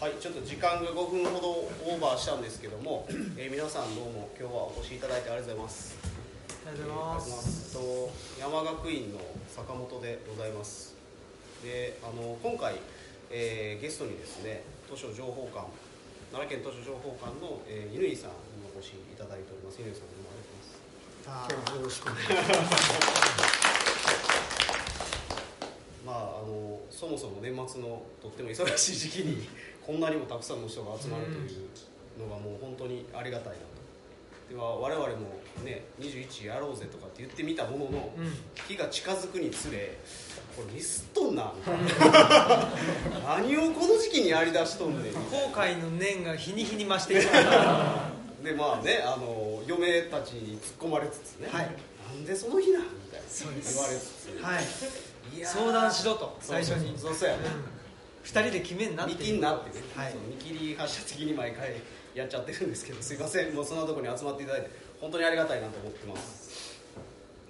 [0.00, 1.48] はい、ちょっと時間が5分ほど
[1.86, 3.06] オーバーしたんですけども、
[3.38, 5.94] えー皆さんどうも今日はお越しいただいてありがとうございます。
[6.66, 7.78] ありがとうございます。
[7.78, 10.96] えーと山学院の坂本でございます。
[11.62, 12.82] で、あの今回、
[13.30, 15.70] えーゲストにですね、図書情報館
[16.34, 19.78] 奈良県図書情報館の、えー、乾さんにお越しいただいております。
[19.78, 21.70] 乾さんどうもありがとうございます。
[21.70, 23.61] あよろしくお願いします。
[26.12, 29.48] まあ、あのそもそも年末のとっても忙しい時期に
[29.80, 31.48] こんなにもたくさんの人が集まるという
[32.20, 33.72] のがもう本当にありがたいなと。
[34.50, 35.14] では我々も
[35.64, 38.32] ね21やろうぜとかって言ってみたものの、うん。
[38.68, 39.96] 日が近づくにつれ
[40.54, 42.68] これミスっとんなみたいな。
[43.40, 45.14] 何をこの時期にやりだしとんねん。
[45.14, 47.32] 後悔の念が日に日に増していく。
[47.32, 48.12] な
[48.44, 51.70] でまあねあの嫁たちに突っ込まれつつね、はい。
[52.06, 53.26] なんでその日なんみたいな。
[53.26, 53.74] そうです。
[53.74, 55.11] 言われつつ、はい。
[55.44, 56.36] 相談しろと。
[56.40, 56.98] 最初に。
[56.98, 57.42] そうそうやね、
[58.22, 60.12] 二人で決めんなって見切んなってね、はい。
[60.12, 61.74] その見切り発車的に毎回
[62.14, 63.52] やっちゃってるんですけどすいません。
[63.54, 66.80] もうそんなところに集まっていただいて本当にありがたいなと思ってます。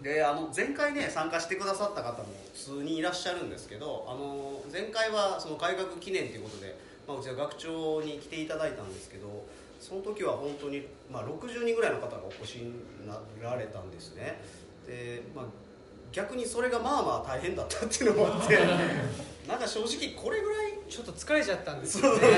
[0.03, 6.75] であの前回ね参加してくださった方も数人いらっしゃるんですけどあの前回はその改革記念ということで、
[7.07, 9.45] まあ、うちは学長に来ていただいたんですけど
[9.79, 12.73] その時は本当に、まあ、60人ぐらいの方がお越しに
[13.07, 14.41] なられたんですね。
[14.87, 15.45] で、まあ、
[16.13, 18.59] 逆にそれがまあまあ大変だったっていうのもあって
[19.49, 22.29] なんか正直これぐらいちょっと疲れちゃったんですよね。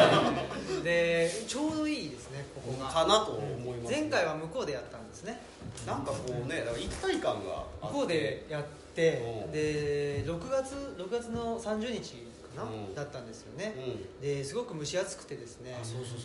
[0.82, 2.88] で、ちょうどいいですね、ここが。
[2.88, 5.38] かなと思います、前回は向こうでやったんですね。
[5.86, 12.14] なんかこうねだから一体感が向こうでやってうん、で、6月6月の30日
[12.56, 13.74] かなうんだったんですよね。
[13.76, 15.76] うんですごく蒸し暑くてですね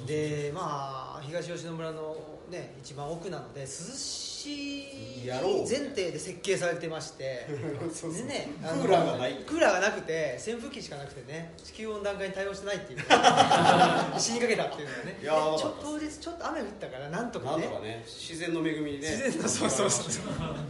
[0.08, 2.16] でまあ東吉野村の
[2.52, 7.48] ね一番奥なので涼しい前提で設計されてまして。
[7.48, 9.36] でねクーラーがない。
[9.46, 13.00] クーラーがなくて扇風機しかなくてね地球温暖化に対応してないっていう。
[14.20, 15.20] 死にかけたっていうのがね。
[15.22, 17.64] ちょっと当日ちょっと雨降ったからなんとかね。
[17.64, 19.16] なんとかね自然の恵みでね。
[19.16, 20.14] 自然のそうそうそう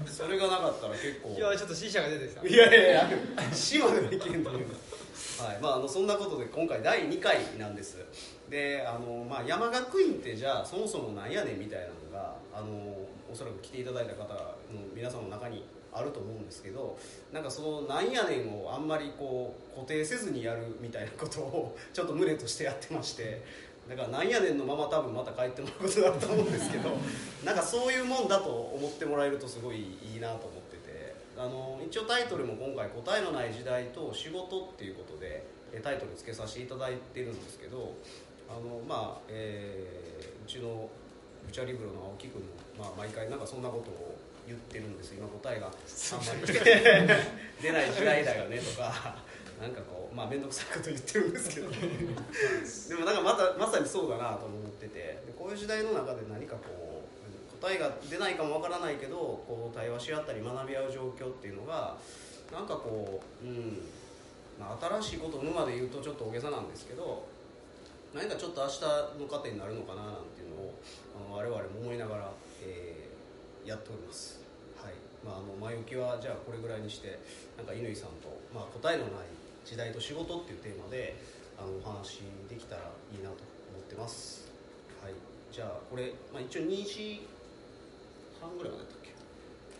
[0.05, 1.29] それがなかったら結構。
[1.29, 2.47] いやちょっと死者が出てきた。
[2.47, 3.09] いやいやいや
[3.53, 4.67] 島でもいけんという
[5.41, 5.59] はい。
[5.61, 7.97] まあ、あのそんなことで今回第2回なんです
[8.51, 12.67] であの、まあ、山学院ってじゃあそもそもなんやねんみたいなのがあの
[13.31, 15.63] おそらく来ていただいた方の皆さんの中に
[15.93, 16.97] あると思うんですけど
[17.31, 23.41] なんかそのなんやねんをあんまりこう固定せずにやるみたいなことをちょっと胸としてやってまして
[23.89, 26.89] だからなんやねんのまま多分また帰ってもらうことだと思うんですけど
[27.45, 37.93] なんかそういうもんだと思ってもらえるとすごいいいなと思っててあの一応タイトルも今回「答えのない時代と仕事」っていうことでえタイトルつけさせていただいてるんですけど
[38.51, 40.01] あのまあ、えー
[40.43, 40.89] うちの
[41.45, 42.47] ブチャリブロの青木君も、
[42.79, 44.17] まあ、毎回なんかそんなことを
[44.47, 46.53] 言ってるんです今答えがあんまり
[47.61, 49.15] 出ない時代だよねとか
[49.61, 51.69] なんかこうまあ面倒くさいこと言ってるんですけど。
[52.89, 54.97] でもなんかまたまさにそうだなと思ってて。
[54.97, 57.03] でこういう時代の中で何かこ
[57.57, 61.95] う答えが出ないかもわからないけどこう対話し合ったり学び合う状況っていうのが
[62.51, 63.87] なんかこう、うん
[64.59, 67.25] まあ、新しいことを生むまで言うとちょっと大げさなんですけど
[68.13, 68.81] 何かちょっと明日
[69.19, 70.73] の糧になるのかななんていうのを
[71.15, 72.31] あの我々も思いながら、
[72.63, 73.11] えー
[73.61, 74.41] やっております、
[74.75, 74.93] はい。
[75.23, 77.19] まあ、あの前置きはじゃあこれぐらいにして
[77.57, 79.29] なんか乾さんと、まあ、答えのない
[79.63, 81.13] 時代と仕事っていうテーマで
[81.59, 84.49] あのお話できたらいいなと思ってます、
[84.97, 85.13] はい、
[85.53, 87.27] じゃあこれ、まあ、一応2時
[88.41, 89.13] 半ぐらいまでだったっけ？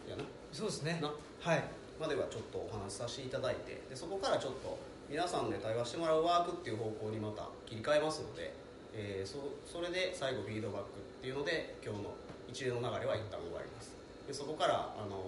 [0.08, 0.24] いやな。
[0.54, 1.00] そうですね。
[1.02, 1.10] な。
[1.10, 1.64] はい。
[2.00, 4.78] まではちょっとお話しさせていただいてでそこからちょっと
[5.12, 8.56] 皆さんで対話してもらうワークっていう方向にまた切り替えますので、
[8.96, 12.16] えーそそれで最後フィードバックっていうので今日の
[12.48, 13.92] 一連の流れは一旦終わります。
[14.26, 15.20] でそこからあの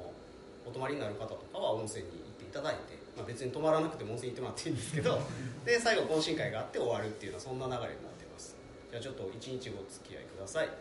[0.65, 5.19] お泊まりになる方とかは温泉に行っていただいて、まあ、別に泊まらなくても温泉行ってもらっていいんですけど
[5.67, 8.55] で最後懇親会があって終わるっていうのはそんな流れになってます。
[8.89, 10.67] じゃあちょっと一日お付き合いください。
[10.67, 10.77] お願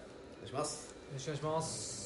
[0.46, 0.94] いします。
[0.94, 2.01] よろしくお願いします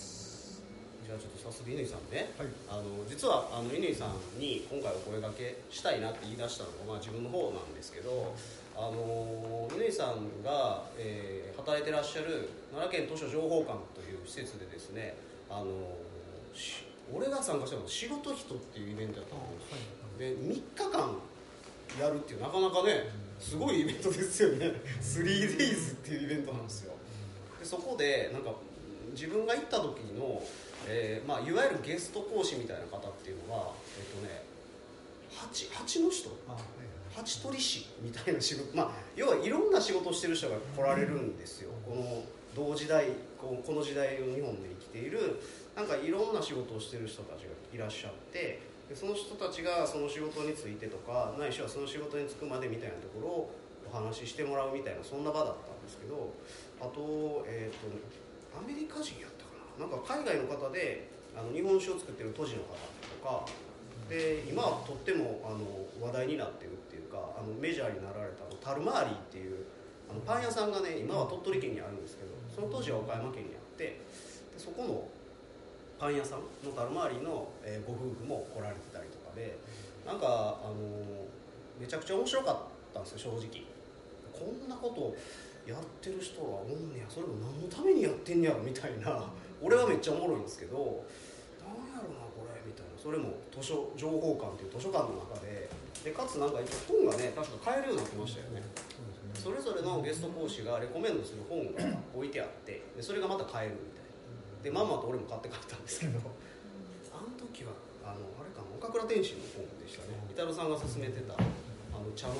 [1.07, 2.51] じゃあちょっと早速乾さんね、はい。
[2.69, 8.35] あの実はあの乾さんに今回お声掛けしたいなって言い出したのが、まあ、自分の方なんですけど
[8.75, 15.17] あの乾さんが、えー働いてらっしゃる奈良県図書情報館という施設でですね
[15.51, 15.67] あの
[16.55, 19.41] し俺が参加したのは仕事人っていうイベントだったん
[20.17, 20.63] ですで3日
[20.93, 21.19] 間
[22.01, 23.11] やるっていうなかなかね
[23.41, 24.73] すごいイベントですよね。
[25.03, 26.95] 3days っていうイベントなんですよ。
[27.59, 28.55] でそこでなんか
[29.13, 30.43] 自分が行った時の、
[30.89, 34.43] えーまあ、いわゆるゲスト講師みたいな方っていうのはえっ、とね
[35.35, 36.31] 蜂蜂の人？
[37.15, 38.77] 蜂取り師みたいな仕事。
[38.77, 41.71] まあ要はいろんな仕事をしてる人が来られるんですよ。
[41.87, 42.25] この
[42.55, 45.41] 同時代この時代を日本で生きている
[45.77, 53.51] なんかいろんな仕事をしてる人たちがいらっしゃってでその人たちがその仕事についてとかないしはその仕事に就くまでみたいなところを
[53.93, 56.33] お話ししてもらうみたいなそんな場だったんですけど
[56.81, 57.93] あと,、えーと、
[58.57, 59.36] アメリカ人やっ
[59.79, 63.45] なんか海外の方であの日本酒を作ってる都市の方とか
[64.09, 65.65] で今はとってもあの
[66.01, 69.67] 話題になってるっていうかあのメジャーになられたタルマーリーっていう
[70.09, 74.01] あのパン屋さんがね今は鳥取県にあるんですけどその当時は岡山県にあってで
[74.57, 75.09] そこの
[75.99, 79.59] パン屋さんのタルマーリーの、えー、ご夫婦も来られてたりとかで
[80.07, 81.27] なんか、あの、
[81.81, 82.57] めちゃくちゃ面白かっ
[82.95, 83.67] たんですよ正直。
[84.31, 85.17] こんなこと
[85.69, 87.07] やってる人はおんねや。
[87.09, 89.27] それも何のためにやってんねやろみたいな。
[89.63, 92.97] 俺はめっちゃおもろいんですけどなんやろなこれみたいな。
[93.01, 95.69] それも図書情報館っていう図書館の中で
[96.05, 98.63] でかつなんか本がね確か買えるようになってましたよね、
[99.35, 101.83] それぞれのゲスト講師がレコメンドする本が
[102.15, 104.07] 置いてあってでそれがまた買えるみたいな。
[104.63, 106.19] でまんまと俺も買って帰ったんですけど
[107.15, 110.19] あの時はあのあれかな岡倉天心の本でしたね。
[110.27, 111.39] イタロさんが勧めてたあ
[112.03, 112.35] の茶の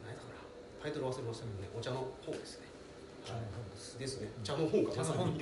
[0.00, 0.40] 何だから
[0.80, 2.68] タイトル忘れましたけどねお茶の本ですね。
[3.24, 3.67] 茶の本
[3.98, 4.28] ですね。
[4.42, 5.38] 茶の本かまさに。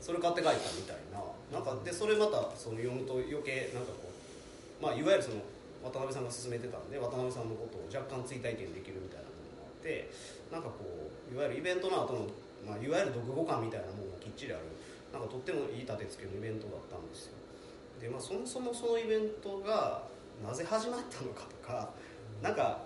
[0.00, 1.20] それ買って帰ったみたいな。
[1.52, 5.40] なんかでそれまたその読むと余計なんかこうまあいわゆるその
[5.82, 10.10] 渡辺さんが勧めてたんで渡辺さんのことを若干追体験できるみたいなものがあって
[10.52, 12.26] なんかこういわゆるイベントの後の、
[12.66, 14.62] まあ、いわゆる読後感みたいなものがきっちりある。
[15.12, 17.32] なんかとってもいい立て付けのイベントだったんですよ。
[18.00, 20.04] で、まあ、そもそもそのイベントが
[20.44, 21.90] なぜ始まったのかとか
[22.42, 22.82] なんか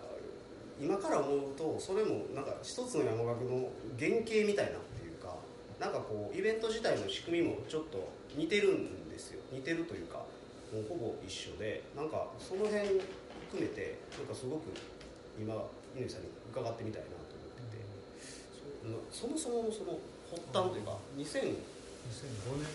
[0.83, 5.39] 今から思うとそれもなんか一つの山岳の原型みたいなっていうか
[5.79, 9.41] なんかこうイベント自体の仕組みもちょっと似てるんですよ。
[9.53, 10.27] 似てるというか
[10.75, 12.99] もうほぼ一緒でなんかその辺
[13.47, 14.75] 含めてなんかすごく
[15.39, 15.55] 今
[15.95, 17.83] 乾さんに伺ってみたいなと思ってて。
[19.13, 19.95] そもそもその
[20.27, 21.55] 発端というか2000
[22.11, 22.67] 2005年、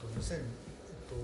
[0.00, 0.42] と、2000、えっ
[1.06, 1.14] と、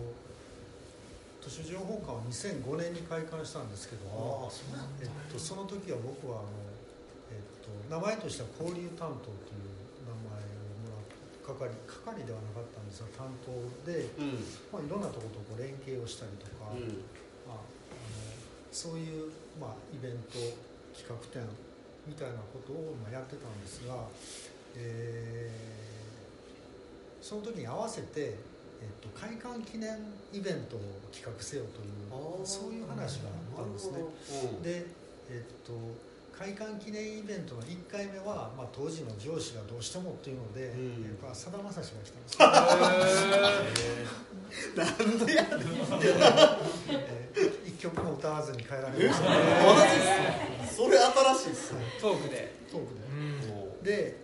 [1.48, 4.52] 図書情報館は2005年に開館したんですけども
[5.00, 6.52] えっと、その時は僕はあの、
[7.32, 9.72] えっと、名前としては交流担当という
[10.04, 13.56] 名前をもらって係係ではなかったんですが担当
[13.88, 17.00] で、うん、まあ、いろんなところとこう連携をしたりとか、うん、
[17.48, 18.28] まあ、あの
[18.68, 20.36] そういう、まあ、イベント
[20.92, 21.40] 企画展
[22.04, 23.96] みたいなことを、まあ、やってたんですが、
[24.76, 28.36] えー、その時に合わせて、
[28.80, 29.98] えっと、開館記念
[30.32, 30.80] イベントを
[31.12, 33.28] 企画せよというそういう話が
[33.58, 33.98] あったんですね。
[34.62, 34.86] で
[35.30, 35.72] えっと
[36.38, 44.28] 開館記念イベントの1回目は、まあ、当時の上司がどうしてもっていうので、うん、やっぱさだまさしが来たんですよ。
[44.76, 52.54] なんでやねん、 えー、一曲も歌わずに帰られました、ね、それ新しいっすトークで。
[52.70, 54.16] トークで、で、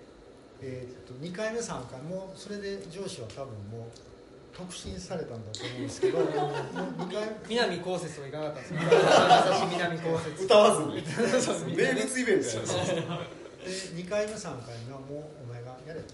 [0.62, 4.13] えー、っと2回目3回もそれで上司は多分もう
[4.56, 6.18] 特進されたんだと思うんですけど
[7.48, 9.68] 南こうせつはいかなかったんですか？
[9.70, 11.76] 南こうせつ歌わずに。
[11.76, 16.06] 名物イベントやで2回目3回目はもうお前がやれと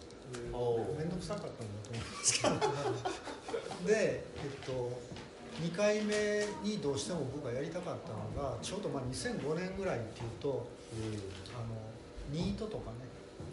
[0.97, 3.87] 面倒くさかったんだと思うんですけど。
[3.87, 4.25] でえ
[4.63, 5.01] っと
[5.61, 11.03] 2回目にどうしても僕がやりたかったのがちょうどまあ2005年ぐらいっていうと、うん、
[11.55, 11.77] あの
[12.31, 12.97] ニートとかね。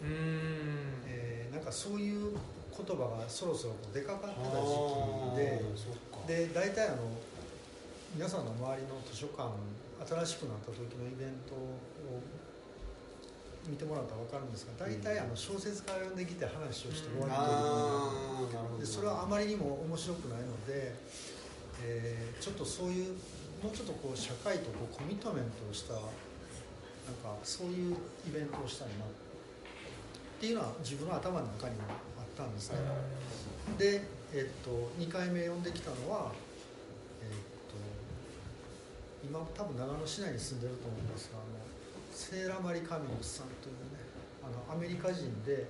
[0.02, 2.32] うん、えー、なんかそういう
[2.78, 4.78] 言葉がそろそろ出かかってた時
[5.34, 7.10] 期でで大体あの
[8.14, 9.50] 皆さんの周りの図書館
[10.06, 11.76] 新しくなった時のイベントを
[13.66, 20.94] 見てもらったら分かるんですが大体あの小説家が呼んできて話をして終わりというでそれはあまりにも面白くないので、
[21.82, 23.12] えー、ちょっとそういう
[23.60, 26.04] もうちょっとこう社会とこうコミットメントをしたなん
[27.20, 27.96] かそういう
[28.28, 29.08] イベントをしたいなっ
[30.40, 31.82] ていうのは自分の頭の中にも
[32.38, 32.78] ったんですね。
[33.76, 34.00] で、
[34.32, 34.70] えっと、
[35.02, 36.30] 2回目呼んできたのは、
[37.20, 37.34] えっ
[37.66, 37.74] と、
[39.26, 41.58] 今多分長野市内に住んでると思うんですがあの
[42.14, 43.98] セーラ・マリ・カミノスさんというね
[44.46, 45.66] あのアメリカ人で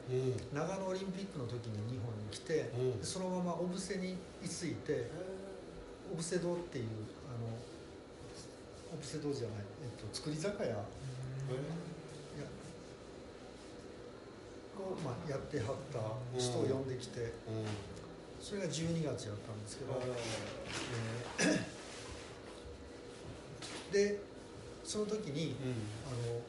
[0.53, 2.71] 長野オリンピックの時に日本に来て、
[3.03, 5.11] そのまま小布施に居ついて
[6.13, 6.85] 小布施堂っていう
[7.27, 7.59] あの
[8.95, 10.77] 小布施堂じゃない、えっと、造り酒屋
[14.82, 15.99] を、まあ、やってはった
[16.38, 17.32] 人を呼んできて、
[18.40, 20.00] それが12月やったんですけど、
[21.40, 24.20] えー、で
[24.85, 25.54] その時に、
[26.06, 26.40] あの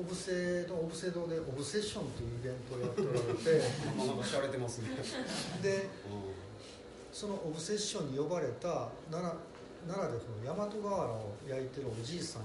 [0.00, 3.62] オブセのオブセ堂でオブセッションというイベントをやっておられて
[3.96, 4.88] なんかしゃれてますね。
[5.62, 5.88] で、
[7.12, 9.38] そのオブセッションに呼ばれた奈良
[9.86, 12.42] 奈良でその大和瓦を焼いてるおじいさん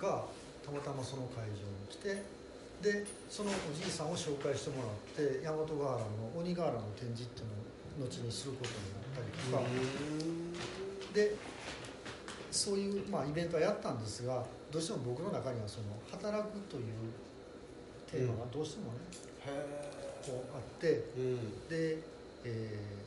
[0.00, 0.24] が
[0.64, 2.22] たまたまその会場に来て
[2.82, 6.06] でそのおじいさんを紹介してもらって大和瓦の
[6.38, 9.62] 鬼瓦の展示っていうのを後にすることになったりとか。
[11.14, 11.34] で
[12.50, 16.84] そういう、まあ、イベントはやったんですがどうしても僕の中にはその働くという
[18.10, 18.98] テーマがどうしてもね、
[19.46, 19.50] へ
[20.26, 20.86] こうあって。
[20.88, 21.68] えうん。
[21.68, 21.98] で、
[22.44, 23.00] えー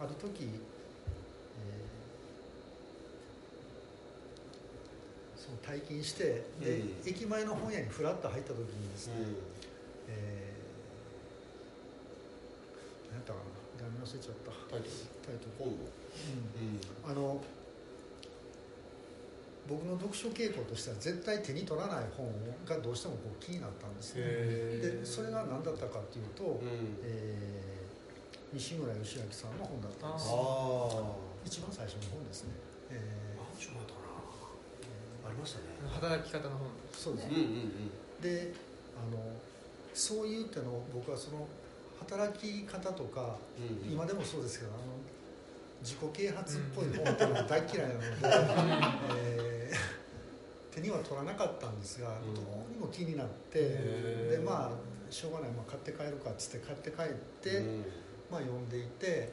[0.00, 6.24] ある時、えーその体験して
[6.58, 7.08] で、うん。
[7.08, 9.14] 駅前の本屋にふらっと入った時にですね、
[10.08, 14.50] えー、何やったかな何忘れちゃった。
[14.72, 14.92] タイトル。
[15.20, 17.42] タイトル、今度うん、あの
[19.68, 22.28] 僕の読書傾向としては絶対手に取らない本
[22.64, 24.22] がどうしてもこう気になったんですね。
[24.24, 26.68] へでそれが何だったかっていうと、うん。
[27.04, 27.64] えー
[28.54, 30.30] 西村義明さんの本だったんです。
[30.30, 31.10] あ
[31.44, 32.54] 一番最初の本ですね、
[32.88, 34.54] えあ何しようかなあ
[35.34, 35.66] りましたね。
[35.90, 38.54] 働き方の本ーそうですうんうんで
[38.96, 39.18] あの
[39.92, 41.46] そういうってのを僕はその
[41.98, 43.92] 働き方とかうんうん。
[43.92, 44.94] 今でもそうですけどあの
[45.82, 48.06] 自己啓発っぽい本っていうのが大嫌いなので、
[49.18, 49.94] えー
[50.74, 52.34] 手には取らなかったんですが、うん。
[52.34, 57.06] どうにも気になってでまあしょうがない、まあ、買って帰るかっつって買って帰っ
[57.40, 57.84] て、うん。
[58.30, 59.30] まあ、読んでいて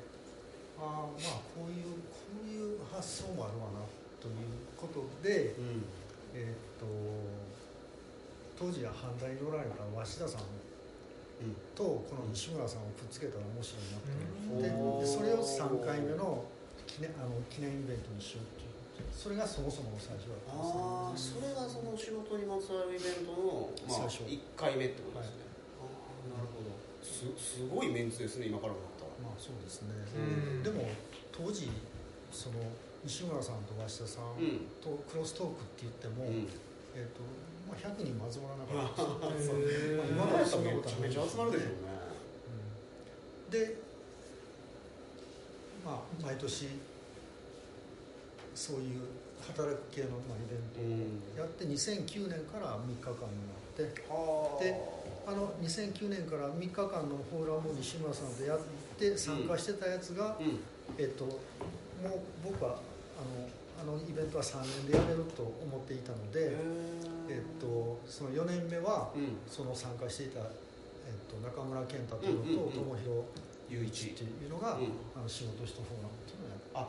[0.77, 3.79] ああまあこういうこういう発想もあるわな
[4.21, 5.85] ということで、うん。
[6.33, 6.89] えーっと
[8.57, 11.57] 当時は反対におられた鷲田さんうん。
[11.73, 15.01] とこの西村さんをくっつけたら面白いなって、うん。
[15.01, 16.45] ででそれを3回目の
[16.85, 18.71] 記念あの記念イベントにしようっていう。
[19.09, 24.29] それがそもそもの最初だったんですああそれがその仕事にまつわるイベントの、まあ、最初。
[24.29, 25.49] 1回目ってことですね、
[25.81, 26.77] ああなるほど。
[27.01, 29.17] すすごいメンツですね今から思ったら。
[29.25, 30.63] まあそうですね、うん。
[30.63, 30.85] でも
[31.33, 31.65] 当時
[32.29, 32.61] その
[33.05, 34.59] 西村さんと鷲田さんうん。
[34.81, 36.47] とクロストークって言っても、うん。
[36.95, 37.21] えーと
[37.67, 39.29] まあ、100人も集まらなかった。
[39.29, 41.75] んですよへーまあ今までそんなめことはないちゃめちゃ集まるでしょうね。
[43.47, 43.51] うん。
[43.51, 43.75] で
[45.85, 46.67] まあ毎年
[48.53, 49.01] そういう
[49.41, 51.39] 働く系のまあイベントうん。
[51.39, 54.75] やって2009年から3日間になってはあで
[55.25, 58.59] あの2009年から3日間のフォーラムを西村さんとやっ
[58.99, 60.59] て参加してたやつが、うん。
[60.97, 61.39] えっと、もう
[62.43, 62.77] 僕は
[63.79, 66.53] あのあのイベントは3年でやめると思っていたので、
[67.29, 69.37] えっと、その4年目はうん。
[69.49, 73.25] その参加していた、えっと、中村健太というのとうんうんうん友弘
[73.69, 76.87] 雄一っていうのが、うんあの仕事人フォーラムっていうのをやってあ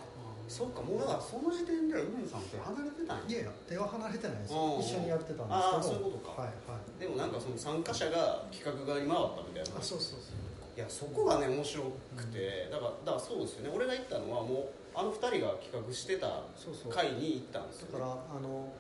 [0.48, 3.24] そっかもうだからその時点では梅さんって離れてたんや。
[3.28, 6.02] いやいや手は離れてないです一緒にやってたんああですけど。
[6.02, 6.42] そういうことか。
[6.42, 7.00] はいはい。
[7.00, 9.78] でもなんかその参加者が企画側に回ったみたいな。
[9.78, 10.42] あそうそうそう。
[10.76, 11.84] いやそこがね面白
[12.16, 13.72] くて、だからだからそうですよね。
[13.72, 16.42] 俺が行ったのはもうあの2人が企画してた
[16.90, 18.72] 会に行ったんですよ、ね、だからあの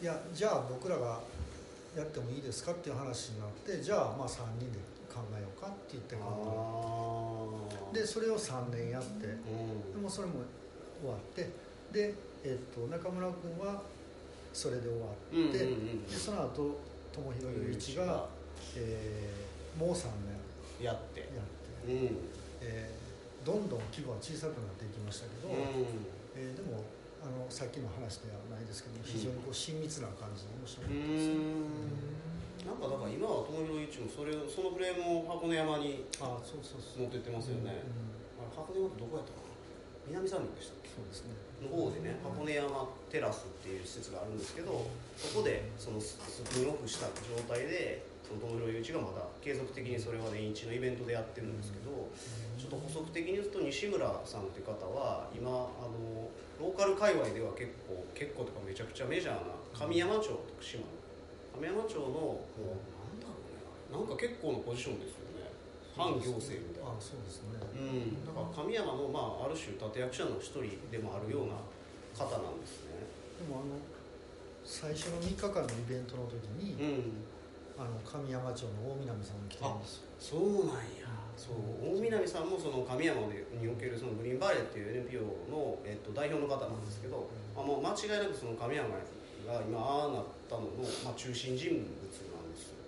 [0.00, 1.20] いやじゃあ僕らが
[1.96, 4.78] やってもいいですかっていう話になってじゃあまあ3人で
[5.12, 9.26] 考えようかって言って考あえでそれを3年やって。
[9.26, 9.34] ーう
[9.90, 9.92] ん。
[9.94, 10.34] でもそれも
[11.00, 11.48] 終わって。
[11.92, 13.82] で、えっと中村君は
[14.52, 15.74] それで終わうんって、で
[16.10, 16.78] その後
[17.12, 18.26] 友廣雄一が、
[18.76, 20.06] えーもう3
[20.78, 20.84] 年。
[20.84, 21.20] やって。
[21.20, 22.16] やって、うん。
[22.60, 22.97] えー
[23.48, 25.96] どんどん規模は小さくなっていきましたけど、うん。
[26.36, 26.84] えーでも
[27.18, 31.34] あのさっきの話ではないですけど非常にこう親密な感じで面白ういです
[32.62, 37.10] なんかだから今は友廣一もそれそのフレームを箱根山にあそうそうそう。
[37.10, 40.14] 持ってってますよね、うん箱根山ってどこやったかな？
[40.14, 40.94] 南三陸でしたっけ？
[40.94, 41.34] そうですね。
[41.58, 44.86] の方でね箱根山テラスっていう施設があるんですけど
[45.18, 52.12] そこでそのススピンオフした状態でその友廣雄一がまだ継続的にそれは年一のイベントでやってるんですけど
[52.60, 56.28] ちょっと補足的に言うと西村さんっていう方は今あの
[56.60, 60.92] ローカル界隈では結構結構とかめちゃくちゃメジャーな神山町徳島の
[61.56, 65.48] 神山町のもうなんだろうねなんか結構のポジションですよね。
[65.96, 66.90] 反行政みたいな。
[66.90, 67.58] あそうですね。
[67.58, 67.82] う
[68.12, 71.58] ん、だから神山の、まあ、ある種立役者の一人でもあるような
[72.14, 73.02] 方なんですね。
[73.42, 73.78] でもあの
[74.62, 77.24] 最初の3日間のイベントの時に、うん、
[77.78, 81.06] あの神山町の大南さんが来てるんですよそうなんや。
[81.38, 88.98] そう大南さんもその神山におけるそのグリーンバレーっていう NPO の、えっと、代表の方なんですけど、まあ、もう間違いなくその神山が
[89.62, 91.86] 今ああなったのの、まあ、中心人物
[92.34, 92.82] なんですよ。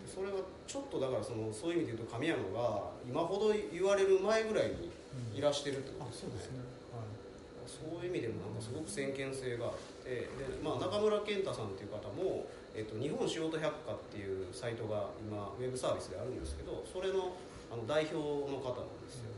[0.00, 4.88] でそれはちょっとだからそのそういう意味で言うと神山が今ほど言われる前ぐらいに
[5.36, 6.64] いらしてるってこあとですよねそうですね
[6.96, 7.20] はい
[7.68, 10.30] そういう意味でもなんかすごく先見性があってで、
[10.64, 17.34] まあ、中村健太さんっていう方も、えっと、日本仕事百科っていうサイトが今ウェブサービスであるんですけどそれの
[17.70, 19.30] あの代表の方なんですよ。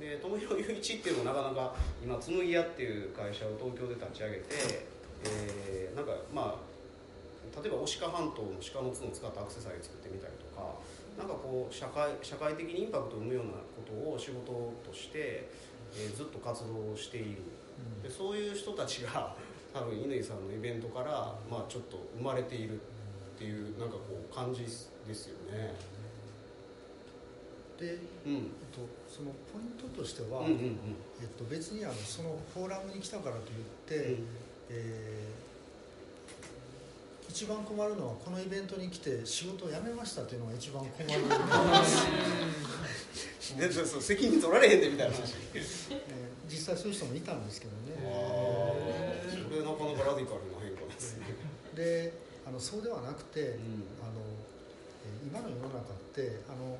[0.00, 4.86] で友廣雄一っていうのをなかなか今紬屋っていう会社を東京で立ち上げて、
[5.24, 6.76] えーなんかまあ
[7.62, 10.76] 例えば牡鹿半島の鹿の角を使ったアクセサリー作ってみたりとか
[11.16, 14.52] なんかこう社会社会的にインパクトを生むようなことを仕事
[14.84, 15.48] として、
[15.96, 17.42] えーずっと活動している。
[18.02, 19.36] でそういう人たちが
[19.76, 24.00] 多分乾さんのイベントから、まあ、ちょっと生まれているっていうなんかこ
[24.32, 25.74] う感じですよね。
[27.78, 28.32] で、うん。
[28.32, 28.40] えっ
[28.72, 30.78] と、そのポイントとしては、うんうんうん。
[31.20, 34.16] えっと、別にあのそのフォーラムに来たからといって、
[34.70, 35.46] えー
[37.28, 41.20] 一番困るのはこのイベントに来て仕事を辞めましたというのが一番困る、
[43.60, 45.34] で そうそう責任取られへんでみたいな話。
[45.52, 46.16] え ー
[46.48, 49.05] 実際そういう人もいたんですけどね
[49.66, 51.26] なかなかラディカルな変化ですね。
[51.74, 52.12] で
[52.46, 53.82] あのそうではなくて、うん。
[54.00, 56.78] あのえー今の世の中ってあの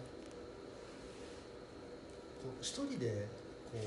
[2.43, 3.27] こう一人で
[3.73, 3.79] こ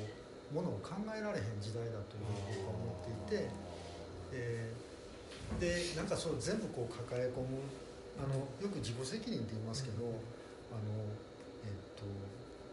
[0.51, 3.49] うものを考えられへん時代だというふうに僕は思っていて、
[4.33, 7.57] えーでなんかそう全部こう抱え込む
[8.21, 10.05] あのよく自己責任って言いますけど、
[10.69, 10.93] あの
[11.65, 12.05] えっと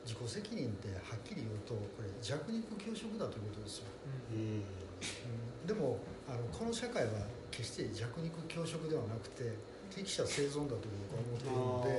[0.05, 3.89] 自己責任ってはっきり言うとこれ弱肉強食だということですよ。
[4.29, 4.39] うん。
[4.39, 7.11] うんでもあのこの社会は
[7.51, 9.53] 決して弱肉強食ではなくて
[9.95, 11.91] 適者生存だと僕は思っているので、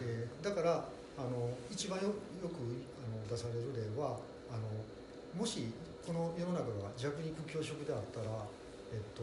[0.00, 0.84] えーだから
[1.16, 2.12] あの一番よよ
[2.50, 2.58] く
[2.98, 4.18] あの出される例は
[4.50, 4.66] あの
[5.38, 5.70] もし
[6.04, 8.26] この世の中が弱肉強食であったら、
[8.90, 9.22] えっと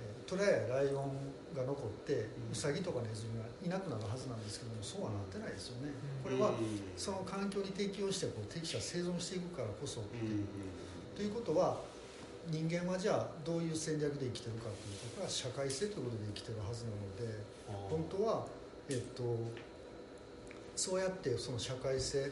[0.00, 1.12] えートラやライオン
[1.54, 2.52] が残ってうん。
[2.52, 5.92] ウサギとかネズミがいなくなるはずなんですけどもそうはなってないですよね。
[6.24, 6.32] うん。
[6.32, 10.48] これはうんその環境に適応してこう適者生存していくからこそうん。
[11.14, 11.78] ということは
[12.50, 17.42] 人間はじゃあどういう戦略で生きてるかというとこれは社会性ということで生きてるはずなので
[17.90, 18.46] 本当は、
[18.88, 19.22] えっと、
[20.76, 22.30] そうやってその社会性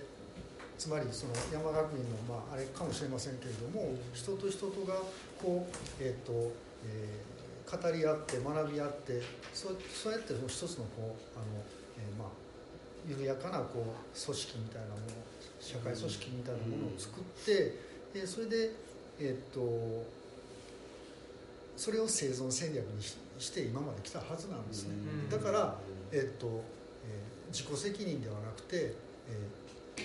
[0.78, 4.94] つまりその山学院の、まあ、あれかもしれませんけれども人と人とが
[5.42, 6.52] こう、えっと
[6.86, 11.64] えー語り合って学び合ってそうそうやってその一つのこうあの、
[11.98, 12.28] えーまあ、
[13.08, 15.00] 緩やかなこう組織みたいなもの
[15.60, 17.80] 社会組織みたいなものを作って、
[18.12, 18.70] でそれで、
[19.20, 20.04] えっと
[21.76, 24.94] それを生存戦略にしして今まで来たはずなんですね。
[24.94, 25.28] うん。
[25.28, 25.76] だから
[26.12, 26.46] えっと
[27.06, 30.04] えー自己責任ではなくて、えー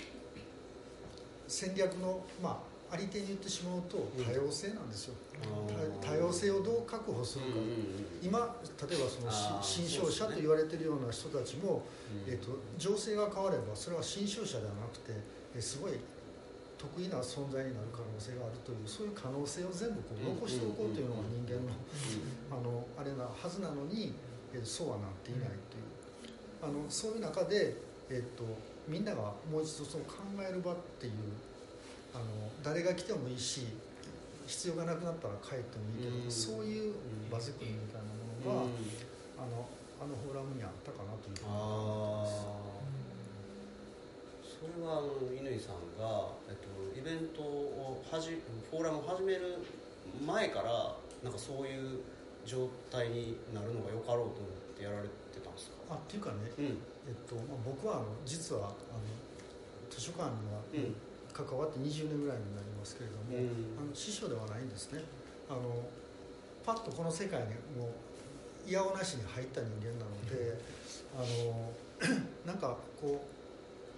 [1.47, 5.15] 戦略の、まあ、あり手に言ってしまうと多様性なんですよ、
[6.01, 7.51] 多多様性をどう確保するか、
[8.21, 8.55] 今
[8.87, 9.21] 例えばそ
[9.55, 11.81] の新商社と言われてるような人たちも、
[12.27, 15.13] えー、と情勢が変わればそれは新商社ではなくて、
[15.55, 15.93] えーすごい
[16.79, 21.75] 得意な存在になる可能性があるというそういう可能性を全部こう残しておこうというのが人間の
[22.55, 24.15] あのあれなはずなのに、
[24.55, 25.99] えーそうはなっていないという。
[26.63, 27.75] あのそういう中で、
[28.09, 28.43] えっと
[28.87, 31.13] みんながもう一度その考える場っていう
[32.15, 32.23] あの
[32.63, 33.67] 誰が来てもいいし
[34.47, 36.31] 必要がなくなったら帰ってもいいけど、うん。
[36.31, 36.95] そういう
[37.29, 38.65] 場作りみたいなものが、
[39.37, 39.67] あの
[40.01, 42.69] あのフォーラムにあったかなというふうに思います。
[44.59, 46.51] それはあの乾さんが、え
[46.99, 49.57] イベントをはじフォーラムを始める
[50.25, 51.99] 前からなんかそういう
[52.45, 55.75] 状態になるのがよかろうと思ってやられてたんですか？
[55.91, 56.65] あっていうかね、うん。
[57.07, 58.99] えっとまあ、僕はあの実はあの
[59.89, 60.95] 図書館にはうん。
[61.31, 63.79] 関わって20年ぐらいになりますけれども、うん。
[63.79, 64.99] あの師匠ではないんですね。
[65.49, 65.61] あの
[66.65, 67.47] パッとこの世界に
[67.79, 70.59] もういやおなしに入った人間なので、
[71.15, 71.71] あの
[72.45, 73.38] なんかこう、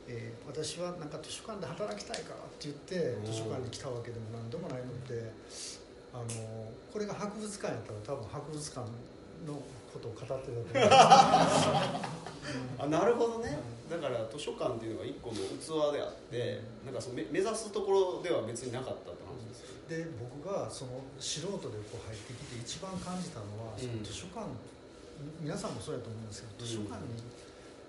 [0.07, 3.25] えー私はなんか図書館で働きたいからって言ってうん。
[3.25, 5.31] 図書館に来たわけでも何でもないので
[6.13, 6.25] あの
[6.91, 8.81] これが博物館やったら多分博物館
[9.47, 9.55] の
[9.93, 10.67] ことを語ってたと思。
[12.79, 13.59] あなるほどね。
[13.89, 20.03] だから図書館っていうのが一個の器であってなんかその目目指すところでは別になかったって話ですよね。
[20.03, 24.47] で僕がその素人でこう入ってきて一番感じたのは、その図書館
[25.19, 27.19] み皆さんもそうやと思うんですけど図書館に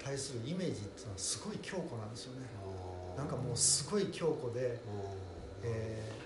[0.04, 2.46] 対するイメージっていうのはすごい強固なんですよね。
[3.16, 4.78] なんかもうすごい強固で、
[5.64, 6.22] えー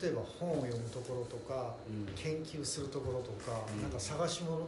[0.00, 2.14] 例えば本を読むところとかうん。
[2.14, 3.82] 研究するところとか、うん。
[3.82, 4.62] なんか探し物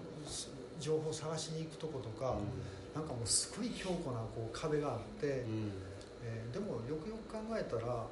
[0.81, 2.35] 情報を探しに行くとことか、
[2.93, 5.71] なんかもうすごい強固なこう壁があって、うん。
[6.27, 8.05] えーでもよくよく考えたら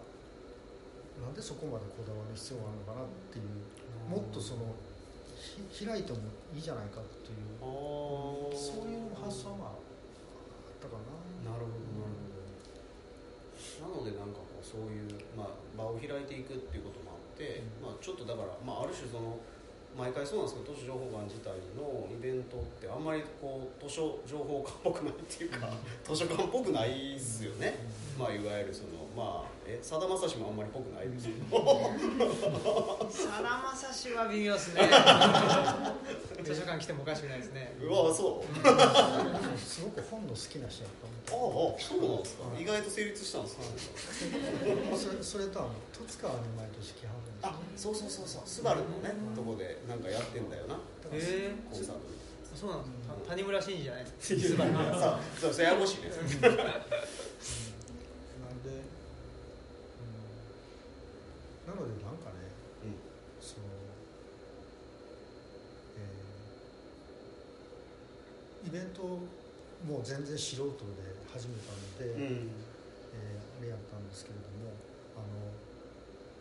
[1.21, 4.73] なんでそこまでこだわる必要があるのかなっていうもっとその
[5.37, 6.19] ひ開いても
[6.55, 7.61] いいじゃないかっていう
[8.57, 9.80] そういう発想があ
[11.51, 11.59] な。
[11.59, 11.83] なるほど。
[11.99, 12.41] なるほど。
[13.81, 19.41] なのでなんかこうそういう、まあ、場を開いていくっていうこともあって、まあ、ちょっとだから、まあ、ある種その
[19.97, 25.73] 毎回そうなんですけど図書情報館自体のイベントってあんまりこう図書情報館っぽくないっていうか
[26.05, 27.81] 図書館っぽくないですよね、
[28.19, 31.27] まあ、いわゆるそのまあえさだまさしもあんまりぽくないです。
[31.27, 31.59] けど
[33.11, 34.89] さだまさしは微妙ですね。
[36.45, 37.75] 図書館来てもおかしくないですね。
[37.81, 38.47] うわそう。
[39.59, 40.91] すごく本の好きな人だ
[41.27, 42.45] とあ思あそうなんですか。
[42.59, 43.67] 意外と成立したんですかう
[44.99, 47.25] それそれとあの十津川に毎年来はるん
[47.75, 47.91] ですよ。
[47.91, 48.43] あそうそうそうそう。
[48.47, 50.75] スバルのねとこでなんかやってんだよな。
[50.75, 50.79] へ
[51.13, 51.53] え。
[51.71, 52.01] コンサート
[52.57, 53.15] そうなんですか。
[53.29, 56.19] 谷村新司じゃないですにさ そうそうややこしいで、う ん、な
[61.75, 62.37] のでなんかね
[62.85, 62.95] うん
[63.41, 63.65] その、
[69.03, 70.75] もう全然素人で
[71.33, 72.51] 始めたので、うん。
[73.13, 74.73] えーあれやったんですけれども
[75.13, 75.53] あの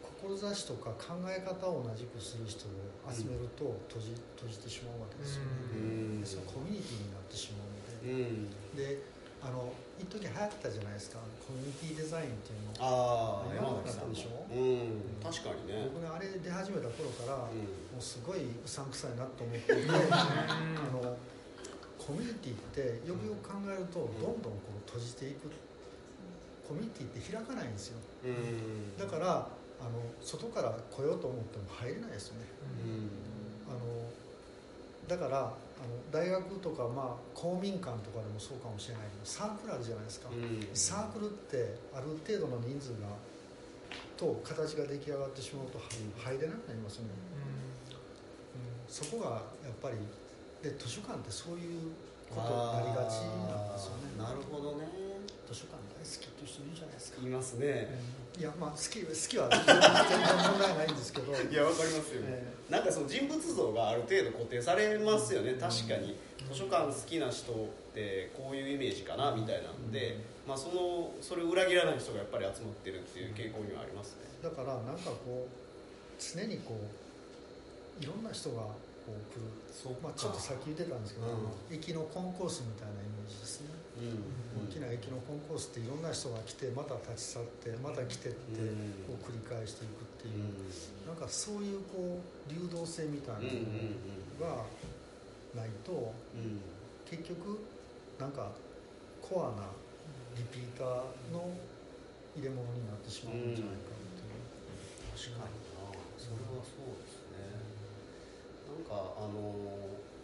[0.07, 2.71] 志とか考え方を同じくする人を
[3.11, 6.15] 集めると閉じ閉じてしまうわけですようん。
[6.15, 8.47] ね、でそのコミュニティになってしまうのうん。
[8.71, 9.03] でで
[9.43, 9.67] あの
[9.99, 12.87] 一時流行ったじゃないですかコミュニティデザインっていうの。
[12.87, 14.47] ああ山山崎さんでしょ？
[14.47, 15.19] うん。
[15.19, 15.91] 確かにね。
[15.91, 17.67] 僕ねあれ出始めた頃から、うん。
[17.91, 21.03] もうすごいうさんくさいなと思っていて あの
[22.09, 25.45] コミュニティってよくよく考えるとどんどんこう閉じていく。
[26.65, 27.97] コミュニティって開かないんですよ。
[28.25, 28.97] うん。
[28.97, 29.45] だから
[29.81, 32.45] あの外から来ようと思っても入れないですよね。
[32.85, 33.73] うん。
[33.73, 34.09] あの
[35.07, 35.53] だからあの
[36.11, 40.67] 大学とか、まあ、公民館とかでもそうかもしれないけどサークルあるじゃないですか、うん。
[40.73, 43.09] サークルってある程度の人数が
[44.19, 45.85] と形が出来上がってしまうとは
[46.17, 47.09] 入れなくなりますよね、
[48.53, 49.95] うん、そこがやっぱり
[50.63, 51.91] で図書館ってそういう
[52.29, 54.17] ことになりがちなんですよね。
[54.17, 54.85] なるほどね。
[55.47, 57.89] 図書館大好きっていう人いるじゃないですか、言いますね。
[58.37, 62.21] いやまあ好き好きは全然問題ないんですけど、 いやわかりますよ。
[62.23, 65.53] えなんかその人物像がある程度固定されますよね。
[65.55, 66.15] 確かに。
[66.51, 67.55] 図書館好きな人っ
[67.93, 70.17] てこういうイメージかなみたいなんで、
[70.47, 74.29] まあ、そのそれを裏切らない人がやっぱり集まってるっていう傾向にはありますね。
[74.43, 75.69] だからなんかこう
[76.19, 76.75] 常にこ
[77.99, 78.75] ういろんな人がこ
[79.07, 79.41] う来る
[80.03, 81.39] まあ、ちょっとさっき言ってたんですけど、う
[81.71, 81.75] ん。
[81.75, 83.71] 駅のコンコースみたいなイメージですね、
[84.59, 84.67] うん。
[84.67, 89.07] 大きな駅のコンコースっていろんな人が来てまた立ち去ってまた来てってうん。
[89.07, 91.07] こう繰り返していくってういう、ん。
[91.07, 94.67] なんかそういうこう流動性みたいなのが
[95.55, 96.59] ないとうん。
[97.07, 97.63] 結局
[98.19, 98.51] なんか
[99.23, 99.71] コアな
[100.35, 101.55] リピーターの
[102.35, 104.43] 入れ物になってしまうんじゃないかっていう、
[105.15, 105.79] 確かにな。
[106.19, 106.98] それはそう
[108.85, 109.55] かあの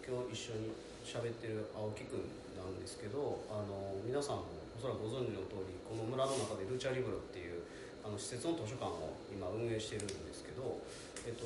[0.05, 7.63] 今日一緒に喋ってる青木くんなんですけどあの皆さんもおそらくご存知の通りこの村の中でルチャリブロっていう
[8.05, 10.81] あの施設の図書館を今運営してるんですけど
[11.25, 11.45] えっと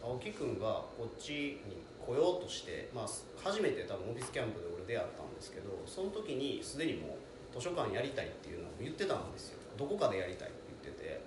[0.00, 7.20] 青木くんがこっちに来ようとして、まあ、初めて多分オフィスキャンプで俺出会ったんですけどその時にすでにも
[7.52, 9.58] う図書館やりたいっていうのを言ってたんですよ。
[9.76, 11.20] どこかでやりたいって言ってて。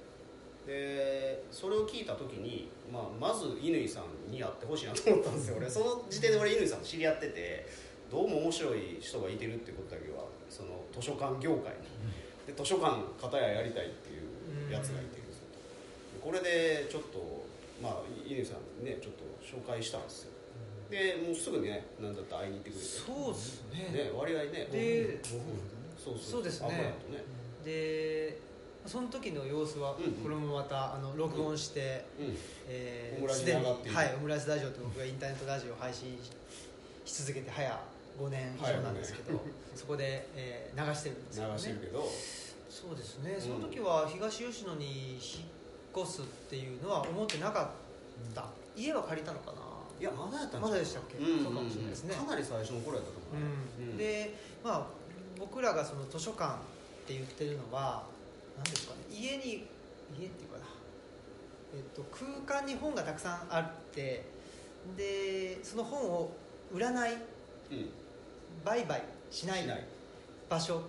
[0.65, 1.12] で
[1.53, 5.57] それを聞いた時に、まあ、まず乾さんに会ってほしいなと思ったんですよ。
[5.57, 7.67] 俺その時点で俺乾さんと知り合ってて
[8.09, 11.85] どうも面白い人がいてるってことだけはその図書館業界に。
[12.47, 15.23] で図書館片ややりたいっていうやつがいてる
[16.23, 17.43] これでちょっと
[17.81, 20.31] まあ乾さんにねちょっと紹介したんですよ。
[20.89, 22.85] でもうすぐねなんだったら会いに行ってくれて。
[22.87, 23.79] そうですね。
[23.91, 26.43] ね割合ねでご夫婦でねそうそう。
[26.43, 26.69] ですね。
[26.69, 26.93] ね。
[27.65, 28.37] で
[28.85, 32.05] その時の様子はこれもまたあの録音して、
[33.29, 36.17] すでにはいオムラジラジオと僕がインターネットラジオを配信
[37.05, 37.79] し続けて早
[38.19, 39.39] 5年以上なんですけど、
[39.73, 42.03] そこで、えー流してるんです流けどねしてるけど。
[42.69, 43.37] そうですね。
[43.39, 45.19] その時は東吉野に引っ
[45.95, 47.71] 越すっていうのは思ってなか
[48.31, 48.45] った。
[48.75, 49.57] 家は借りたのかな？
[49.99, 51.17] いやまだやったんまだでしたっけ？
[51.17, 51.43] うん。
[51.43, 52.15] そうかもしれないですね。
[52.15, 53.39] かなり最初の頃やったと思
[53.87, 54.85] う、うん、でまあ
[55.39, 56.57] 僕らがその図書館っ
[57.05, 58.03] て言ってるのは
[58.55, 58.99] 何ですかね。
[59.11, 59.43] 家に
[60.19, 60.65] 家っていうかな、
[61.75, 64.25] えっと、空間に本がたくさんあって
[64.97, 66.31] でその本を
[66.73, 67.89] 売らないうん。
[68.63, 69.65] 売買しない
[70.49, 70.81] 場所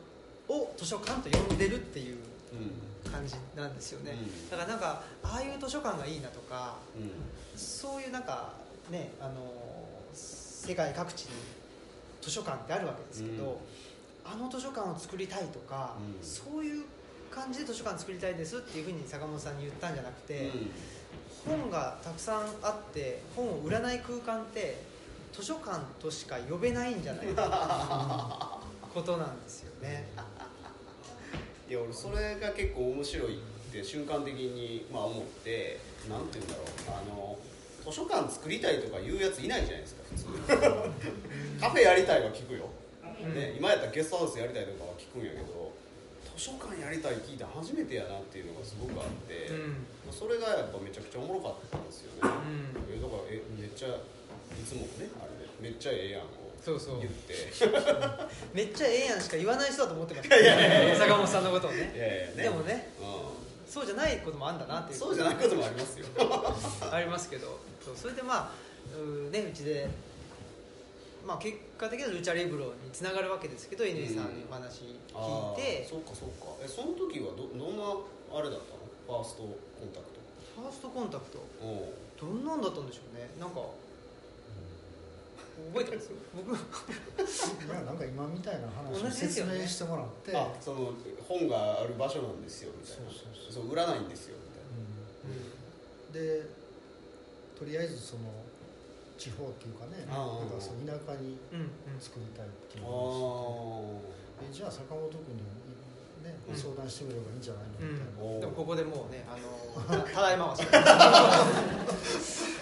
[0.48, 2.16] を図書館と呼んでるっていう
[3.04, 3.10] うん。
[3.10, 4.50] 感じなんですよね、うん。
[4.50, 7.10] だからなんかああいう図書館がいいなとかうん。
[7.58, 8.52] そういうなんか
[8.90, 9.32] ねあの
[10.12, 11.30] 世界各地に
[12.20, 14.32] 図書館ってあるわけですけど、うん。
[14.32, 16.26] あの図書館を作りたいとか、うん。
[16.26, 16.84] そういう
[17.34, 20.70] 感じで図書館作りたいですっていうふうに坂本さんに言ったんじゃなくて、うん。
[21.44, 24.82] 本がたくさんあって本を売らない空間って
[25.32, 28.60] 図書館としか呼べないんじゃないか
[28.92, 30.06] ことなんですよね。
[31.68, 33.40] いや俺それが結構面白いっ
[33.72, 37.38] て瞬間的にまあ思ってなんて言うんだろうあの
[37.84, 40.26] 図書館作りたいとか言うやついないじゃないですか普通。
[41.60, 42.68] カフェやりたいは聞くよ、
[43.34, 45.63] ね、今やったらゲストハウスやりたいとかは聞くんやけど
[46.36, 50.12] 図書館やりたい聞いて初めてやなっていうのがすごくあって、うん。
[50.12, 52.98] それがやっぱめちゃくちゃおもろかったんですよね、うん。
[52.98, 57.00] えだからえめっちゃいつもねあれでめっちゃええやんをそうそう。
[57.00, 57.34] 言って。
[58.54, 62.42] めっちゃええやんしか言わない人だと思ってましいやいやいや坂本さんのことをいねやいやね。
[62.42, 64.96] でもねうそうじゃないこともあんだなっていう。
[64.96, 66.06] んそうじゃないこともありますよ。
[66.90, 67.58] ありますけど。
[67.84, 68.50] そうそれでまあ
[68.96, 69.88] う,、ね、うちで、
[71.26, 76.52] まあ、結果的にはルチャリブロにつながるわけですけど乾さんにお話聞いて、そうかそうか。
[76.62, 77.84] えその時はどどんな
[78.36, 78.84] あれだったの？
[79.08, 79.48] ファーストコ
[79.84, 80.06] ンタク
[80.54, 81.38] ファーストコンタクト？
[82.20, 82.28] トう。
[82.36, 83.28] んどんなんだったんでしょうね。
[83.40, 83.60] なんか
[85.72, 86.10] 覚えてます？
[86.36, 86.52] 僕。
[87.72, 89.52] なんか今みたいな話同をじですよね。
[89.52, 90.92] 説明してもらって、あその
[91.26, 93.10] 本がある場所なんですよみたいな。
[93.10, 93.52] そうそう。
[93.52, 96.36] そう売らないんですよみたいな。
[96.36, 96.42] うん。
[96.42, 96.46] で
[97.58, 98.22] とりあえずその
[99.24, 102.00] 地方っていうかねなんかその田舎にうんうん。
[102.00, 104.04] 作りたいっていうあ話
[104.44, 105.48] あでえじゃあ坂本君に
[106.20, 106.56] ねうん。
[106.56, 107.88] 相談してみればいいんじゃないの？
[107.88, 109.48] みたいな、おーでもここでもうねあの
[110.04, 110.66] た ただいまはしい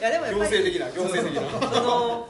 [0.02, 1.50] やでもやっ行ぱり政的な行政的な。
[1.74, 2.28] その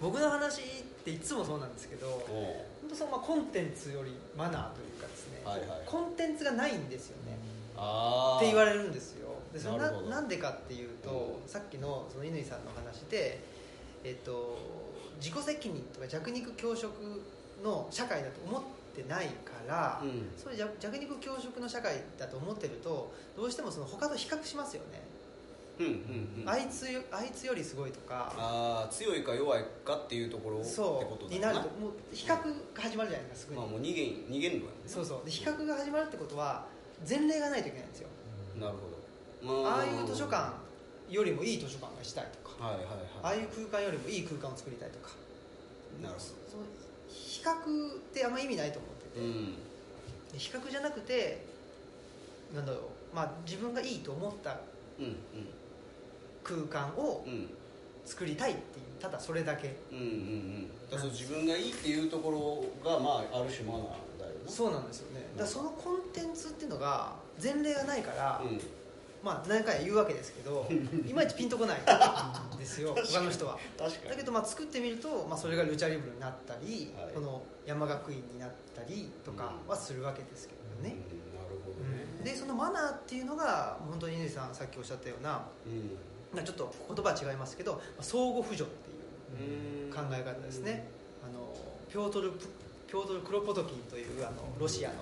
[0.00, 0.64] 僕の話っ
[1.04, 5.82] ていつもそうなんですけどお本当そのまあコンテンツよりマナーというかですね、はいはい。
[5.86, 7.38] コンテンツがないんですよね。
[7.76, 9.21] ああって言われるんですよ
[9.52, 13.40] でそれななんでかっていうと、うんさっきのその乾さんの話で、
[14.02, 14.58] えっと、
[15.20, 16.92] 自己責任とか弱肉強食
[17.62, 18.62] の社会だと思っ
[18.96, 20.30] てないから、うん。
[20.36, 25.02] そう弱弱肉強食の社会だと思ってるとどうしてもその他と比較しますよね、
[25.78, 26.48] うんうんうん。
[26.48, 31.52] あいつよあいつよりすごいとかああ強いか弱いかっていうところってそうにことだよな。
[31.52, 34.76] るともう比較が始まるじゃないですかすぐに、まあもう逃げん逃げんのやね。
[34.86, 35.24] そうそう。
[35.26, 36.66] で比較が始まるってことは
[37.08, 38.08] 前例がないといけないんですよ。
[38.58, 38.91] なるほど、ま
[39.46, 40.52] ああいう図書館
[41.10, 42.64] よりもいい図書館がしたいとか。
[42.64, 42.96] はいはいはい。
[43.22, 45.10] ああいう空間よりもいい空間を作りたいとか。
[46.02, 46.64] なるほその
[47.08, 49.54] 比較ってあんま意味ないと思ってて、どうん。
[50.32, 51.44] で比較じゃなくて
[52.54, 52.82] なんだろう、
[53.14, 54.60] まあ、自分がいいと思った
[54.98, 55.16] うん
[56.44, 57.24] 空間を
[58.04, 59.76] 作りたいっていうただそれだけ。
[59.90, 60.68] うんうんうん。
[60.90, 62.30] だからそう自分がいいっていうとこ
[62.84, 64.50] ろがまあある種マナーだよな。
[64.50, 65.26] そうなんですよね。
[65.36, 68.60] だそのコンテンツっていうのが前例がないから、うん
[69.22, 70.66] まあ何回か言うわけですけど
[71.06, 73.58] いまいちピンとこないんですよ他の人は。
[73.78, 74.10] 確かに。
[74.10, 77.12] だけどまあ作ってみると、まあ、それがルチャリブルになったり、はい。
[77.14, 82.24] この山学院になったりとかはするわけですけどね、うんなるほどね。
[82.24, 85.96] でそのマナーっていうのが本当に乾さんさっきおっしゃったようなうん。
[86.34, 90.88] まあちょっと言葉は違いますけどまあ相互扶助っていううん考え方ですね。
[91.24, 91.54] あの
[91.88, 92.46] ピョートル・プ
[92.88, 94.96] ピョートル・クロポトキンというあのロシアの、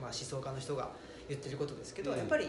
[0.00, 0.90] まあ、思想家の人が
[1.28, 2.18] 言ってることですけど、うん。
[2.18, 2.48] やっぱり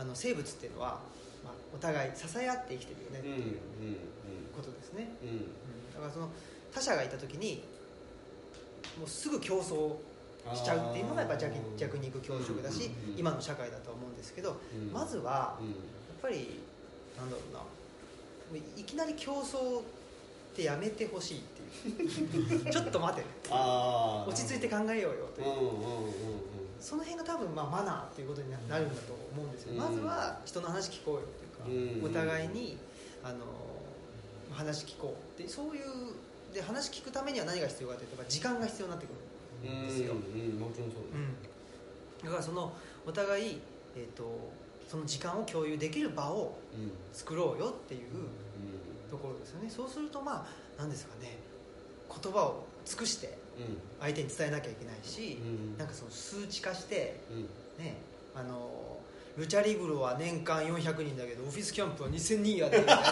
[0.00, 0.98] あの生物っていうのは、
[1.44, 3.56] まあ、お互い支え合って生きてるよねってうんいう
[4.56, 5.28] ことですね、うん。
[5.28, 5.34] うん。
[5.36, 5.40] うん
[5.92, 6.30] だからその
[6.72, 7.62] 他者がいた時に
[8.98, 9.96] もうすぐ競争
[10.54, 14.90] しちゃうっていうのがやっぱ弱弱肉強食だし、うん今の社会だと思うんですけど、うん。
[14.90, 15.68] まずはうん。
[15.68, 15.76] やっ
[16.22, 16.60] ぱり
[17.18, 19.82] なんだろうないきなり競争っ
[20.56, 22.64] てやめてほしいっていう。
[22.72, 23.24] ちょっと待て。
[23.50, 26.49] 落ち着いて考えようよという、うんうんうんうん
[26.80, 29.78] その辺が多分まあマナーっていうことにななるんだと思うんですよ、うん。
[29.78, 31.24] まずは人の話聞こうよっ
[31.68, 32.10] ていうか、うん。
[32.10, 32.78] お互いに
[33.22, 33.44] あの
[34.50, 35.84] 話聞こうってそういう
[36.54, 39.10] で話聞くためには何が必要かというと時間が必要になってく
[39.62, 40.20] るんですよ、も
[40.72, 42.24] ちろんそうだうん。
[42.24, 42.72] だからその
[43.06, 43.60] お互い、
[43.94, 44.50] えー、と
[44.88, 46.90] その時間を共有できる場をうん。
[47.12, 49.68] 作ろうよっていううところですよね。
[49.68, 50.46] そうするとまあ
[50.78, 51.36] 何ですかね
[52.08, 53.30] 言葉を尽くしてん
[54.00, 55.78] 相手に伝えなきゃいけないし、うん。
[55.78, 57.84] なんかその数値化してうん。
[57.84, 57.94] ね
[58.34, 58.98] あの
[59.36, 63.02] ルチャリブロは年間400人だけどオフィスキャンプは2000人やでみたいな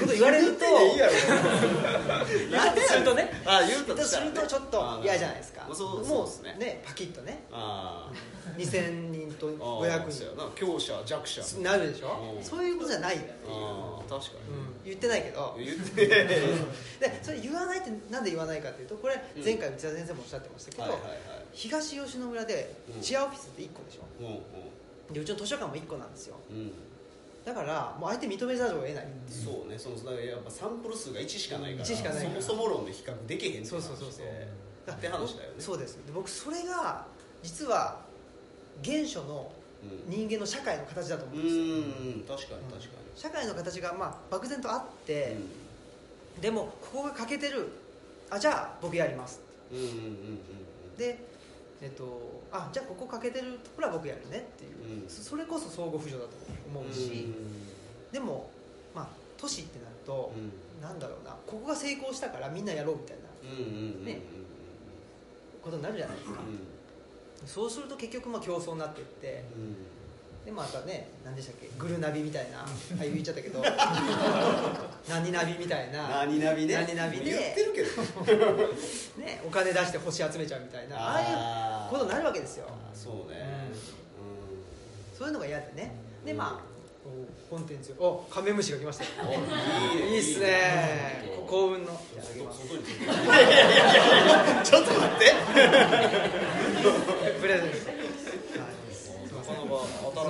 [0.00, 1.12] こと言われると いいやろ
[2.50, 3.30] 言うとするとね。
[3.44, 5.66] あ言うとするとちょっと嫌じゃないですか。
[5.70, 6.56] あそうもそうですね。
[6.58, 7.44] ねパキッとね。
[7.52, 8.10] あ
[8.56, 10.50] 2000人とあ500そうや人な。
[10.54, 11.42] 強者弱者。
[11.60, 12.34] なるでしょ？
[12.36, 12.44] うん。
[12.44, 13.32] そういうことじゃないっていう、
[14.08, 14.84] 確かうん。
[14.84, 15.54] 言ってないけど。
[15.58, 16.06] に言って。
[16.06, 19.44] でそれ言わないってなんで言わないかっていうとこれうん。
[19.44, 21.18] 前回内田先生もおっしゃってましたけど、はいはいはい。
[21.52, 23.00] 東吉野村でうん。
[23.02, 24.06] チアオフィスって1個でしょ？
[24.20, 24.26] うん
[25.12, 26.36] でうちの図書館も1個なんですよ。
[26.50, 26.56] うん。
[26.56, 26.72] うん
[27.44, 32.40] だからもう相手認めざるを得ない、そうねそのだやっぱサンプル数が1しかないから1しかないから。
[32.40, 34.26] そもそも論で比較できへんってそうそうそうそう。
[34.92, 35.56] って話だよね。
[35.58, 35.96] そうです。
[36.06, 37.04] で僕それが
[37.42, 37.98] 実は
[38.84, 39.50] 原初の
[39.82, 40.28] うん。
[40.28, 45.36] 人間の社会の形だと思ううんですよ、ん確かに確か社会の形がまあ漠然とあって、
[46.40, 47.68] でもここが欠けてる。
[48.30, 49.40] あじゃあ僕やります。
[49.72, 50.96] にうんうんうんうん。
[50.96, 51.18] で
[51.80, 55.08] えっとあじゃあここ欠けてるところは僕やるねっていう、うん。
[55.08, 56.30] そそれこそ相互扶助だと
[56.68, 57.32] 思うし、
[58.12, 58.50] でも
[58.94, 60.32] まあ都市ってなると、
[60.80, 61.34] なんだろうな。
[61.46, 63.22] ここが成功したからみんなやろうみたいな。
[63.42, 64.20] うんうんうんうんうんね。
[65.62, 67.48] ことになるじゃないですか、うん。
[67.48, 69.44] そうすると結局まあ競争になっていって
[70.42, 72.66] うんでまたね何でしたっけグルナビみたいなああ
[73.04, 73.62] 言っちゃったけど
[75.08, 76.74] 何ナビみたいな、何ナビね。
[76.74, 77.90] 何ナビで言ってるけど。
[79.20, 81.22] ね、お金出して星集めちゃうみたいなああ
[81.88, 82.66] いうことになるわけですよ。
[82.94, 83.44] そうね。
[85.18, 85.92] そういうのが嫌でね。
[86.24, 86.72] でまあ
[87.04, 87.08] お
[87.56, 89.10] コンテンツおカメムシが来ましたよ。
[89.24, 89.28] う
[89.96, 91.24] んいいっすね。
[91.36, 91.92] うん幸運の。
[91.92, 92.50] いてるいや
[93.40, 93.56] いやいや
[94.54, 94.62] いや。
[94.62, 95.24] ちょっと待って。
[97.40, 97.76] プレゼント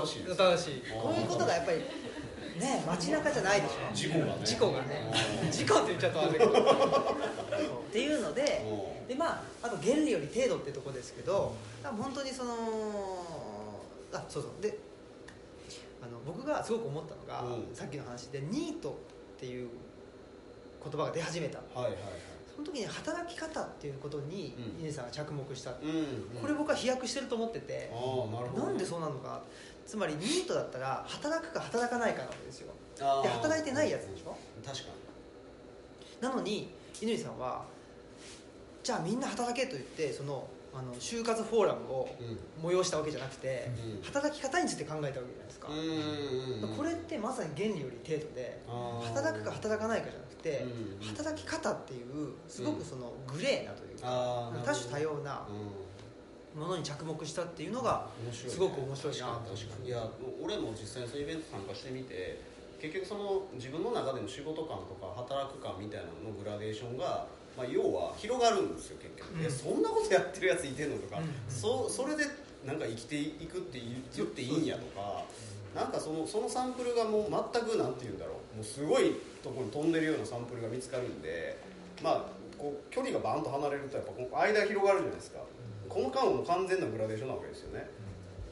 [0.05, 0.25] 新しい。
[0.25, 0.83] です新しい。
[0.93, 3.95] こういうことがやっぱりね街中じゃないでしょ。
[3.95, 4.33] 事故がね。
[4.45, 5.13] 事故がね。
[5.51, 6.53] 事故って言っちゃうとあれだけど。
[6.53, 8.65] っていうので
[9.03, 9.09] うん。
[9.09, 12.55] でまああと原理より程度ってとこですけど本当にその
[14.13, 14.63] あそうそう。
[14.63, 14.79] で
[16.03, 17.75] あの僕がすごく思ったのが、うん。
[17.75, 18.99] さっきの話でニート
[19.37, 19.69] っていう
[20.83, 21.59] 言葉が出始めた。
[21.59, 22.01] はいはいはい。
[22.01, 22.32] そ
[22.63, 24.85] の時に働き方っていうことにうん。
[24.85, 27.91] 稲さんが着目した、うんこれ僕は飛躍してると思ってて。
[28.57, 29.43] なんでそうなのか。
[29.87, 32.73] つまりニートだったら働くか働かないかなわけですよ。
[32.97, 34.37] で働いてないやつでしょ？
[34.65, 34.85] 確か
[36.21, 36.71] なのに
[37.01, 37.65] 乾さんは
[38.85, 42.09] じゃあみんな働けと言ってそのあの就活フォーラムを
[42.63, 44.03] に催したわけじゃなくて、うん。
[44.03, 45.77] 働き方について考えたわけじゃないですか、うん。
[45.77, 48.63] うんうんこれってまさに原理より程度で
[49.03, 50.65] 働くか働かないかじゃなくて、
[51.01, 51.07] うん。
[51.07, 55.93] 働き方っていうすごくそのグレーなというか、多種多様なうん。
[56.61, 59.89] ものに着目したっていうのがすごく面白いな確かに確かに。
[59.89, 60.11] いや
[60.43, 62.41] 俺も実際にそういうイベント参加してみて
[62.81, 69.47] 結局その自分の中での仕事感とか働く感みたいなののグラデーションが、まあ、要は広がるんですよ結局、うん。
[69.47, 71.29] えそんなことやってるやついてんのとか、うん。
[71.49, 72.25] そそれで
[72.67, 75.25] なんか生きていくって言言っていいんやとか
[75.75, 78.57] なんかそのそのサンプルがもう全くなんて言うんだろう。
[78.57, 81.59] もうすごいところに飛んでるようなサンプルが見つかるんで
[82.03, 82.25] まあ
[82.59, 85.41] こう距離がバーンと離れるとやっぱこの間が広がるじゃないですか。
[85.89, 87.89] この間はもう完全なグラデーションなわけですよね。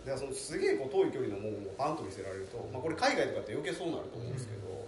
[0.05, 4.80] だからそのすげえこう遠い距離のものをパンと見せられると、まあ、これ海外とかって余計そうなると思うんですけど、うん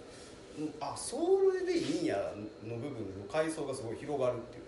[0.80, 1.16] あそ
[1.52, 2.16] れでいいんや
[2.64, 4.62] の部分の階層がすごい広がるっていう。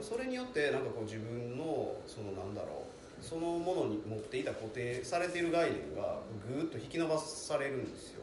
[0.00, 2.84] かそれによってなんかこう自分のそのなんだろ
[3.20, 6.18] うそのものに持っていた固定されている概念が
[6.48, 8.20] ぐーっと引き伸ばされるんですよ。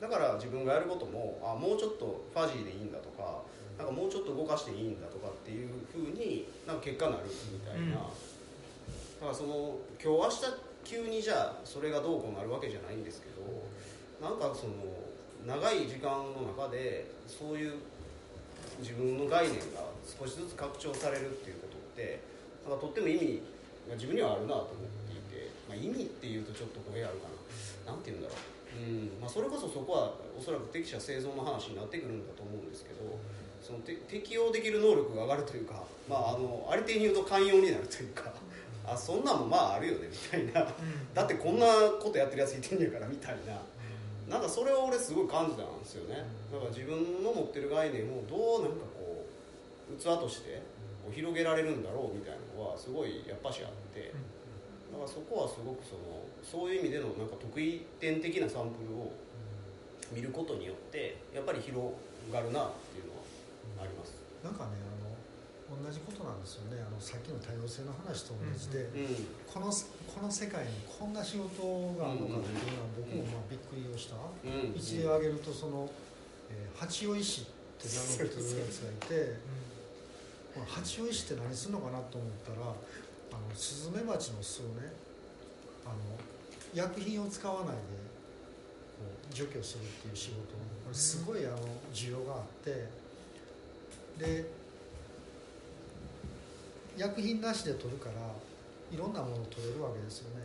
[0.00, 3.42] だから自分がやることもあもうちょっとファジーでいいんだとか
[3.76, 7.92] なんかもうちょっと動かしていいんだとかっていうふうになんか結果になるみたいな、うん。
[7.92, 8.06] だか
[9.26, 10.38] らその今日
[10.86, 13.42] 明日急にじゃあそれがどうこうなるわけじゃないんですけど
[14.22, 14.74] なんかその
[15.46, 17.74] 長い時間の中でそういう
[18.80, 22.20] 自分の概念が少しずつ拡張されるっていうことって
[22.66, 23.42] なんかとっても意味
[23.88, 27.28] が自分にはあるなと思っていて、まあ、意味っていうとちょっと語弊あるか
[27.86, 27.92] な。
[27.92, 29.20] なんて言うんだろう、うん。
[29.20, 33.18] まあ、それこそそこはおそらく適者生存の話になってくるんだと思うんですけど
[33.62, 38.32] そのて適用できる能力が上がるというか、まあ、あのありていに言うと寛容になるというか
[38.86, 40.68] あそんなんもまああるよねみたいな。
[41.14, 41.66] だってこんな
[42.00, 43.60] ことやってるやついてんねやからみたいな
[44.28, 46.24] なんかそれを俺すごい感じたんですよね。
[46.52, 49.24] だから自分の持ってる概念をどうなんかこ
[49.90, 50.60] う器として
[51.02, 54.12] こう広げられるんだろうみたいなのはすごいやっぱしあって。
[54.88, 59.12] だからそこはすごくそのそういう意味でのなんか得意点的なサンプルを
[60.12, 61.92] 見ることによってやっぱり広
[62.32, 64.16] がるなっていうのはあります。
[64.42, 64.87] なんかね
[65.68, 66.80] 同じことなんですよね。
[66.80, 75.88] あのさっきの多様性の話と同じで、うんこのこの世界にこんな仕事があるのかっていうのは僕もまあびっくりをした、うん一例を挙げるとその、
[76.48, 77.44] えー八尾医師っ
[77.76, 79.36] て名乗ってるやつがいて
[80.54, 82.72] この八尾医師って何するのかなと思ったらあ
[83.36, 84.92] のスズメバチの巣をね
[85.84, 85.94] あの
[86.72, 88.08] 薬品を使わないで
[89.34, 90.38] 除去するっていう仕事。
[90.38, 91.58] これすごいあの
[91.92, 92.88] 需要があって。
[94.18, 94.57] で
[96.98, 98.14] 薬品なしで取るから
[98.90, 100.42] いろんなものを取れるわけですよね。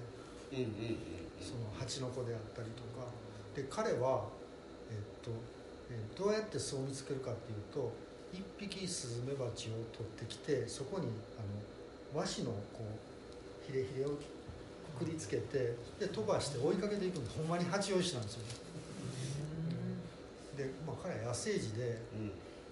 [0.53, 0.97] うんうんうん
[1.43, 3.09] その蜂の子であったりとか。
[3.53, 4.29] で彼は、
[4.89, 5.29] えっと
[5.91, 7.91] えーどうやって巣を見つけるかっていうと
[8.31, 11.41] 一匹スズメバチを取ってきてそこにあ
[12.15, 14.09] の和紙のこうヒレヒレを
[14.97, 18.41] くくりつけてで飛ばして追いかけていくんでほんまに八王子なんですよ
[20.57, 22.31] で、まあ、彼は野生児で、うん。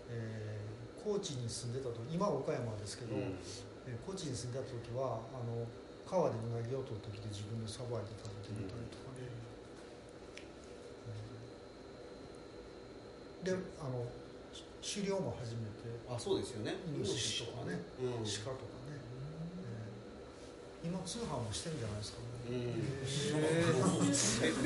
[0.09, 0.61] えー
[1.03, 3.33] 高知に住んでたと今は岡山ですけど、うん
[3.87, 5.65] えー高知に住んでた時はあの
[6.05, 9.31] 川でうなぎを取ってきて自分でさばいて食べてみたりとかね、
[13.43, 14.05] であの
[14.81, 16.75] し狩猟も始めてあそうですよね。
[16.93, 18.25] イノシシとかね、うん。
[18.25, 18.99] 鹿とかね、
[20.81, 22.19] えー今通販もしてるんじゃないですか
[22.49, 22.81] うん。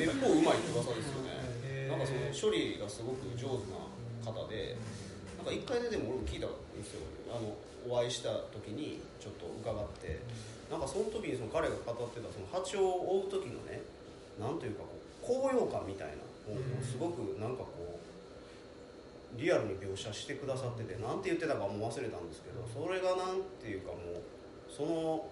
[0.00, 1.88] めめっぽううまいって噂ですよね。
[1.88, 3.78] なんかその処理がすごく上手な
[4.24, 4.74] 方で
[5.36, 7.54] なんか一回ででも俺も聞いたんですよあの
[7.88, 10.20] お会いした時にちょっと伺って、
[10.70, 13.82] なんかその時にその彼が語ってたその蜂を追う時のね
[14.40, 16.14] なんというかこう高揚感みたいな
[16.52, 17.98] もうすごくなんかこ
[19.36, 24.22] うリアルに描写してくださっててなんて言ってたかもう忘れたんですけどそれがなんていうかもう
[24.70, 25.26] その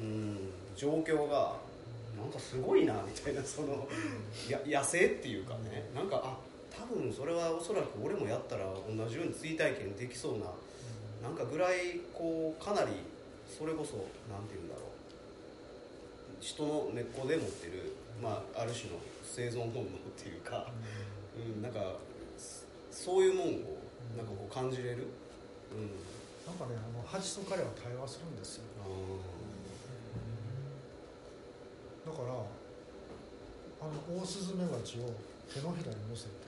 [0.00, 0.38] うん
[0.76, 1.56] 状況が
[2.16, 3.86] なんかすごいなみたいなその
[4.48, 6.36] や野生っていうかねなんかあ
[6.70, 10.46] 多分それはおそらく俺もやったら同じように追体験できそうな
[11.22, 12.92] なんかぐらいこうかなり
[13.46, 13.96] それこそ
[14.32, 14.84] なんて言うんだろう。
[16.40, 20.70] 人の根っこで持ってる、まあ、ある種の生存本能っていうか、
[21.34, 21.80] うん、なんか
[22.90, 23.50] そういうもんを
[24.16, 25.08] なんかこう感じれる、
[25.72, 25.90] うん、
[26.46, 28.64] なんかねあの蜂と彼は対話するんですよ。
[32.06, 35.10] だからあのオオスズメバチを
[35.52, 36.45] 手のひらに乗せて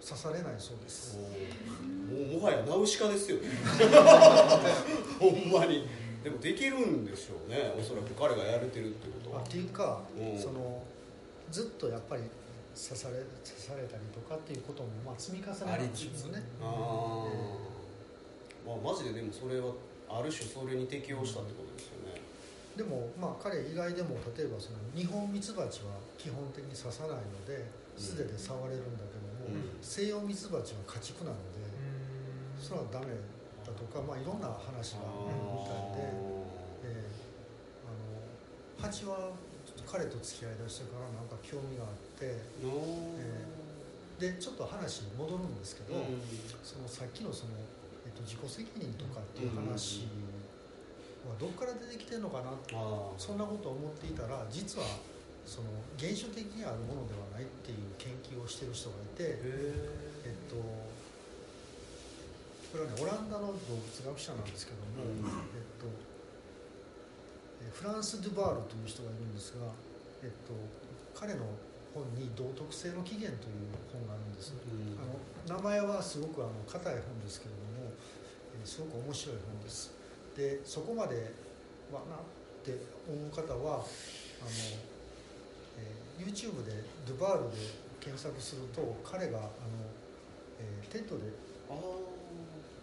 [0.00, 1.18] 刺されないそうです。
[1.18, 3.48] もうもはやナウシカですよね。
[5.18, 5.86] ほんまに。
[6.22, 7.72] でもできるんでしょうね。
[7.78, 9.40] おそらく彼がやれてるってことは。
[9.40, 10.38] あっていうか、うん。
[10.38, 10.82] その
[11.50, 12.22] ずっとやっぱり
[12.74, 16.42] 刺され刺されたりとかっていうこともまあ積み重ねなんですよね。
[16.62, 16.66] ああ
[18.66, 19.72] まあマジででもそれは
[20.08, 22.20] ある種それに適応したってことですよね。
[22.76, 27.66] でもまあ彼以外でも例えばそのニホンミツバチは基本的に刺さないので
[27.98, 29.17] 素手で触れるんだけど
[29.80, 31.64] 西洋ミツバチは家畜なので、
[32.60, 33.06] それはダメ
[33.64, 36.10] だとか、まあ、いろんな話があるみたいで、
[36.84, 37.28] えー
[37.88, 39.30] あの蜂は
[39.86, 43.16] 彼と付き合いだしてからなんか興味があっての
[44.20, 46.20] でちょっと話に戻るんですけど、うん。
[46.62, 47.52] そのさっきのその、
[48.04, 50.06] えっと、自己責任とかっていう話
[51.26, 52.50] はどっから出てきてるのかな
[53.16, 54.86] そんなことを思っていたら実は
[55.48, 59.40] その原初的にあるものではないっていう研究をしてる人がいて、
[60.28, 60.76] えっと、こ
[62.76, 65.24] れはねオランダの動物学者なんですけども、うん。
[65.56, 65.88] えっと、
[67.64, 69.72] えフランス・ドゥバールという人がいるんですが、
[70.20, 70.52] えっと、
[71.16, 71.48] 彼の
[71.96, 74.52] 本に「道徳性の起源」という本があるんです。
[74.52, 75.00] うん。
[75.00, 75.16] あの
[75.48, 77.96] 名前はすごくあの硬い本ですけれども、
[78.52, 79.92] えーすごく面白い本です。
[80.36, 81.32] でそこまで
[81.88, 82.18] はなっ
[82.62, 82.76] て
[83.08, 83.88] 思う方はあの、
[85.78, 86.72] えー YouTube で
[87.06, 87.56] ドゥバールで
[88.00, 89.48] 検索すると彼があの、
[90.58, 91.30] えー TED で
[91.70, 91.78] ああ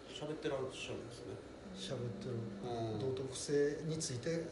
[0.07, 1.35] 喋ってらっしゃるんですね。
[1.75, 2.99] 喋ってるうん。
[2.99, 4.47] 道徳性について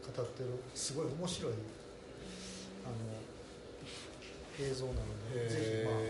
[0.00, 5.04] 語ってるすごい面白いあの映像なの
[5.34, 6.00] でぜひまあ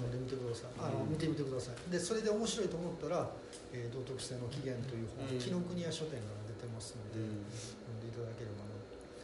[0.00, 0.72] 読んでみてください。
[0.80, 1.10] あの、うん。
[1.12, 1.90] 見てみてください。
[1.92, 3.28] でそれで面白いと思ったら
[3.76, 5.38] 「えー道徳性の起源」という本うん。
[5.38, 7.44] 紀ノ国屋書店から出てますので、うん。
[7.52, 8.72] 読んでいただければな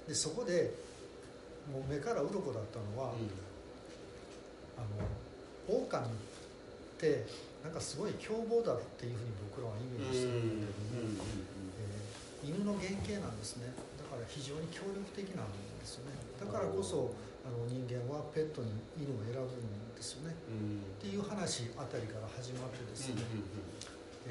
[0.05, 0.75] でそこで
[1.73, 3.13] もう目から鱗だったのは、
[4.77, 5.05] あの
[5.69, 6.09] 狼っ
[6.99, 7.27] て
[7.63, 11.25] なんかすごい凶暴だっていうふうに僕らはイメージしてるんだけども、
[11.83, 12.09] えー
[12.39, 13.67] 犬の原型なんですね。
[13.99, 16.15] だから非常に協力的なんですよね。
[16.39, 17.11] だからこそ
[17.43, 19.59] あの人間はペットに犬を選ぶん
[19.93, 20.37] ですよね。
[20.47, 20.79] うん。
[20.79, 23.27] っていう話あたりから始まってですね、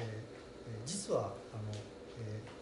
[0.00, 1.68] ーえー実はあの、
[2.24, 2.57] えー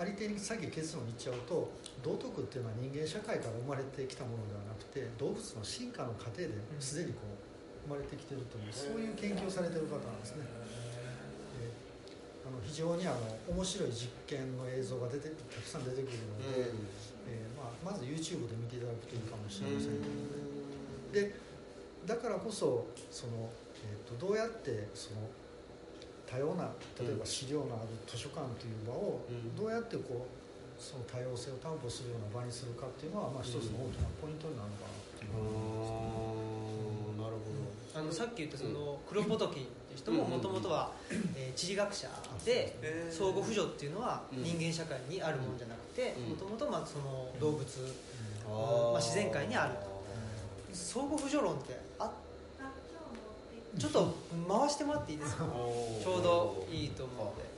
[0.00, 1.68] ありていに先結論言っちゃうと
[2.00, 7.36] 道徳っていうのは人間社会から生まれてきたものではなくて動物の進化の過程ですでにこう
[7.84, 10.48] 生まれてきてるというそういう研究をされてる方なんですね。
[11.60, 11.90] えー
[12.40, 16.72] あの非常にあの面白い実験の映像が出てたくさん出てくるので、
[17.28, 20.00] えーまあ、まず YouTube で見ていただくといいかもしれません。
[21.12, 21.30] けどね。
[21.30, 21.36] で
[22.06, 23.50] だからこそその、
[23.84, 25.28] えー、とどうやってその
[26.30, 29.56] 多様な例えば資料のある図書館という場をうん。
[29.56, 37.60] どうやってこうその多様性を担保するような場にするかっていうのは、まあ、一つの大きなポイントになるのかなっていうふうに思いますああなるほど。
[37.90, 40.92] あのさっき言ったそのクロポトキンっていう人もうんもともとは、
[41.36, 42.08] えー地理学者
[42.46, 42.78] で
[43.10, 44.42] 相互扶助っていうのはうん。
[44.42, 46.30] 人間社会にあるものじゃなくてうん。
[46.30, 47.66] もともとその動物
[48.46, 49.74] まあ自然界にある
[50.72, 51.76] 相互扶助論ってあ
[53.78, 54.14] ちょっと
[54.48, 55.44] 回してもらっていいですか？
[55.44, 57.50] ちょうどいいと思うので。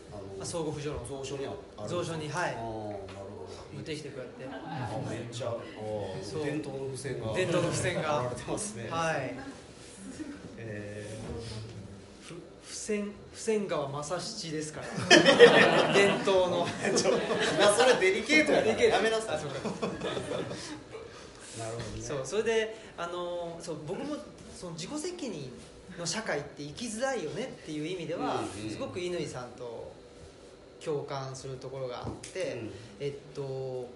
[0.42, 1.50] あ相互扶助論蔵書にあ
[1.84, 2.50] る蔵書にはい。
[2.50, 2.72] あーなるほど
[3.74, 5.54] 持ってきてくれてあめっちゃ
[6.44, 9.34] 伝統の付箋が伝統の付箋が貼られてますねはい
[10.58, 11.18] え
[12.22, 12.40] ふ付
[12.74, 17.16] 箋付箋川正七ですから伝統のそれ
[18.00, 19.94] デリケートやかやめなさいなるほどね
[22.02, 24.16] そうそれであのそう僕も
[24.54, 25.50] その自己責任
[25.98, 28.70] の社会って生きづらいよねっていう意味では、うんうん。
[28.70, 29.92] すごく乾さんと
[30.84, 32.70] 共感するところがあって、うん。
[33.00, 33.88] えっと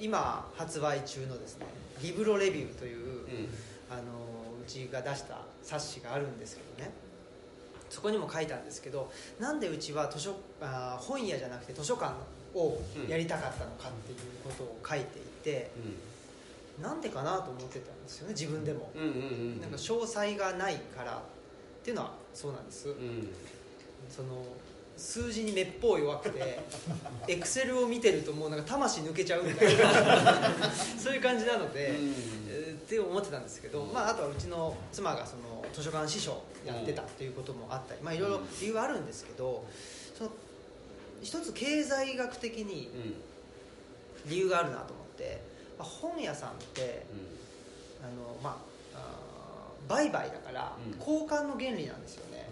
[0.00, 1.66] 今発売中のですね
[2.02, 3.48] 「リブロレビュー」という、うん。
[3.90, 6.90] あのうちが出した冊子があるんですけどね。
[7.90, 12.12] そこにも書いたんですけどなんでうちは図書あー本屋じゃなくて図書館
[12.54, 15.70] をやりたかったのかっていうことを書いていて、
[16.84, 18.90] なんでかなと思ってたんですよね自分でも、
[19.60, 21.16] なんか詳細がないからっ
[21.82, 23.28] ていうのはそうなんです、うん。
[24.08, 24.44] その
[24.96, 26.60] 数字にめっぽう弱くて
[27.26, 29.90] エクセルを見てるともうなんか魂抜けちゃうみたいな。
[30.98, 39.64] そういう感じなので、って思ってたんですけど、まあ、あとはうちの妻がその図書館司書やってたっていうこともあったり、まあ、いろいろ理由はあるんですけど
[40.16, 40.30] その
[41.22, 43.14] 一つ経済学的にうん。
[44.26, 47.06] 理由があるなと思って、まあ、本屋さんって
[48.02, 48.62] あの、ま
[48.94, 50.98] あ、売買だからうん。
[50.98, 52.48] 交換の原理なんですよね、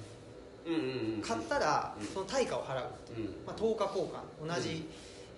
[0.67, 1.23] うんうんうんうん。
[1.23, 2.07] 買ったらうん。
[2.07, 3.47] その対価を払うっていう、うん。
[3.47, 4.47] まあ、等価交換。
[4.55, 4.89] 同じ、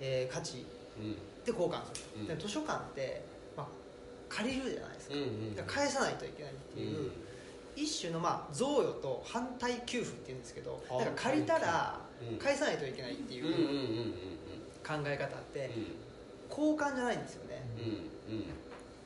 [0.00, 0.64] えー価値
[0.98, 1.12] うん。
[1.44, 2.26] で交換する、うん。
[2.26, 3.22] で図書館って、
[3.56, 3.66] まあ、
[4.28, 7.10] 借りるじゃないですか,、うんうんだから返さないといけないっていう、
[7.76, 12.38] 一種のまあ贈与と反対給付っていうんですけどあだから借りたらうん。
[12.38, 13.74] 返さないといけないっていうんうんうんうんう
[14.86, 15.70] 考え方ってう
[16.56, 17.62] 交換じゃないんですよね。
[17.78, 18.40] んうん。
[18.40, 18.44] っ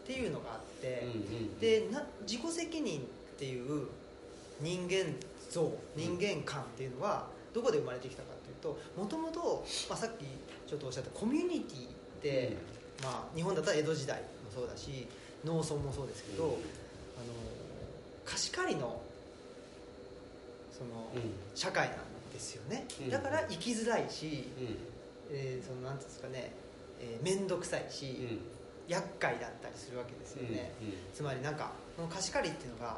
[0.06, 3.02] ていうのがあってうんうんでな自己責任っ
[3.38, 3.88] ていう
[4.60, 5.14] 人間
[5.50, 10.24] 像人間観っていうのはどこで生まれてきたかっていうともともとさっき
[10.68, 11.88] ちょっとおっしゃったコミュニティっ
[12.22, 12.56] て、
[13.02, 15.06] まあ、日本だったら江戸時代もそうだし
[15.44, 16.50] 農村もそうですけど、うん。
[16.50, 16.58] あの
[18.24, 19.00] 貸し借りの
[20.72, 21.20] その、うん。
[21.54, 21.98] 社会なん
[22.32, 23.10] ですよね、うん。
[23.10, 24.76] だから生きづらいし、うん。
[25.30, 26.52] えーそのなんていうんですかね
[27.00, 28.40] えー面倒、くさいし、うん。
[28.88, 30.72] 厄介だったりするわけですよね、
[31.14, 32.96] つまりなんかこの貸し借りっていうのが、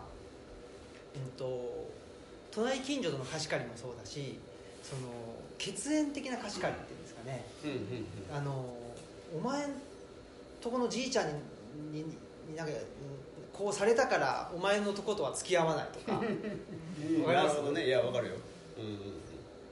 [1.16, 1.88] うん、と
[2.52, 4.38] 隣近所との貸し借りもそうだし
[4.84, 5.02] その
[5.58, 7.44] 血縁的な貸し借りっていうんですかね。
[7.64, 8.76] うんうんあの
[9.36, 9.70] お前ん
[10.60, 11.32] とこのじいちゃんに
[11.92, 12.04] に
[12.48, 12.78] になんかうん
[13.52, 16.18] こうされたからお前のとことは付き合わないとか。
[16.22, 17.22] うん。
[17.24, 17.86] わかりますなるほどね。
[17.86, 18.34] いやわかるよ。
[18.78, 18.98] うんうんうん。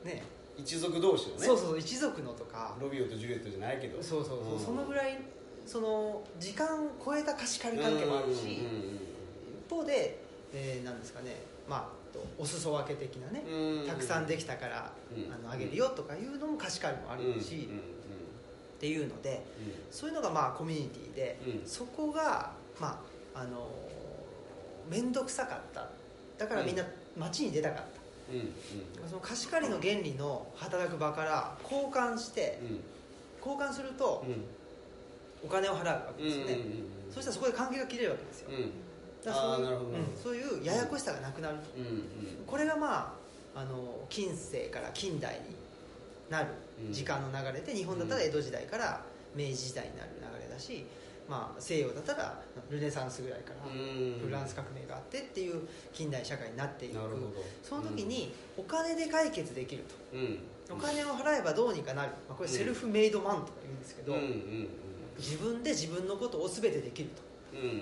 [0.04, 0.22] ね
[0.58, 1.46] 一族同士のね。
[1.46, 2.76] そうそう一族のとか。
[2.80, 4.02] ロビオとジュリエットじゃないけど。
[4.02, 4.60] そうそうそう、ん。
[4.60, 5.18] そのぐらい
[5.64, 8.58] その時間超えた貸し借り関係もあるし、
[9.66, 10.18] 一方で、
[10.52, 11.36] えーなんですかね。
[11.68, 13.42] まあとお裾分け的なね、
[13.86, 15.32] たくさんできたから、うん。
[15.32, 17.68] あのあげるよとかいうのも貸し借りもあるし、
[18.76, 19.44] っていうので
[19.90, 21.68] そういうのがまあコミュニティで、うん。
[21.68, 23.00] そこがま
[23.34, 23.70] ああの
[24.90, 25.88] 面倒くさかった。
[26.38, 26.84] だからみんな
[27.16, 27.97] 街に出たかった、
[29.08, 32.80] その貸し借りの原理の働く場から交換してうん。
[33.38, 34.44] 交換するとうん
[35.44, 36.58] お金を払うわけですよね、
[37.14, 38.72] そしたらそこで関係が切れるわけですよ、うん。
[39.24, 41.62] だからそういうそういうややこしさがなくなると、
[42.44, 43.16] これがま
[43.54, 45.54] ああの近世から近代に
[46.28, 46.48] なる
[46.90, 49.00] 時間の流れで、日本だったら江戸時代から
[49.36, 50.84] 明治時代になる流れだし、
[51.28, 54.18] まあ、西洋だったらルネサンスぐらいからうん。
[54.24, 56.94] フランス革命があってっていう近代社会になっていく。
[57.62, 60.38] その時にお金で解決できるうん。
[60.66, 64.14] と、お金を払えばどうにかなる、まあ、これセルフメイドマンとか言うんですけど、
[65.18, 67.22] 自分で自分のことを全てできると、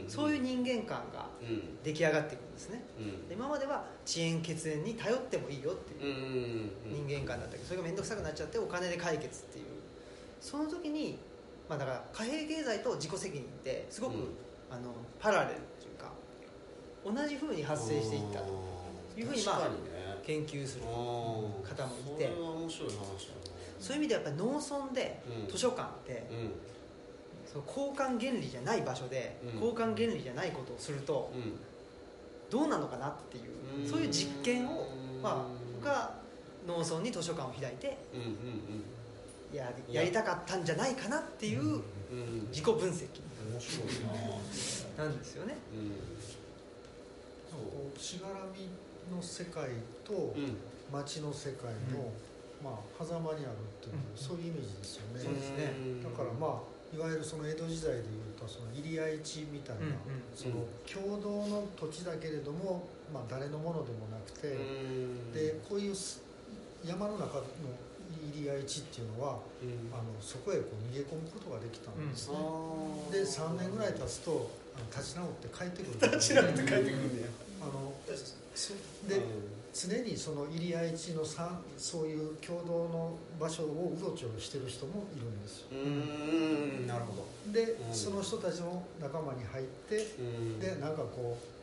[0.08, 1.82] そういう人間観がうん。
[1.84, 2.82] 出来上がっていくんですね。
[2.98, 3.28] うん。
[3.28, 9.64] で今までは遅延血縁に頼ってもいいよっていう人間観だったけどそれが面倒くさくなっちゃってお金で解決っていう。
[10.40, 11.18] その時に、
[11.68, 14.20] まあ、だから貨幣経済と自己責任ってすごく、うん。
[14.70, 16.10] あのパラレルというか
[17.04, 18.46] 同じふうに発生していったと
[19.16, 19.96] いうふうにまあね。
[20.24, 22.26] 研究する方もいて。
[22.26, 23.06] それは面白い話だな。
[23.78, 25.48] そういう意味ではやっぱり農村でうん。
[25.48, 26.50] 図書館ってうん。
[27.46, 29.60] その交換原理じゃない場所でうん。
[29.60, 31.52] 交換原理じゃないことをするとうん。
[32.50, 33.88] どうなのかなっていううん。
[33.88, 35.22] そういう実験をうん。
[35.22, 35.36] まあ
[35.76, 36.14] 僕は
[36.66, 38.95] 農村に図書館を開いてうんうんやり
[39.52, 41.82] やりたかったんじゃないかなっていう
[42.50, 43.06] 自己分析。
[44.98, 45.56] ななんですよね。
[45.72, 45.90] うん。
[47.56, 48.68] こうしがらみ
[49.14, 49.70] の世界
[50.04, 50.56] とうん。
[50.92, 52.12] 街の世界の、
[52.62, 54.16] まあ狭間にあるっていう、うん。
[54.16, 55.20] そういうイメージですよね。
[55.20, 55.74] そうですね。
[56.02, 59.82] だからまあいわゆるその江戸時代でいうとその入り合い地みたいな、
[60.34, 65.32] その共同の土地だけれども、まあ、誰のものでもなくて、うん。
[65.32, 66.22] でこういうす
[66.84, 67.42] 山の中の
[68.32, 69.92] 入り合い地っていうのはうん。
[69.92, 77.32] あのそこへこう逃げ込むことができたんですね、あーで3年ぐらい経つとあの立ち直って帰ってくる立ち直って帰ってくるんだよ。
[77.62, 77.92] あの
[78.54, 78.72] そ
[79.08, 79.20] で、
[79.74, 85.66] 常にその入り合い地のさそういう共同の場所をうろちょろしてる人もいるんですよ。
[85.72, 85.78] うん。
[85.78, 87.52] うんなるほど。
[87.52, 87.94] で、うん。
[87.94, 90.60] その人たちの仲間に入ってうん。
[90.60, 91.55] でなんかこう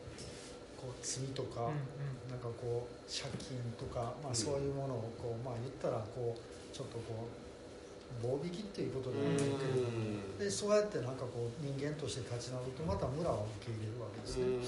[0.84, 4.34] こう罪とか、うんなんかこう借金とか、まあ、うん。
[4.34, 14.58] そういうものをこう、まあ、言ったらこうちょっとこう棒引きっていうことでもいいけれどもでそうやってなんかこう人間として立ち直るとまた村を受け入れるわけですね、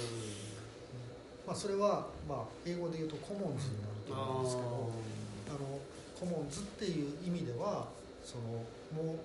[1.47, 4.69] まあ、それは、まあ、英語で言うとコモンズになると思うんですけど
[5.51, 5.81] あの
[6.15, 7.89] コモンズっていう意味では
[8.23, 8.63] その
[8.95, 9.19] もう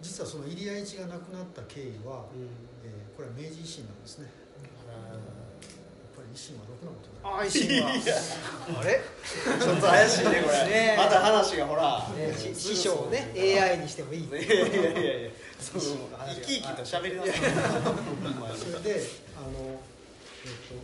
[0.00, 2.72] 実はその入谷一が亡くなった経緯は、えー
[3.12, 4.26] これは明治維新なんですね。
[4.88, 5.31] やっぱり
[6.32, 7.92] 維新はろくなことないあ維新は。
[8.80, 9.00] あれ？
[9.60, 10.56] ちょっと怪しいねこれ。
[10.68, 14.24] ねまた話がほら、ねし師匠をね AI にしてもいい。
[14.24, 15.30] いやいやいやいや。
[15.60, 17.32] その生き生きと喋りなさい。
[18.56, 19.00] それで
[19.36, 19.78] あの、
[20.42, 20.74] えっと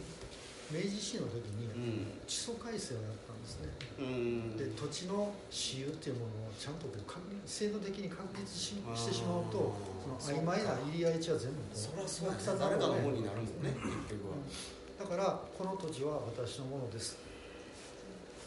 [0.71, 3.73] 明治維新の時にうん地租改正をやったんですね。
[3.99, 4.57] うん。
[4.57, 9.75] で土地の私有っていうものをちゃんとこう確制度的に確立ししてしまうと
[10.21, 14.37] その曖昧な入り合い地は全部こうそりゃそう誰かのもんになるもんね結局は。
[14.37, 14.78] だ
[15.09, 17.17] からこの土地は私のものです。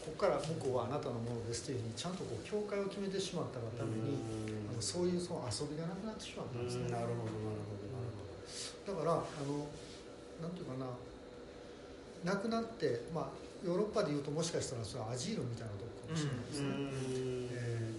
[0.02, 4.18] ここから向こうはあなたのものですというふうにちゃんとこう境界を決めてしまったがために
[4.66, 6.90] あのそういうその遊びがなくなってしまったんですね。
[6.90, 8.10] なるほどなるほどなる
[8.86, 8.98] ほど。
[8.98, 9.66] だからあの
[10.42, 10.86] なんていうかな
[12.24, 16.68] なくなってまあヨーロッパでいうともしかしたらそれはアジールみたいなとこかもしれないですね、
[17.54, 17.92] え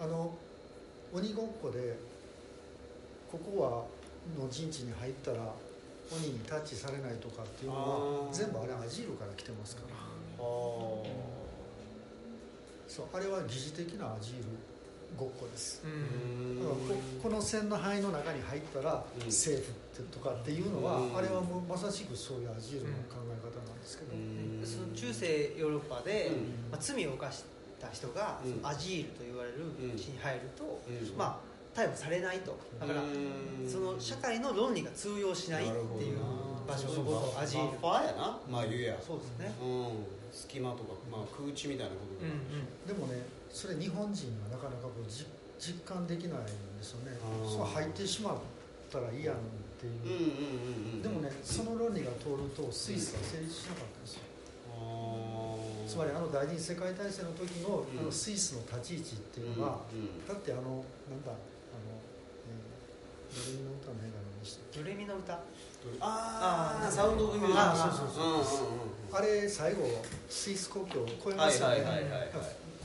[0.00, 0.36] あの
[1.14, 1.96] 鬼ごっこで
[3.30, 3.88] ここ
[4.36, 5.38] はの陣地に入ったら
[6.12, 9.96] 鬼にタッチされないとかっていうのは全部あれアジールから来てますから。
[10.44, 11.04] は
[12.86, 14.44] そうあれは疑似的なアジール
[15.16, 15.82] ごっこです。
[15.82, 15.88] こ
[17.22, 19.30] この線の範囲の中に入ったらうん。
[19.30, 21.16] セーフってとかっていうのは、うん。
[21.16, 24.10] あれはもうまさしくそういうアジールの考え方なんですけど、
[24.66, 26.70] その中世ヨーロッパで、うん。
[26.70, 27.44] まあ、罪を犯し
[27.80, 29.56] た人が、アジールと言われる
[29.96, 31.16] 地に入ると、うん。
[31.16, 32.56] まあ逮捕されないと。
[32.80, 33.02] だから、
[33.68, 36.18] その社会の論理が通用しないっていう
[36.66, 38.38] 場所のことをアジールファーやな。
[38.48, 38.96] まあ言うや。
[39.04, 39.52] そうですね。
[39.60, 39.88] うん。
[40.34, 42.42] 隙間とかまあ空地みたいなことうん
[42.88, 45.24] ででもねそれ日本人はなかなかこうじ
[45.60, 47.16] 実感できないんですよね。
[47.46, 48.38] そう入ってしまっ
[48.90, 49.38] たら嫌やんっ
[49.78, 49.90] てう。
[49.90, 51.02] んいう、うんうんうん。
[51.02, 54.20] でもねその論理が通るとスイスは成立しなかったんですよ。
[55.86, 58.00] つまりあの第二次世界大戦の時の,、うん。
[58.00, 60.26] あのスイスの立ち位置っていうのは、うん。
[60.26, 61.30] だってあのなんだ
[63.34, 64.78] レミの歌の映画して？
[64.78, 65.34] ドレミの歌？
[65.34, 66.84] あー。
[66.84, 68.68] ああサウンド・オブ・ミュージックそうそうそう。
[68.68, 69.14] うんう。
[69.14, 69.82] んあれ最後
[70.28, 71.76] スイス国境を越えうんますよね、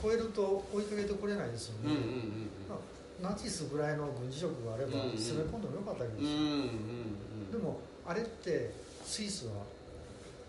[0.04, 2.50] 越えると追いかけてこれないですよね、うんうんうん
[3.20, 5.12] ナチスぐらいの軍事力があれば攻め
[5.44, 8.72] 込んでもよかったわけですよ、うんうんうんでもあれって
[9.04, 9.52] スイスは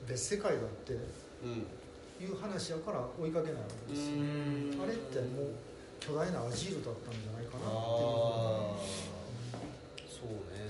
[0.07, 0.93] 別世界だって
[1.43, 1.67] うん。
[2.21, 4.79] いう話やから追いかけないわけですよ、うん。
[4.85, 5.57] あれってもう
[5.99, 9.10] 巨大なアジールだったんじゃないかなっていうああ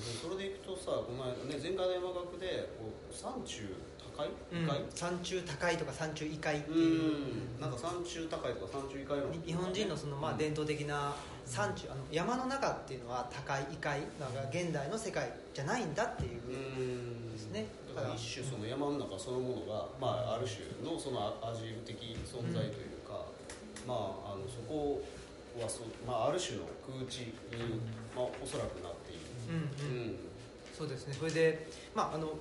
[0.00, 3.68] それでいくとさこの間ね前回の山岳でこう山中
[4.16, 4.28] 高い？
[4.52, 4.66] うん。
[4.94, 7.60] 山中高いとか山中異界ってういう、ん。
[7.60, 9.32] なんか山中高いとか山中異界の。
[9.46, 11.14] 日本人のそのまあ伝統的な
[11.46, 14.00] 山中あの山の中っていうのは高い異界？
[14.18, 16.40] なんか現代の世界じゃないんだっていう。
[16.48, 17.32] うん。
[17.32, 17.66] ですね。
[17.94, 23.26] だから一種その山の中そのものが、まあ、ある種のそのアジール的存在というか、
[23.86, 25.02] まああのそこ
[25.58, 27.82] はそ、まあ、ある種の空地に、
[28.14, 28.89] まあ、おそらくな
[29.50, 29.96] うんうん。
[29.96, 30.16] うん。
[30.76, 31.14] そうですね。
[31.18, 32.32] それで、まあ、あの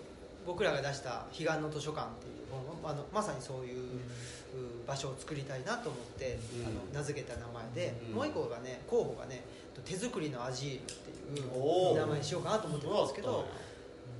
[0.46, 4.00] 僕らが出した「彼岸の図書館」っていう本はあのまさにそういう、う
[4.88, 6.66] 場所を作りたいなと思って、うん。
[6.66, 9.44] あの名付けた名前で、うんもう一個がね候補がね
[9.86, 13.60] 「手作りのアジール」っていう名前にしようかなと思ってるんですけどそうだったね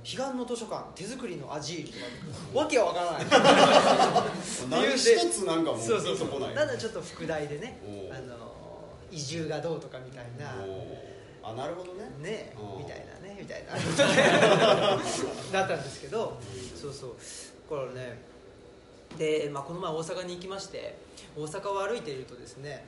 [0.02, 3.26] 彼岸の図書館手作りのアジール」とかわけわからない。
[4.70, 6.54] 何一つなんかもうそうそうそう。
[6.54, 7.80] ただちょっと副題でね
[8.10, 8.50] あの
[9.10, 10.64] 移住がどうとかみたいな
[11.42, 12.10] あなるほどね。
[12.20, 12.78] ねうん。
[12.78, 13.72] みたいなねみたいな。
[15.52, 16.38] だったんですけど
[16.80, 17.10] そうそう。
[17.68, 18.18] これね
[19.18, 20.96] で、まあ、この前大阪に行きまして
[21.36, 22.84] 大阪を歩いているとですね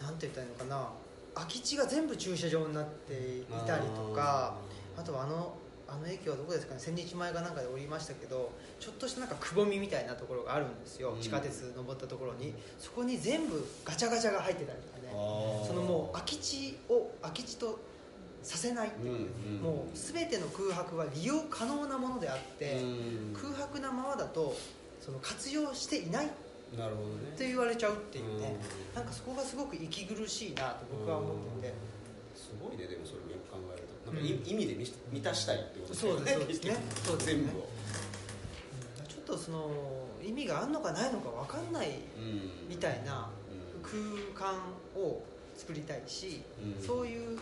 [0.00, 0.90] なんて言ったらいいのかな。
[1.34, 4.54] 空き地が全部駐車場になっていたりとか
[4.96, 5.54] あとはあの
[5.88, 6.80] あの駅はどこですかね。
[6.80, 11.20] 千日前かなんかで降りましたけどちょっとしたなんかくぼみみたいなところがあるんですよ、うん。
[11.20, 12.54] 地下鉄登ったところに。
[12.78, 15.12] そこに全部ガチャガチャが入ってたりとかね。
[15.66, 17.78] そのもう空き地を空き地と
[18.44, 19.62] させないっていう、うんうん。
[19.62, 23.34] もう全ての空白は利用可能なものであって、うん。
[23.34, 24.56] 空白なままだと
[25.00, 26.28] その活用していないっ
[26.76, 27.36] なるほどね。
[27.36, 28.56] て言われちゃうっていうね、
[28.90, 28.94] うん。
[28.94, 31.74] なんかそこがすごく息苦しいなと僕は思っていて、
[32.34, 34.12] すごいねでもそれもよく考えると。
[34.12, 34.26] なんかうん。
[34.26, 36.76] い意味で満満たしたいってことですそうですね。
[37.06, 37.32] そうですね。
[37.32, 37.68] 全部を。
[39.00, 39.06] うん。
[39.06, 39.70] ちょっとその
[40.22, 42.68] 意味があるのかないのか分かんないうん。
[42.68, 43.82] みたいなうん。
[44.34, 44.58] 空間
[44.96, 45.22] を
[45.56, 46.86] 作りたいし、うん。
[46.86, 47.38] そういう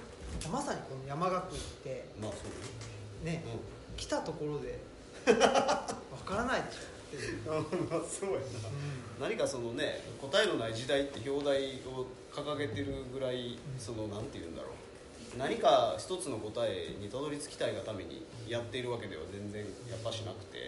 [0.50, 3.32] まさにこの山学院ってまあそうね。
[3.32, 4.78] ね、う来たところで
[5.24, 9.28] 分からないでしょまあそうやな。
[9.28, 15.38] 何かそのね答えのない時代って表題を掲げてるぐらいそのなんて言うんだろう。
[15.38, 20.58] 何か一つの答えにたどり着きたいがためにやっているわけでは全然やっぱしなくて。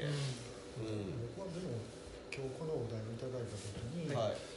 [0.77, 1.79] うん、僕はでも
[2.35, 4.33] 今日このお題をいただいた時に、はい。
[4.33, 4.55] うん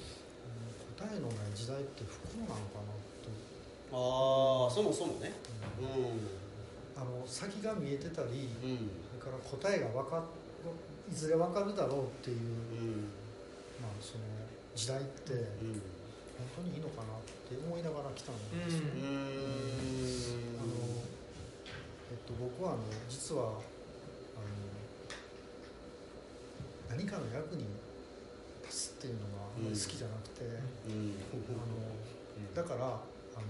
[0.97, 2.96] 答えのない時代って不幸なのかなと、
[3.91, 5.31] ああそもそもね。
[5.79, 5.85] う
[6.99, 8.89] あの先が見えてたり、んうん。
[9.19, 10.23] それから答えが分か
[11.09, 13.07] いずれ分かるだろうっていう、うん。
[13.81, 14.23] まあ、その
[14.75, 15.81] 時代ってうん。
[16.37, 19.05] 本当にいいのかなって思いながら来たんですよ、うーん。
[20.61, 20.73] あの
[22.09, 23.57] えっと、僕はあの実はあの
[26.89, 27.65] 何かの役に
[28.65, 31.15] 立つっていうのがあんまり好きじゃなくて、うん。
[31.33, 33.01] あのだからあの、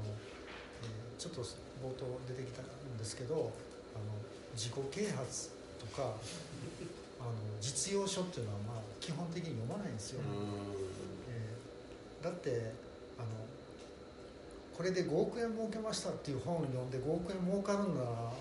[0.08, 0.17] えー
[1.18, 4.14] ちょっと冒頭出てきたんですけどあの
[4.56, 5.50] 自己啓発
[5.80, 6.14] とか
[7.20, 10.88] あの実用書っていうのは、まあ、基本的に読まないんですよ、えー
[12.24, 12.74] だって
[13.18, 13.28] あの
[14.76, 18.34] これで5億円儲けましたっていう本を読んで5億円儲かるんなら、まあ、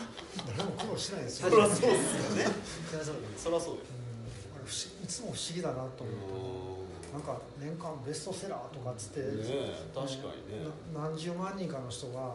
[0.56, 2.46] 誰も苦労しないですよ、そりゃそうですよね。
[2.88, 3.90] そりゃそう そりゃそうです。
[3.92, 4.56] うん。
[4.56, 6.77] あれ不思いつも不思議だなと思って、
[7.12, 10.12] なんか年間ベストセラーとかっつって、ねえ確か
[10.48, 10.64] にね。
[10.94, 12.34] な何十万人かの人が、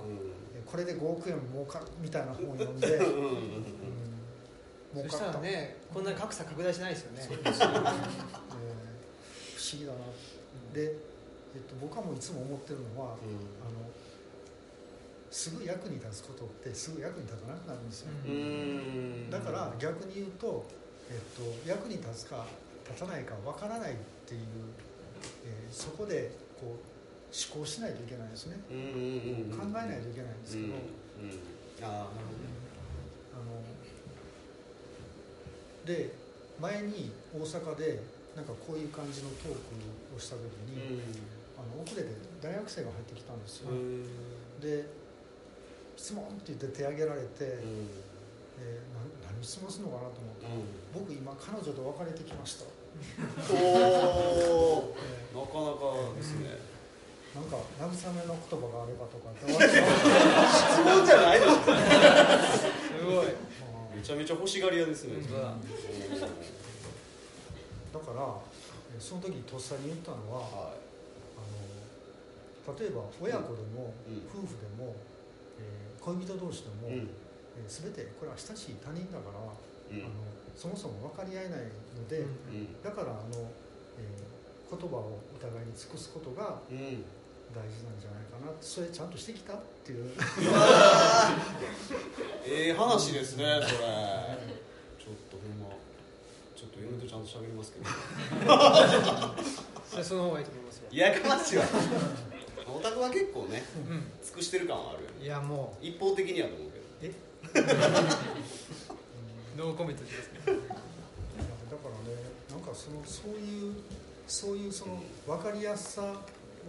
[0.66, 3.02] これで5億円儲かるみたいな本を読んで、ん。
[3.02, 3.64] うん
[4.94, 5.26] 儲そした。
[5.26, 7.28] かったらねこんなに格差拡大しないですよね。
[7.30, 7.54] えー
[9.56, 10.00] 不思議だな。
[10.74, 10.92] で、
[11.56, 13.18] えっと、僕はもういつも思ってるのは、あの
[15.32, 18.10] すぐ役に立つことってすぐ役に立たなくなるんですよ、
[19.32, 20.66] だから逆に言うと、
[21.10, 21.18] えっ
[21.66, 22.46] と、役に立つか
[22.88, 23.96] 立たないかわからないっ
[24.28, 24.42] ていう、
[25.46, 26.94] えーそこでこう
[27.34, 29.58] 思考しないといけないですね、うんうんうんうん。
[29.58, 31.34] 考えないといけないんですけど、うんうん。
[31.82, 32.30] ああなる
[33.34, 33.58] あの
[35.84, 36.14] で
[36.62, 38.00] 前に大阪で
[38.36, 41.02] なんかこういう感じのトークをした時ほどに、
[41.58, 42.10] あの遅れて
[42.42, 44.06] 大学生が入ってきたんですよ、うん。
[44.62, 44.86] で
[45.98, 47.88] 質問って言って手挙げられて、うん
[48.60, 50.46] えーな何質問するのかなと思って、
[50.94, 52.66] 僕今彼女と別れてきました、
[53.52, 56.56] おおえなかなかですね。
[57.34, 59.50] ーなんか慰めの言葉があればとかって。
[59.50, 59.58] 質
[60.86, 61.50] 問じゃないです
[62.94, 63.26] すごい。
[63.96, 65.16] めちゃめちゃ欲しがり屋ですね。
[65.16, 65.42] 本当だ
[68.00, 68.38] だから
[68.94, 70.74] えーその時にとっさに言ったのはは
[71.38, 71.42] あ
[72.72, 74.22] の例えば親子でも、うん。
[74.30, 74.96] 夫婦でも、
[75.60, 77.10] えー恋人同士でも、いうん
[77.58, 79.44] えー全てこれは親しい他人だから、う
[80.00, 80.04] ん。
[80.06, 80.14] あの
[80.56, 81.60] そもそも分かり合えない
[81.96, 82.26] ので、うん。
[82.26, 82.28] う
[82.66, 83.50] んだからあの、
[83.98, 84.04] えー
[84.74, 87.04] 言葉をお互いに尽くすことがうん。
[87.54, 90.10] 大事なんじゃないかなそれちゃんとしてきたっていう。
[92.46, 93.68] ええ話ですねそれ。
[93.70, 93.80] ちょっ
[95.30, 95.70] とほんま
[96.56, 97.86] ちょっと嫁とちゃんと喋りますけど。
[99.86, 100.88] それその方がいいと思いますよ。
[100.92, 101.66] やかましいわ
[102.76, 104.04] オタクは結構ねうん。
[104.24, 106.84] 尽くしてる感はあるいやも一方的にはと思うけど。
[107.14, 107.16] う
[109.58, 110.74] ノーコメントしますけどだか
[111.86, 112.16] らね
[112.50, 113.74] なんかそのそういう
[114.28, 116.02] そういうその分かりやすさ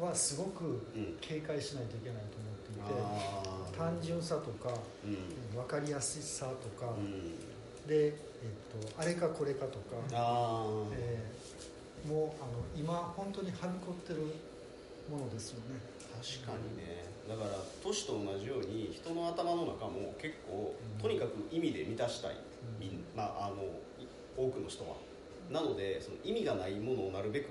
[0.01, 0.65] はすごく
[0.97, 1.17] うん。
[1.21, 4.75] 警戒しないといけないと思っていて、単純さとか
[5.05, 5.57] うん。
[5.57, 7.37] 分かりやすさとか、うん。
[7.87, 8.13] で、えっ
[8.91, 10.67] と、あれかこれかとか、ああ
[10.99, 14.21] えーもうあの今本当にはびこってる
[15.11, 15.81] ものですよね。
[16.21, 17.51] 確かにねだから
[17.83, 21.03] 都市と同じように人の頭の中も結構うん。
[21.03, 22.87] とにかく意味で満たしたい、うん。
[22.87, 23.63] みんまああの
[23.99, 24.07] い
[24.37, 24.97] 多くの人は。
[25.51, 27.51] なのでその意味がないものをなるべく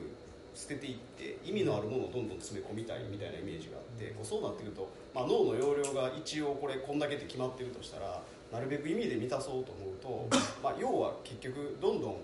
[0.56, 4.16] 捨てていって意味のあるものをどんどん詰め込みたいみたいなイメージがあって、うん。
[4.16, 8.22] こうそうなってくると、まあ、脳の容量が一応これこんだけって決まってるとしたら
[8.52, 10.30] なるべく意味で満たそうと思うと、
[10.62, 12.18] まあ、要は結局どんどん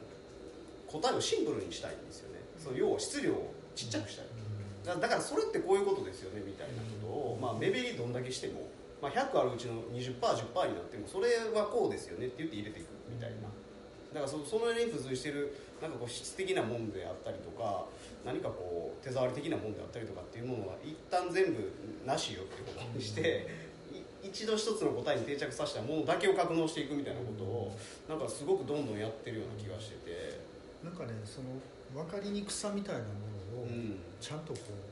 [0.86, 4.26] 答えをシンプルにしたいんですよね、その要は質量をちっちゃくしたい、
[4.86, 8.70] だだからそれってこういうことですよねみたいなを、まあ、目減りどんだけしても、
[9.02, 13.50] まあ、100あるうちの 20%10% になってもそれはこうですよねって言って入れていくみたいな。
[14.14, 17.86] だからそその辺に付随してるなんかこう質的なもんであったりとか
[18.26, 21.72] 何かこう手触り的なもんであったりとかっていうものは一旦全部
[22.06, 23.46] なしよってことにして、
[23.94, 27.78] い一度一つの答えに定着させたものだけを格納していくみたいなことを
[28.10, 30.42] なんかすごくどんどんやってるような気がしてて、
[30.84, 31.48] なんかねその
[31.94, 33.06] 分かりにくさみたいなも
[33.56, 34.00] のをうん。
[34.20, 34.89] ちゃんとこう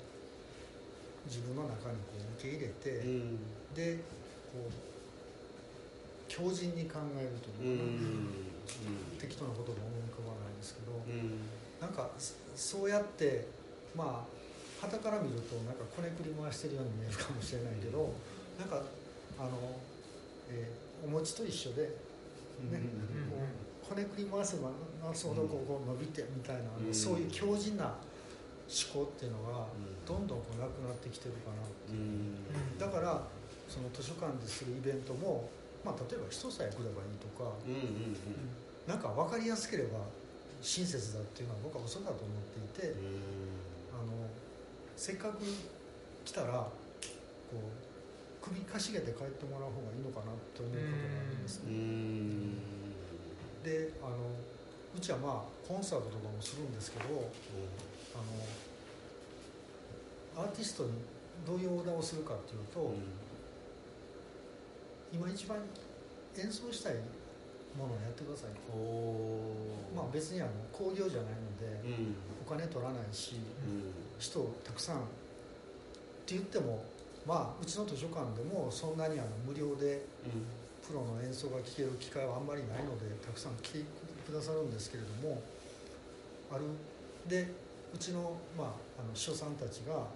[1.27, 3.37] 自分の中にこう受け入れて、うん。
[3.75, 3.99] で
[4.51, 4.71] こう
[6.27, 7.83] 強靭に考えるとうんいうか
[9.15, 11.39] な、適当なことが思い浮かばないんですけど、うん。
[11.79, 13.47] なんかそそうやって
[13.95, 14.37] まあ
[14.81, 18.13] 傍から見るとなんかこねくり回してるように見えるかもしれないけど
[18.59, 18.81] なんか
[19.39, 19.51] あの、
[20.49, 21.89] えーお餅と一緒で、ね
[22.73, 23.87] うん。
[23.87, 26.93] こねくり回せば回すほどこうこう伸びてみたいな、うん。
[26.93, 27.93] そういう強靭な
[28.67, 31.95] 思考っていうのがうんどんどんこうなくなってきてるかなう。
[31.95, 32.35] ん。
[32.77, 33.23] だから
[33.67, 35.49] その図書館でするイベントも、
[35.83, 38.17] まあ、例えば一さえ来ればいいとか、うんうん
[38.87, 39.99] なんか分かりやすければ
[40.61, 42.95] 親切だっていうのは僕は嘘だと思っていて、
[43.91, 44.13] あの
[44.95, 45.43] せっかく
[46.23, 46.71] 来たらこ
[47.51, 47.59] う
[48.41, 51.61] 首かしげて帰ってもらう方がいいのかなって思うことがあります。
[51.67, 51.71] うん。
[51.71, 51.83] うね。
[52.55, 52.77] ん
[53.63, 54.15] であの
[54.95, 57.27] うちはまあコンサートとかもするんですけど
[58.17, 58.25] あ
[60.41, 60.89] のアーティストに
[61.45, 62.93] どういうオーダーをするかっていうと、
[65.13, 65.57] 今一番
[66.37, 66.95] 演奏したい
[67.77, 68.49] ものをやってください
[69.95, 72.15] まあ、別にあの興行じゃないのでうん。
[72.45, 73.39] お金取らないしう
[73.69, 73.93] ん。
[74.19, 74.99] 人をたくさんっ
[76.25, 76.83] て言っても
[77.25, 80.05] まあうちの図書館でもそんなにあの無料で
[80.85, 83.79] プロの演奏が聴ける機会はあんまりないのでたくさん来て
[84.25, 85.41] くださるんですけれども
[86.51, 86.63] ある
[87.27, 87.47] で
[87.93, 90.07] うちの,、まあ、あの秘書さんたちが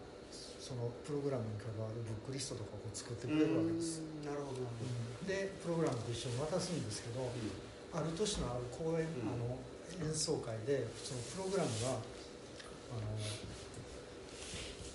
[0.59, 4.61] そのプログラムに関わるブックリストとかを作ってくれるわけです、なるほど。
[4.61, 7.27] なるほどでプログラムと一緒に渡すんですけど
[7.93, 9.27] ある年のある公演、うん。
[9.27, 9.57] あの
[10.07, 11.19] 演奏会でその
[11.49, 13.11] プログラムがあの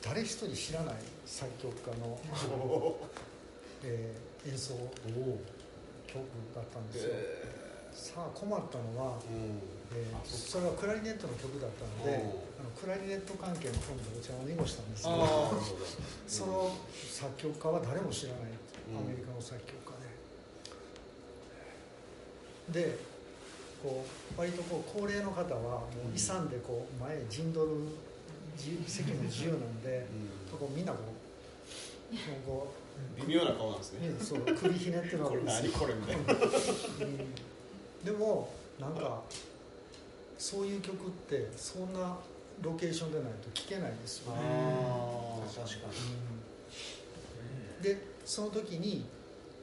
[0.03, 0.95] 誰一人知らない
[1.27, 2.19] 作曲家の、
[3.85, 4.75] えー演奏
[6.07, 6.23] 曲
[6.55, 7.11] だったんですよ、
[7.93, 9.59] さあ困ったのは、うん。
[9.91, 12.46] えーそれはクラリネットの曲だったので、
[12.77, 15.17] クラリネット関係の本でお茶を濁したんですけど
[16.29, 18.41] その作曲家は誰も知らない
[18.93, 19.93] うんアメリカの作曲家
[22.71, 22.99] で、で
[23.83, 24.05] こ
[24.37, 27.77] う割とこう高齢の方はもう勇んでこう前へ陣取る
[28.57, 30.07] 自由席も自由なんで
[30.53, 30.59] うん。
[30.59, 32.75] こうみんなこうもうこ
[33.27, 35.73] 微妙な顔なんですう、ねね、そう首ひねってるわけですよ。
[35.75, 36.23] 何これみたいな。
[37.05, 38.05] うん。
[38.05, 39.23] でもなんか
[40.39, 42.17] そういう曲ってそんな
[42.63, 45.93] ロケーションでないと聴けないですよね、ああ確かに。
[47.77, 47.83] うん。
[47.83, 49.05] でその時に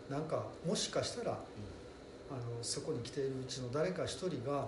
[0.09, 4.67] なんかもしかしたら、あのそこに来ているうちの誰か一人が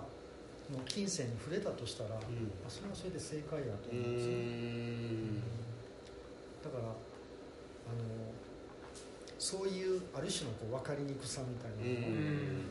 [0.72, 2.20] の金銭に触れたとしたら、あ
[2.68, 5.40] それはそれで正解やとう思うんですよ、ん。
[6.64, 6.94] だからあの
[9.38, 12.00] そういうある種のこう分かりにくさみたいなの。
[12.00, 12.64] が、うん。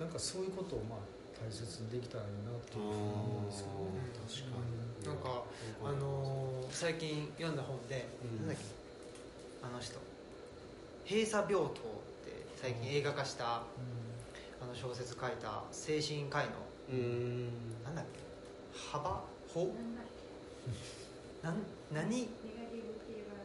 [0.00, 0.98] なんかそういうことをまあ
[1.40, 4.02] 大切にできたらいいなというふうに思うんですけどね。
[4.26, 5.06] 確かに。
[5.06, 5.42] なんか
[5.84, 8.36] あのー最近読んだ本で、うん。
[8.38, 8.62] なんだっけ？
[9.62, 9.98] あの人
[11.08, 11.74] 閉鎖病棟っ
[12.26, 13.62] て最近映画化した、あ
[14.66, 16.50] の小説書いた精神科医の
[16.92, 17.44] うん。
[17.84, 18.20] なんだっけ？
[18.92, 19.22] 幅？
[19.54, 19.72] ほ？
[21.42, 21.54] なん
[21.94, 22.28] 何？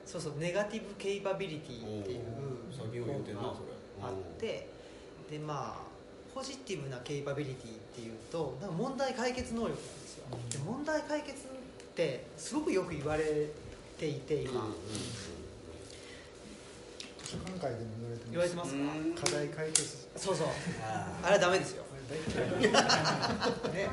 [0.06, 2.20] そうそうネガティブケイパビリティっていう
[2.72, 3.72] 先を言うてんなそれ。
[4.04, 4.68] あって
[5.32, 5.93] でまあ
[6.34, 11.46] ポジティブなケイパビリティっていうとなんか問題解決能力なんですよ、で問題解決っ
[11.96, 13.24] てすごくよく言われ
[14.00, 14.68] ていて今、
[17.24, 17.86] 図書館会でも
[18.32, 18.76] 言われてます。
[18.76, 20.08] 言われてますか、課題解決。
[20.16, 20.48] そうそう。
[20.84, 21.84] ああれはダメですよ。
[23.74, 23.90] ね。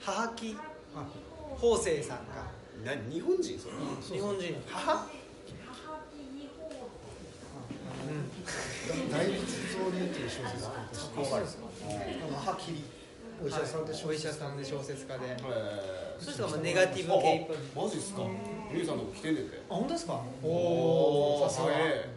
[0.00, 0.56] 母木。
[0.96, 1.06] あ
[1.56, 2.50] 法生さんが。
[2.84, 3.10] 何？
[3.12, 3.74] 日本人それ。
[4.02, 4.52] そう日本人。
[4.52, 5.06] の母
[9.10, 12.84] 大仏造流っていう小説家でしたわかるあのはっきり
[13.42, 15.36] お医者さんではいお医者さんで小説家で。
[16.20, 18.22] その人がまあネガティブケイパビリティマジっすか？
[18.72, 19.40] ゆうさんのとこ来てんね。
[19.42, 20.22] んて本当ですか？
[20.42, 21.72] おおーさすが。
[21.72, 22.08] え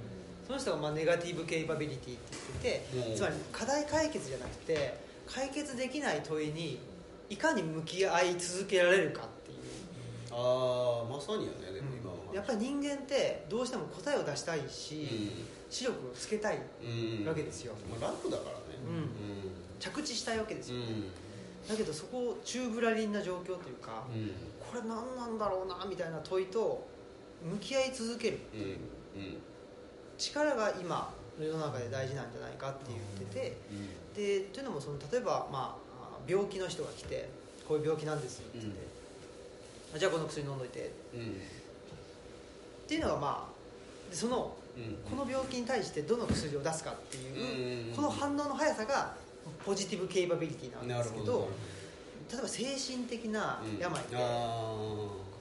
[0.45, 3.15] その人がまあネガティブケイパビリティって言ってて、うん。
[3.17, 6.79] つまり課題解決じゃなくて解決できない問いに
[7.29, 9.57] いかに向き合い続けられるかっていう、
[10.31, 15.31] ああまさにやねでも今の話やっぱり人間ってどうしても答えを出したいし、
[15.69, 16.57] 視力をつけたい
[17.25, 17.73] わけですよ。
[17.89, 18.63] まあ楽だからね。
[18.87, 19.09] うん。
[19.79, 21.09] 着地したいわけですよ、うん。
[21.67, 24.31] だけどそこを宙ぶらりんな状況というか、うん。
[24.59, 26.87] これ何なんだろうなみたいな問いと
[27.43, 28.39] 向き合い続ける。
[28.53, 28.61] うん。
[28.61, 28.77] うん。
[30.17, 33.55] 力が今の世の中で大事なんじゃないかって言って
[34.15, 37.29] て、でというのもその例えば、まあ、病気の人が来て
[37.67, 38.79] こういう病気なんですって言って、
[39.95, 40.79] あじゃあこの薬飲んどいて。
[40.87, 40.89] っ
[42.87, 44.66] ていうのがまあでそのうん
[45.09, 49.15] この病気に対してどの薬を出すかっていう、うんこの反応の速さが
[49.65, 51.49] ポジティブケイパビリティなんですけど
[52.31, 54.75] 例えば精神的な病で、あ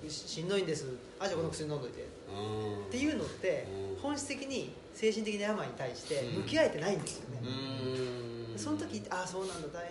[0.08, 0.86] ししんどいんです。
[1.18, 2.86] あじゃあこの薬飲んどいて、ー。
[2.86, 4.00] っていうのってうん。
[4.00, 6.42] 本質的に精神的な病に対してうん。
[6.42, 8.58] 向き合えてないんですよね、うん。
[8.58, 9.88] その時ああそうなんだ大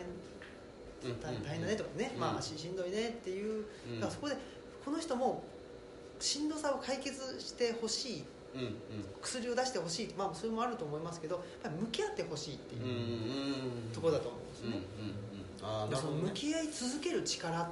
[1.04, 1.12] 変。
[1.12, 1.22] うん。
[1.22, 2.20] 大大変だねとかね、うん。
[2.22, 4.00] まあししんどいねっていう、うん。
[4.00, 4.38] だからそこで
[4.86, 5.44] この人も
[6.20, 8.35] しんどさを解決してほしいっうんうん
[9.22, 14.80] 薬を出してほしい、まあ、それもあると思いますけどやっぱり向き合ってほしいっていうところだと思うんですうんうん
[15.90, 17.68] ね、その向き合い続ける力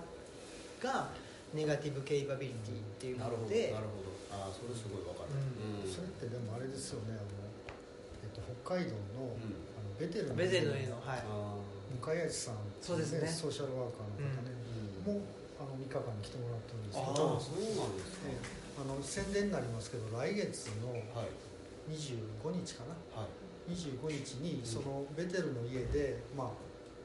[0.81, 1.07] が
[1.53, 4.09] ネガティブケイパビリティっていうなるほどものでなるほど。
[4.33, 5.37] ああそれすごいわかる。
[5.37, 5.85] うん。
[5.85, 7.13] それってでもあれですよね。
[7.13, 7.29] あの、
[8.25, 9.53] えっと、北海道の,、うん。
[9.77, 11.21] あのベテルのベゼルの絵のはい。
[11.21, 11.53] あ
[12.01, 13.27] 向井康さんそうですね。
[13.29, 14.57] ソーシャルワーカーの方ね、
[15.05, 15.13] うん。
[15.13, 15.21] も
[15.83, 17.11] 3日間に来てもらってるんですけあど。
[17.11, 18.27] あそうなんですか。
[18.27, 18.63] ええ。
[18.79, 21.29] あの宣伝になりますけど来月のはい。
[21.91, 23.21] 25日かな。
[23.21, 23.71] はい。
[23.71, 24.65] 25日にうん。
[24.65, 26.49] そのベテルの家で、まあ、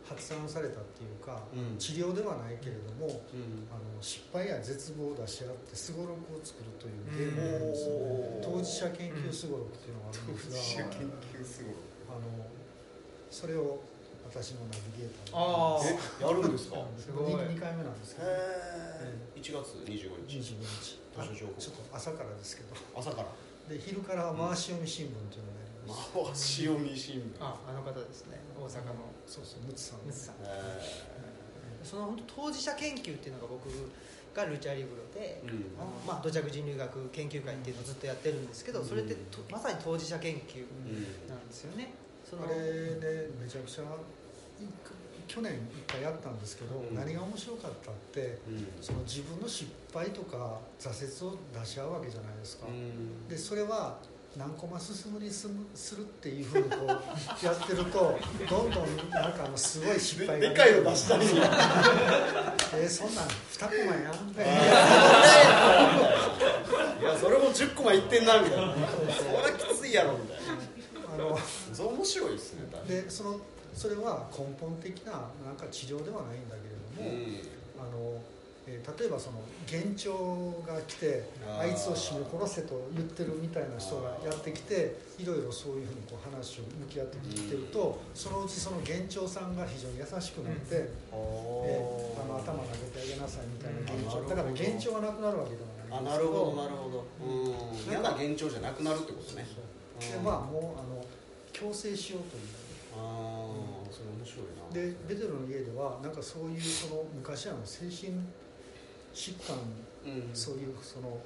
[0.09, 1.77] 発案されたっていうか、うん。
[1.79, 3.67] 治療ではないけれどもうん。
[3.71, 8.59] あの失敗や絶望を出し合ってすごろくを作るというゲームなんですおー。
[8.59, 11.75] 当事者研究すごろくっていうのがあるんですが、究すごい
[12.09, 12.47] あの
[13.31, 13.81] それを
[14.31, 16.77] 私のナビゲーターあえやるんですか？
[16.99, 17.33] すごい。
[17.33, 18.29] 2, 回目なんですけど。
[18.29, 20.37] へえ1月25日。
[20.39, 21.37] 25日。
[21.37, 22.75] ちょっと朝からですけど。
[22.95, 23.29] 朝から？
[23.69, 25.65] で昼から回し読み新聞っていうのをや
[26.25, 27.23] ります、回し読み新聞。
[27.41, 28.39] ああの方ですね。
[28.57, 28.95] 大阪の。
[29.27, 30.01] そうそうムツさん。
[30.07, 30.35] ムツさん。
[30.37, 30.49] へ
[31.85, 33.69] その本当当事者研究っていうのが僕
[34.35, 35.81] がルチャリブロで、えうん。
[35.81, 41.29] あのまあ、土着人類学研究会っていうのをずっとやってるんですけどそれってとまさに当事者研究うん。
[41.29, 41.95] なんですよね。
[42.29, 43.87] そのあれねめちゃくちゃい
[45.29, 45.53] 去年
[45.87, 46.97] 一回やったんですけど、うん。
[46.97, 48.67] 何が面白かったってうん。
[48.81, 50.89] その自分の失敗とか挫
[51.29, 53.29] 折を出し合うわけじゃないですか、うん。
[53.29, 53.99] でそれは
[54.37, 56.89] 何コマ進むにすむするっていうふうにこう
[57.45, 58.19] やってると
[58.49, 61.27] どんどんなんかあのすごい失敗がでかいの出したり。
[62.75, 64.45] えーそんなん2コマやんべ。
[64.45, 64.47] い
[67.05, 68.75] やそれも10コマいってんなみたいな
[69.17, 70.69] それはきついやろみたいな。
[71.15, 71.39] あの
[71.91, 73.41] 面白いですねでその
[73.79, 77.15] それは根本的ななんか治療ではないんだけれども、
[77.79, 78.19] あの
[78.67, 80.13] えー例えばその幻聴
[80.67, 96.29] が来てあいつを絞め殺せと言ってるみたいな人がやってきていろいろそういうふうにこう話を向き合ってきてるとそのうちその幻聴さんが非常に優しくなって、えーあの頭投げてあげなさいみたいな幻聴うんだから幻聴がなくなるわけではないあんですけど。
[96.29, 97.07] なるほどなるほど。
[97.25, 97.91] うん。
[97.91, 99.47] 嫌な幻聴じゃなくなるってことね。
[100.01, 101.01] でまあもうあの
[101.53, 102.43] 強制しようという。
[102.99, 103.48] あ
[104.73, 108.13] でベテルの家ではなんかそういうその昔あの精神
[109.15, 109.57] 疾患
[110.05, 110.35] うん。
[110.35, 111.19] そういうその、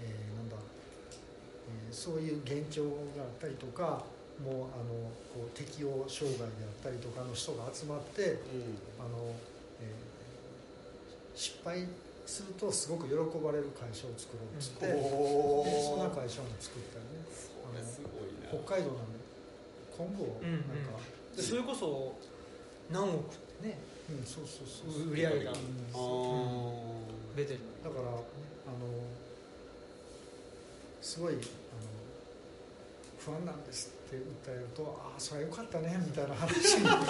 [0.00, 4.02] えーなんだ、えーそういう現状があったりとか
[4.42, 8.38] もうあのこう適応障害であったりとかの人が集まってうん。
[8.98, 9.34] あの、
[9.80, 10.14] えー
[11.34, 11.82] 失敗
[12.24, 17.26] するとすごく喜ばれる会社を作ろうっつって、でおそんなー会社も作ったりね。
[17.26, 18.54] それすごいな。
[18.64, 19.18] 北海道なんで
[19.90, 22.14] 昆布をなんか、でそれこそ
[22.90, 23.78] 何億ってね
[24.10, 25.52] うんそうそうそう売り上げが。
[25.52, 25.56] うん。
[25.92, 27.36] あー。
[27.36, 28.20] ベテルだからあの
[31.00, 31.40] すごいあの
[33.18, 37.06] 不安なんですって訴えるとああそれはよかったねみたいな話になって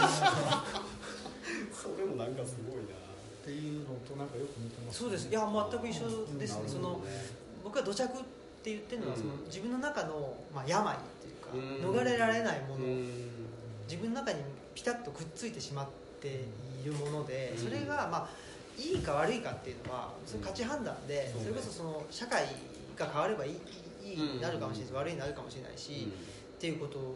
[1.73, 3.05] それもなんかすごいな。
[3.45, 5.29] っていうのとなんかよく似てます、そうです。
[5.29, 6.09] いや全く一緒
[6.39, 6.63] ですね。
[6.63, 6.69] うん。
[6.71, 7.05] その
[7.63, 8.09] 僕は土着っ
[8.63, 9.21] て言ってるのは、うん。
[9.21, 11.95] その自分の中の、まあ、病っていうか、うん。
[11.95, 13.44] 逃れられないもの、うん
[13.89, 14.41] 自分の中に
[14.75, 15.89] ピタッとくっついてしまっ
[16.21, 17.65] ているもので、うん。
[17.65, 18.29] それが、まあ、
[18.79, 22.45] いいか悪いかっていうのはそれ価値判断で、うんそれこそその社会
[22.97, 23.53] が変わればいい
[24.05, 26.09] いいになるかもしれないし、悪いになるかもしれないし、
[26.57, 27.15] っていうこと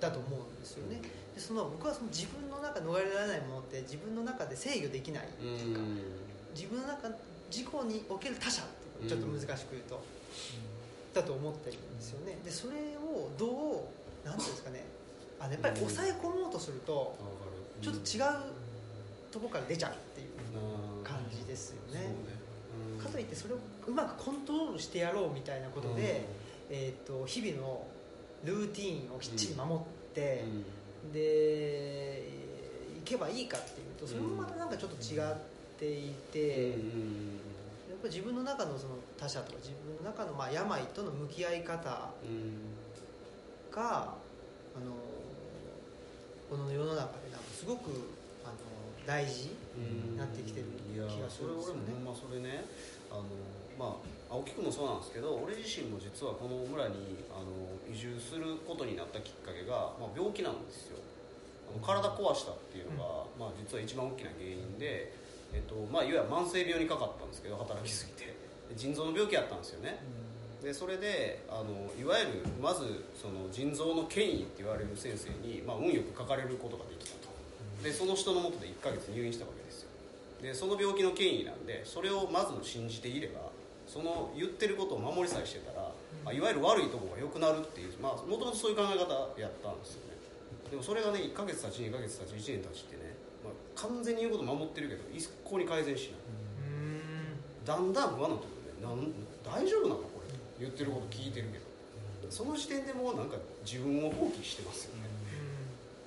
[0.00, 1.00] だと思うんですよね。
[1.34, 5.80] でその僕はその自分の中逃れられないものって自分の中で制御できないってうんいうか、
[6.54, 7.08] 自分の中
[7.50, 8.66] 自己における他者っ
[9.02, 10.02] てちょっと難しく言うと、
[11.12, 13.90] だと思ってるんですよねでそれをど
[14.24, 14.84] うなんていうんですかね
[15.52, 17.16] やっぱり抑え込もうとすると
[17.82, 18.24] ちょっと違う
[19.30, 22.14] ところから出ちゃうっていう感じですよね。
[23.02, 26.24] かといってそれをうまくコントロールしてやろうみたいなことで、
[26.70, 27.86] えー、と日々の
[28.44, 29.78] ルーティーンをきっちり守っ
[30.14, 30.44] て、
[31.12, 32.22] で
[32.98, 35.34] いけばいいかっていうとそれもまたなんかちょっと違っ
[35.78, 36.78] ていて、やっ
[38.02, 42.10] ぱり自分の中のその他者とか自分の中のまあ病との向き合い方
[43.70, 44.14] が
[44.76, 44.92] あの
[46.50, 47.90] この世の中でなんかすごく
[48.44, 48.54] あの
[49.06, 49.56] 大事
[50.16, 51.80] なってきてるいや気がすそれるんですよね。
[51.88, 52.64] 俺もほんまそれね
[53.10, 53.24] あの
[53.78, 53.96] ま
[54.30, 57.50] あ青木君もそうなんですけど俺自身も実はこの村にあの
[57.88, 60.98] 移住することになったきっかけが、まあ、病気なんですよ。
[61.68, 65.14] あの体壊したっていうのが、まあ、実は一番大きな原因で、
[65.52, 68.34] えっとまあ、いわゆる慢性病にかかったんですけど働きすぎて。
[68.68, 69.98] で腎臓の病気やったんですよね
[70.64, 77.28] でそれであのいわゆるまずその腎臓の権威って言われる先生に、まあ、運よく書かれることができたと。
[77.84, 79.90] でその人のもとで1ヶ月入院したわけですよ。
[80.40, 83.52] でその病気の権威なんでそれをまず信じていれば
[83.86, 85.92] その言ってることを守りさえしてたら
[86.24, 90.16] まあ、いわゆる悪いところが良くなるっていうまあもともとそういう考え方やったんですよね。
[90.70, 93.12] でもそれがね1ヶ月経ち2ヶ月経ち1年経ちってね、
[93.44, 96.20] まあ、完全に言うこと守ってるけど一向に改善しない。
[96.64, 97.64] うん。
[97.66, 98.48] だんだん不安なとこ
[98.80, 99.12] ろでなん
[99.44, 100.13] 大丈夫なの？
[100.58, 101.64] 言ってること聞いてるけど。
[102.30, 105.02] その時点でもうなんか自分を放棄してますよね。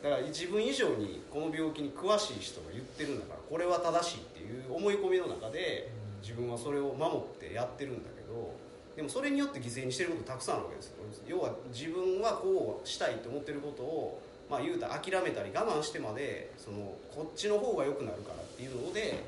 [0.04, 5.90] だから自分以上にこの病気に詳しい人が言ってるんだからこれは正しいっていう思い込みの中で
[6.22, 8.54] 自分はそれを守ってやってるんだけど
[8.96, 10.94] でもそれによって犠牲にしてることたくさんあるわけですよ。
[11.28, 19.24] 要は自分はこうしたいと思ってることをまあ言うたら諦めたり我慢してまでそのこっちの方が良くなるからっていうので、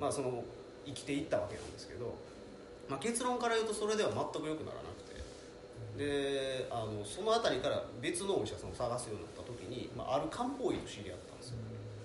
[0.00, 0.42] まあ、その
[0.86, 2.14] 生きていったわけなんですけど、
[2.88, 5.14] まあ、結論から言うとそれでは全く良くならなくて。
[5.94, 11.56] であのその辺りから別のお医者さんを探すようになった時に、まあ、ある漢方医と知り合ったんですよ。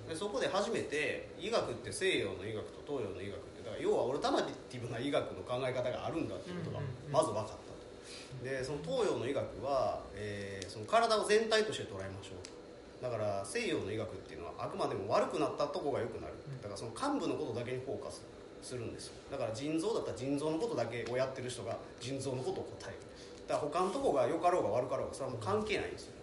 [0.07, 8.45] でそこで初めて医学って西洋の医学と東洋の医学ってだから要はオルタナティブな医学の考え方があるんだっていうことがまず分かったと。
[8.45, 12.45] でその東洋の医学は、えーその体を全体として捉えましょう。
[12.45, 12.53] と
[13.01, 18.27] だから西洋の医学っていうのはあくまでも悪くなったとこが良くなるだからその幹部のことだけにフォーカスする
[18.61, 19.13] するんですよ。
[19.31, 22.99] だから腎臓だったら腎臓のことだけをやってる人が腎臓のことを答える。
[23.47, 26.13] だから他のとこが良かろうが悪かろうがそれはもう関係ないんですよ。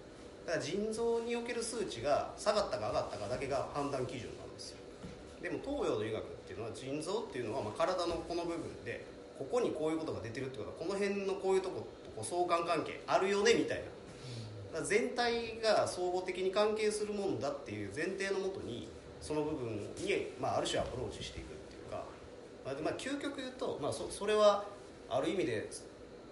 [0.47, 4.79] だから腎臓における数値が下がったか上がったかだけが判断基準なんですよ。
[5.43, 9.05] でも東洋の医学っていうのは腎臓っていうのはま体のこの部分で
[9.39, 13.97] ここにこういうことが出てるってことはこの辺のこういうとことこう相関関係あるよねみたいな。
[14.83, 18.89] 全体が総合的に関係するもんだっていう前提のもとに
[19.23, 21.56] その部分に、まあ、ある種アプローチしていく、
[22.67, 24.65] まあでまあ、究極言うと、まあ、そそれは
[25.09, 25.71] ある意味で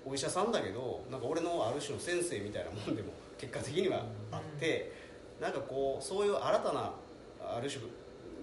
[0.04, 4.92] お医者さんだけどなんか俺のある種の先生みたいなもんでも結果的にはあって、
[5.40, 6.92] なんかこうそういう新たな
[7.40, 7.84] ある種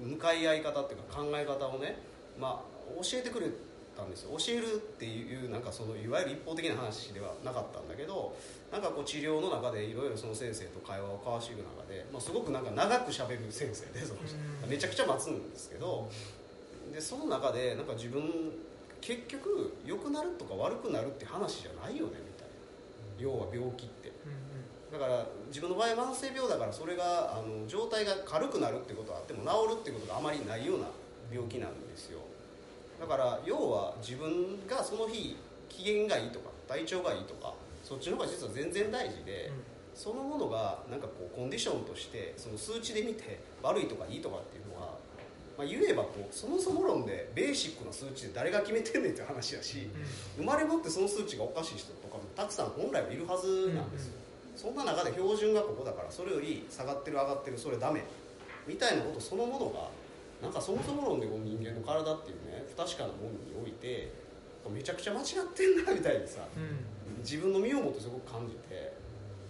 [0.02, 1.98] 向かい合い方っていうか考え方をね、
[2.40, 3.48] まあ、教えてくれ
[3.96, 4.32] たんですよ。
[4.38, 8.36] 教えるっていうなんかそのいわゆる一方的な話ではなかったんだけど
[8.72, 14.38] なんかこう治療の中でいろいろその先生と会話を交わしていく中で、まあ、すごくなんか長くしゃべる先生でその人。
[14.64, 14.70] うん。
[14.70, 16.10] めちゃくちゃ待つんですけど
[16.92, 18.24] でその中でなんか自分
[19.00, 22.54] 結局良くなるとか悪くなるって話じゃないよねみたいな。
[23.18, 24.12] 要は病気って。
[24.92, 30.88] だから自分の場合慢性病だからそれがあの状態が軽くなるってことはあっても治るってことがあまりないような
[31.32, 32.20] 病気なんですよ。
[33.00, 35.38] だから要は自分がその日
[35.70, 39.50] 機嫌がいいとか体調がいいとかそっちの方が実は全然大事で、
[39.96, 44.71] そのものがなんかこうコンディションとしてその数値で見て悪いとかいいとかっていう
[45.62, 49.88] まあ、言えばこうそもそも論でベーシックな数値で誰が決めてんねんって話だし、
[50.36, 54.14] 生まれ持ってその数値がおかしい人とかもたくさん本来はいるはずなんですよ、
[54.56, 58.02] そんな中で標準がここだからそれより下がってる上がってるそれダメ
[58.66, 59.90] みたいなことそのものが
[60.42, 64.12] なんかそもそも論でこの人間の体っていうね不確かなものにおいて
[64.74, 66.42] めちゃくちゃ間違ってんなみたいにさ
[67.22, 68.94] 自分の身をもってすごく感じて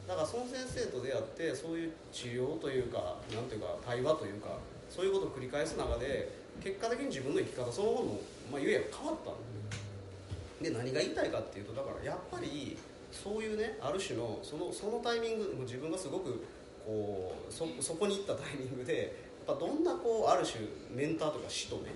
[0.08, 4.60] だからその先生と出会ってそういう治療というかなんていうか対話というか
[4.92, 6.30] そういうことを繰り返す中で
[6.62, 8.22] 結果的に自分の生き方そのものも、
[8.52, 9.40] まあ、言えば変わったん
[10.62, 12.78] でで何が言いたいかっていうとだからやっぱり
[13.12, 16.44] そういうねある種のそのそのタイミング自分がすごく
[16.86, 19.16] こうそそこに行ったタイミングで
[19.48, 21.92] やっぱどんなこうある種メンターとか師とね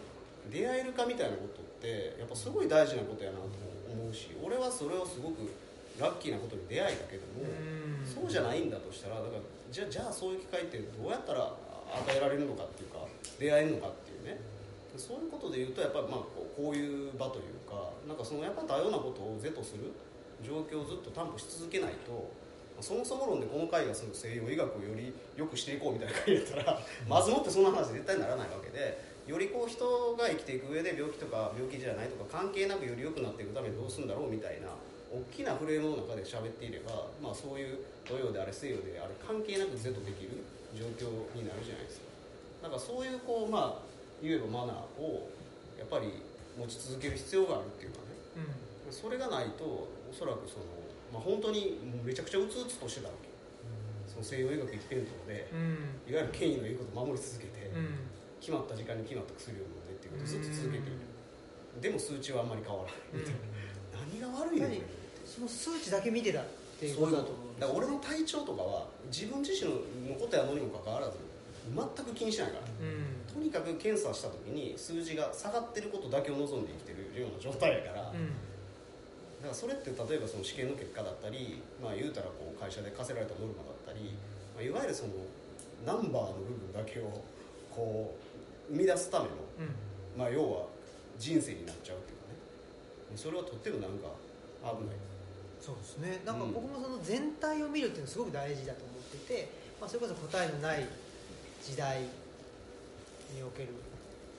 [0.52, 3.46] 出会えるかみたいなことってやっぱすごい大事なことやなと
[3.92, 5.52] 思うし俺はそれをすごく
[6.00, 7.48] ラッキーなことに出会えたけども、
[8.04, 9.32] そうじゃないんだとしたらだから
[9.72, 11.56] じゃあじゃあそういう機会ってどうやったら
[11.92, 13.06] 与えられるのかっていうか
[13.40, 14.40] 出会えるのかっていうね。
[14.98, 19.92] そういうことで言うとやっぱりまあこうこういう場というかなんかそのやっぱ多様なことを是とする
[20.42, 22.32] 状況をずっと担保し続けないと
[22.80, 34.70] そもそも論でこの会がその西洋医学をより良くしていこうみたいな会やったら まずもってそんな話絶対ならないわけでよりこう人が生きていく上で病気とか病気じゃないとか関係なくより良くなっていくためにどうするんだろうみたいな
[35.12, 40.44] 大きなフレームの中で喋っていれば、まあ、そういう土曜であれ西洋であれ関係なく是とできる
[40.76, 42.06] 状況になるじゃないですか。
[42.64, 43.86] だからそういうこうまあ
[44.22, 45.30] 言えばマナーを
[45.80, 46.22] やっぱり
[46.58, 48.52] 持ち続ける必要があるっていうかね。
[48.92, 50.66] それがないとおそらくその、
[51.12, 53.30] まあ、本当にめちゃくちゃうつうつとしてたわけ。
[54.06, 55.50] その西洋医学一辺倒で
[56.08, 57.72] いわゆる権威の言うことを守り続けて、
[58.40, 61.02] 決まった時間に決まった薬を飲んでっていうことをずっと続けている、
[61.82, 63.44] でも数値はあんまり変わらないみたいな、
[64.08, 64.80] 何が悪いの何？
[65.26, 66.46] その数値だけ見てた
[66.76, 69.72] っていうそういうこことだと思うだから俺の体調とかは自分自身
[70.10, 71.14] のことやのにもかかわらず
[71.74, 73.34] 全く気にしないから、うん。
[73.34, 78.30] とにかく検査した時に数字が下がってることだけを望んで生きてるような状態やから、うん。
[79.42, 84.14] だからそれって例えばその試験の結果だったり、まあ、言うたらこう会社で課せられたノルマだったり、
[84.54, 85.14] まあ、いわゆるその
[85.86, 87.10] ナンバーの部分だけを
[87.72, 88.14] こ
[88.70, 90.20] う生み出すための、うん。
[90.20, 90.68] まあ、要は
[91.18, 93.18] 人生になっちゃうっていうかね。
[93.18, 94.14] それはとってもなんか
[94.62, 94.96] 危ない
[95.66, 96.22] そうですね。
[96.26, 99.50] なんか僕もその全体を見るっていうのはすごく大事だと思ってて、
[99.82, 100.86] まあ、それこそ答えのない
[101.66, 102.02] 時代
[103.34, 103.70] における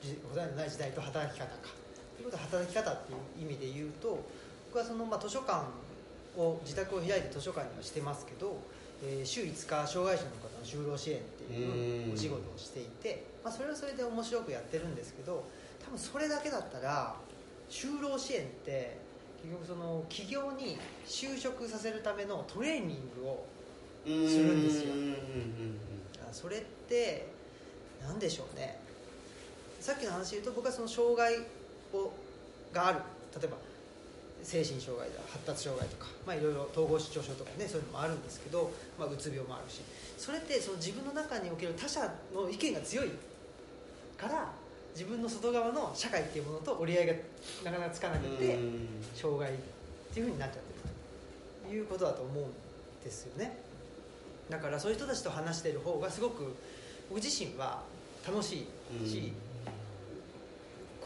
[0.00, 1.74] じ答えのない時代と働き方か。
[2.14, 4.22] ということは働き方っていう意味で言うと
[4.70, 5.66] 僕はその、まあ、図書館
[6.38, 8.56] を自宅を開いて図書館にはしてますけど、
[9.02, 15.44] えー週5日障害者の方の就労支援っていうお仕事をしていて、まあ、それはそれで面白くやってるんですけど
[15.84, 17.16] 多分それだけだったら
[17.68, 19.05] 就労支援って
[19.42, 23.46] 結局その企業に就職させるためのトレーニングを
[24.04, 24.94] するんですよ。
[26.32, 27.28] それって
[28.02, 28.78] 何でしょうね
[29.80, 31.38] さっきの話で言うと僕はその障害
[31.92, 32.12] を
[32.72, 32.98] がある
[33.40, 33.56] 例えば
[34.42, 38.22] 精神障害だ発達障害とか、まあ、いろいろ統合失調症とかねそういうのもあるん。
[38.22, 39.80] ですけど、まあ、うつ病もあるし
[40.18, 42.00] それってその自分の中における他者
[42.34, 43.10] の意見が強い
[44.16, 44.50] から
[44.96, 47.12] 自分の外側の社会っていうものと折り合いが
[47.64, 48.88] なかなかつかなくて、うん。
[49.14, 49.54] 障害っ
[50.14, 50.58] ていうふうになっちゃって
[51.68, 53.58] るということだと思うんですよね。
[54.48, 56.54] だからそういう人たちと話してる方がすごく
[57.10, 57.82] 僕自身は
[58.26, 58.66] 楽し
[59.04, 59.32] いし、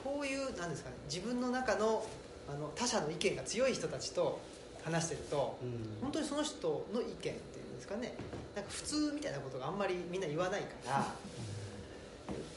[0.05, 2.07] こういうなんですかね自分の中の
[2.49, 4.41] あの他者の意見が強い人たちと
[4.85, 6.01] 話してるとうん。
[6.01, 8.15] 本当にその人の意見っていうんですかね
[8.55, 11.15] なんか普通みたいなことがあんまりみんな言わないから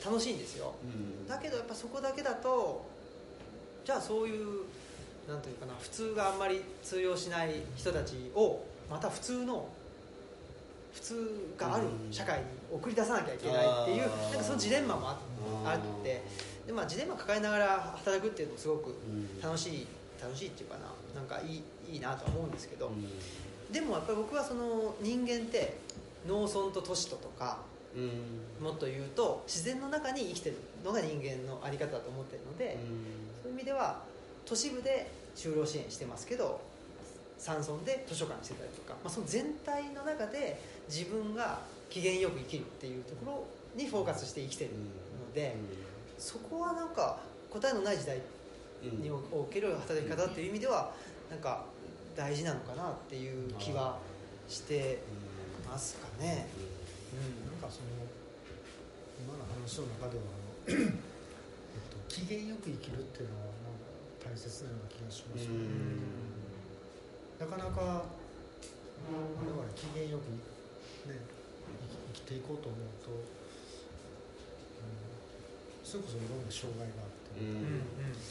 [0.03, 0.73] 楽しいんですよ。
[0.83, 1.27] うん。
[1.27, 2.85] だけどやっぱそこだけだと
[3.85, 4.63] じゃあそういう
[5.27, 9.67] なんというかな普通があんまり通用しない人たちをまた普通の
[10.93, 11.15] 普通
[11.57, 12.13] があるうん。
[12.13, 14.29] 社会に送り出さなきゃいけないっていうあー。
[14.29, 15.19] なんかそのジレンマもあ
[15.77, 16.23] って
[16.67, 19.41] で、まあ、ジレンマ抱えながら働くっていうのもすごくうん。
[19.41, 19.87] 楽しい
[20.21, 20.85] 楽しいっていうかな
[21.19, 21.63] なんかいい
[21.93, 23.73] いいなとは思うんですけど、うん。
[23.73, 25.77] でもやっぱり僕はその人間って
[26.27, 27.72] 農村と都市ととかうん
[28.61, 32.77] もっと言うと自然の中に生きてるのが人間の在り方だと思ってるので、
[33.41, 34.01] そういう意味では
[34.45, 36.61] 都市部で就労支援してますけど
[37.37, 40.59] 山村で図書館してたりとか、まあ、その全体の中で
[40.89, 41.59] 自分が
[41.89, 45.55] 機嫌よく生きるっていうところにフォーカスして生きてるので、
[46.17, 47.17] そこはなんか
[47.49, 48.19] 答えのない時代
[48.83, 50.91] うんにおける働き方っていう意味では
[51.29, 51.65] なんか
[52.15, 53.97] 大事なのかなっていう気は
[54.47, 54.99] して
[55.67, 56.47] ますかね。
[57.17, 57.61] なん。
[57.61, 57.87] かその
[59.23, 60.97] 今の話の中ではあの、えっ
[61.89, 63.53] と、機嫌よく生きるっていうのは
[64.23, 65.47] 大切なような気がします
[67.39, 68.05] なかなか
[69.03, 70.31] 我々機嫌よく
[71.07, 71.19] ね
[72.13, 73.27] 生きていこうと思うと、うん、
[75.83, 76.45] それこそいろん。
[76.45, 77.47] な障害があって、うん。
[77.47, 78.23] うんうん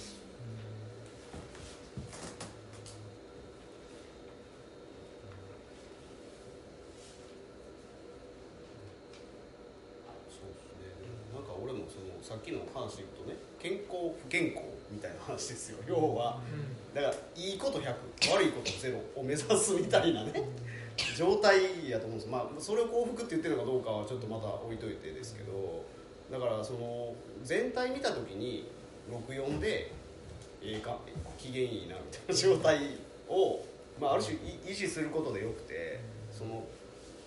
[10.32, 15.78] そうですねなんか俺もそのさっきの話で言うとね健康不健康みたいな話ですよ。
[15.86, 16.40] 要は
[16.94, 17.86] だからいいこと100
[18.32, 20.32] 悪いこと0を目指すみたいなね
[21.16, 22.30] 状態やと思うんです。
[22.30, 25.84] まあそれを幸福って言ってるのかどうかはちょっとまた置いといてですけど
[26.30, 28.68] だからその全体見た時に
[29.10, 29.92] 64で
[30.62, 30.98] ええか
[31.38, 32.78] 機嫌いいなみたいな状態
[33.28, 33.64] を、
[34.00, 36.00] まあ、ある種い維持することでよくて
[36.30, 36.62] その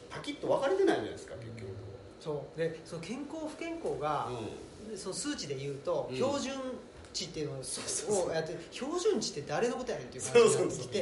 [0.10, 1.76] パキッと分かれてないじゃないですか結局。
[2.22, 2.58] そう。
[2.58, 4.30] でその健康不健康が、
[4.96, 6.16] その数値で言うと、うん。
[6.16, 6.54] 標準
[7.14, 10.88] 値っていうのをやって標準値って誰のことやねんっていうそう話そうそう。
[10.92, 11.00] 見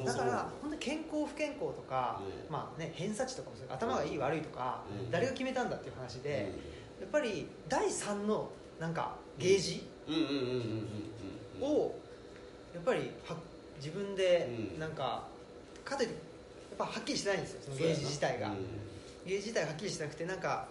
[0.00, 0.12] にな。
[0.12, 2.52] ってだから本当に健康不健康とか、うん。
[2.52, 5.10] まあね偏差値とかも頭がいい悪いとか、うん。
[5.10, 6.22] 誰が決めたんだっていう話うん。
[6.22, 6.52] で、
[7.00, 9.86] やっぱり第3のなんかゲージ
[11.60, 11.94] を
[12.74, 13.36] やっぱりは
[13.78, 14.80] 自分でうん。
[14.80, 15.24] なんか
[15.84, 18.56] かといってやっぱはっきりしてないんですよそのゲージ自体が、うん。
[19.24, 20.68] ゲージ自体がはっきりしてなくてなんか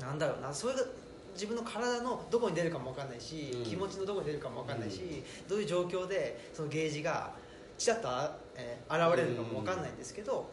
[0.00, 0.80] なんだろうなそれが
[1.34, 3.64] 自分の体のどこに出るかも分かんないし、うん。
[3.64, 7.32] 気持ちのどこに出るかも分かんないし、うんどういう状況でそのゲージが
[7.78, 10.48] ちらっとあ、えー現れるかも分かんないんですけど、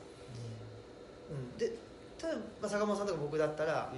[1.30, 1.58] うん。
[1.58, 3.92] で例えばまあ坂本さんとか僕だったら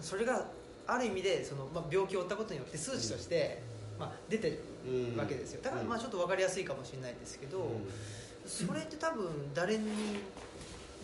[0.00, 0.46] それが
[0.86, 3.62] ある意味でその、まあ、病気を負ったことによって数値として、
[3.98, 5.16] まあ、出てるうん。
[5.16, 5.62] わけですよ。
[5.62, 7.68] だからまあちょっと分かりやすいかもしれないですけど、
[8.46, 9.86] それって多分誰に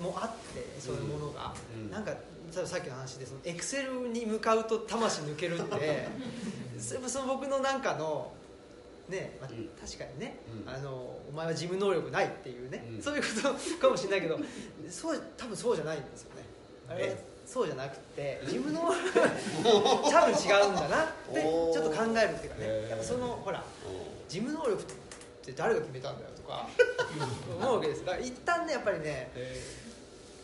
[0.02, 1.90] もあってそういうものが、うん。
[1.90, 2.12] なんか
[2.52, 6.08] さっきの話でそのエクセルに向かうと魂抜けるって
[6.78, 8.32] その僕のなんかの
[9.08, 9.68] ね、まあうん。
[9.80, 10.72] 確かにね、うん。
[10.72, 10.90] あの
[11.28, 13.02] お前は事務能力ないっていうね、うん。
[13.02, 13.28] そういうこ
[13.78, 14.38] とかもしれないけど
[14.90, 16.42] そう多分そうじゃないんですよね。
[16.90, 17.16] あれ
[17.46, 22.88] そうじゃなくて自分の 多分違うんだなってちょっと考えるっていうかね。
[22.90, 23.64] やっぱそのほら
[24.28, 24.84] 事務能力っ
[25.42, 26.68] て誰が決めたんだよとか
[27.58, 29.30] 思うわけですだから一旦ねやっぱりね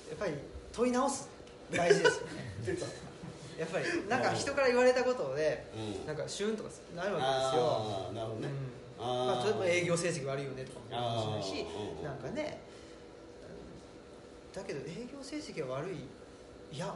[0.09, 0.33] やっぱり
[0.73, 1.29] 問い直す
[1.71, 2.55] 大事ですよね。
[3.59, 6.07] やっぱりなんか人から言われたことでうん。
[6.07, 8.49] なんかシュンとかなるわああなるほどね。
[8.49, 11.67] けですよ、まあ、例えば営業成績悪いよねとかもあーそうだし
[11.99, 12.59] うんなんかね
[14.55, 16.77] だけど営業成績は悪い。
[16.77, 16.93] いや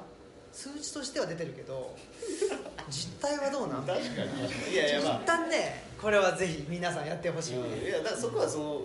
[0.52, 1.94] 数値としては出てるけど
[2.90, 3.86] 実態はどうなん？
[3.86, 4.72] 確かに。
[4.72, 5.20] いやいやまあ。
[5.22, 7.52] 一旦ねこれはぜひ皆さんやってほしい。
[7.54, 7.86] ね、うん。
[7.86, 8.80] いやだからそこはその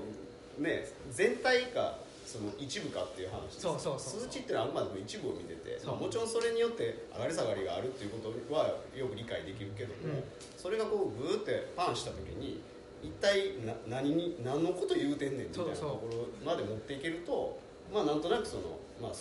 [0.59, 3.61] ね全体かその一部かっていう話です。
[3.61, 10.23] そうそう数値っていうのはあくまでも一部を見てて、まあ、もちろんそれによって上がり下がりがあるっていうことはよく理解できるけども、うん。
[10.57, 12.61] それがこうグーってパンした時に
[13.03, 17.59] 一体な何に何のこと言うてんねんみたいなところまで持っていけると
[17.93, 19.11] まあなんとなくそのまあ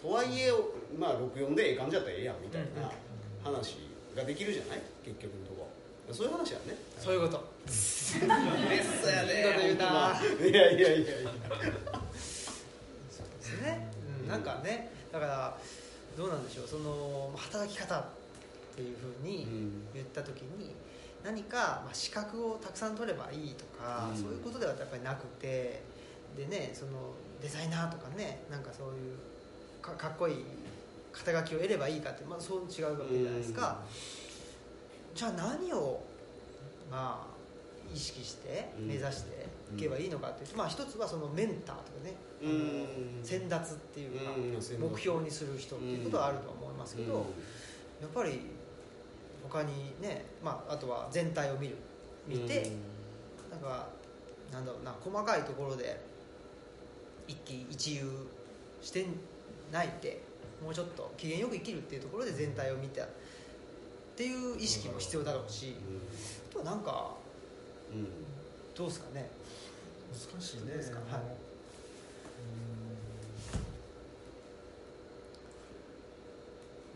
[0.00, 0.52] とはいえ
[0.96, 2.88] まあ64でええ感じやったらええやんみたいな
[3.42, 3.78] 話
[4.14, 4.82] ができるじゃない？
[5.04, 5.66] 結局のとこ。
[6.12, 6.76] そういう話やね。
[7.00, 7.44] そういうこと。
[7.66, 8.28] 嬉しそう
[9.10, 11.30] やいいこと言うないやいやいやいや
[14.28, 15.56] なんかねだから
[16.16, 18.04] どうなんでしょうその働き方っ
[18.74, 19.46] ていうふうに
[19.94, 20.74] 言った時に
[21.24, 24.16] 何かまあ資格をたくさん取ればいいとか、うん。
[24.16, 25.82] そういうことではやっぱりなくて
[26.36, 26.90] でねその
[27.40, 29.16] デザイナーとかねなんかそういう
[29.82, 30.44] かかっこいい
[31.12, 33.82] 肩書きを得ればいいかって、まあ、そう違うわけじゃないですか、
[35.14, 36.02] じゃあ何を
[36.90, 38.88] まあ意識してうん。
[38.88, 42.14] 目指していけばいいのかっていうと、まあ一つはそのメンターとかね、
[43.22, 44.32] 先達っていうか、
[44.78, 47.26] 目標にする人っていうことはあるとは思いますけど、
[48.00, 48.40] やっぱり
[49.42, 51.76] 他にね、まあ、あとは全体を見る。
[52.26, 52.72] 見て、
[53.50, 53.88] なんか
[54.52, 56.00] なんだろうな細かいところで
[57.28, 58.26] 一喜一憂
[58.82, 59.06] して
[59.72, 60.22] ないで
[60.62, 63.08] もうちょっと機嫌よく生きるっていうところで全体を見たっ
[64.16, 65.76] ていう意識も必要だろうし、
[66.50, 67.12] あとはなんか
[68.74, 69.30] どうですかね。
[70.12, 70.72] 難しいね。
[70.72, 71.22] はい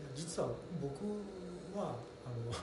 [0.15, 0.49] 実は
[0.81, 1.05] 僕
[1.77, 2.51] はあの、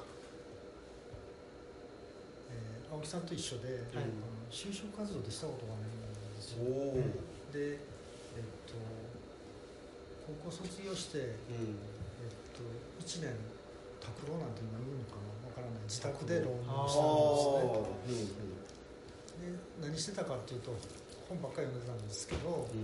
[2.50, 4.06] えー青木さんと一緒で、あの
[4.50, 6.00] 就職活動でしたことがないん
[6.36, 6.64] ですよ。
[7.52, 8.74] で、えっと、
[10.26, 11.36] 高校卒業して、えっ
[12.56, 12.60] と、
[13.04, 13.36] 1年
[14.00, 15.82] 拓郎なんて今言うのかなわからない。
[15.84, 18.48] 自宅で浪人したんですね。
[19.38, 20.72] で何してたかっていうと
[21.28, 22.74] 本ばっかり読んでたんですけど、え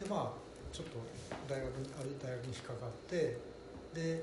[0.00, 0.47] ーでまあ
[0.78, 1.02] ちょっと
[1.50, 3.34] 大学にある大学に引っかかって
[3.90, 4.22] で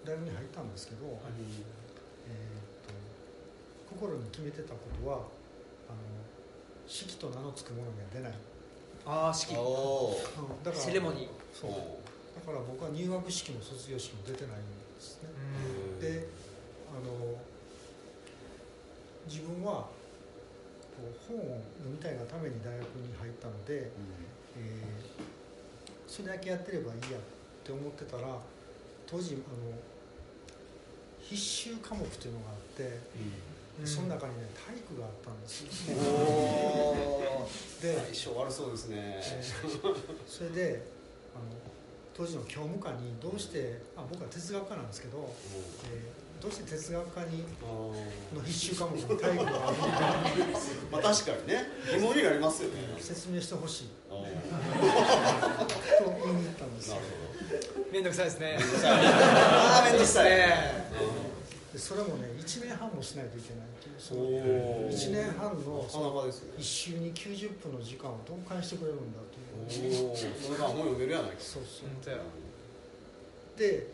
[0.00, 1.12] 大学に入ったんですけど、えー
[2.88, 2.96] と
[3.92, 5.28] 心に決めてたことは
[5.86, 6.00] あの
[6.88, 8.32] 式と名の付くものには出ない、
[9.04, 9.68] ああ式だか
[10.64, 11.28] らセレモニー。
[11.52, 11.70] そう。
[11.70, 14.64] だから僕は入学式も卒業式も出てないん
[14.96, 15.28] ですね。
[16.00, 16.26] で
[16.88, 17.36] あの
[19.28, 19.92] 自分は
[21.28, 23.92] 本を読みたいがために大学に入ったので、
[24.58, 27.20] えーそれだけやってればいいやっ
[27.64, 28.36] て思ってたら
[29.06, 29.72] 当時あの
[31.20, 32.98] 必修科目というのがあって、
[33.86, 35.96] その中にね体育があったんですよ。
[37.80, 38.96] で、相性悪そうですね。
[39.24, 39.94] えー
[40.28, 40.82] それで
[41.34, 41.44] あの
[42.14, 45.34] 当時の教務課にどうしてあ僕は哲学科なんですけど、
[45.90, 47.44] えーどうして哲学科に
[48.34, 50.18] の必修科目に体育があるのか
[50.90, 51.64] まあ確かにね。
[51.94, 52.96] 疑問になりますよね。
[52.98, 53.88] 説明してほしい。
[54.01, 54.30] あー
[56.04, 56.96] と言いに行ったんですよ
[57.92, 58.56] めんどくさいですね。
[58.84, 60.30] ああめんどくさい。
[61.76, 64.92] それもね1年半もしないといけないっていうそのおー。
[64.92, 66.54] 1年半のなかなかですね。
[66.58, 70.08] 一週に90分の時間をどう返してくれるんだという。
[70.08, 71.36] おおそれが本読めるやないか。
[71.38, 71.88] そうそう。
[71.88, 72.18] 本当や。
[73.56, 73.86] で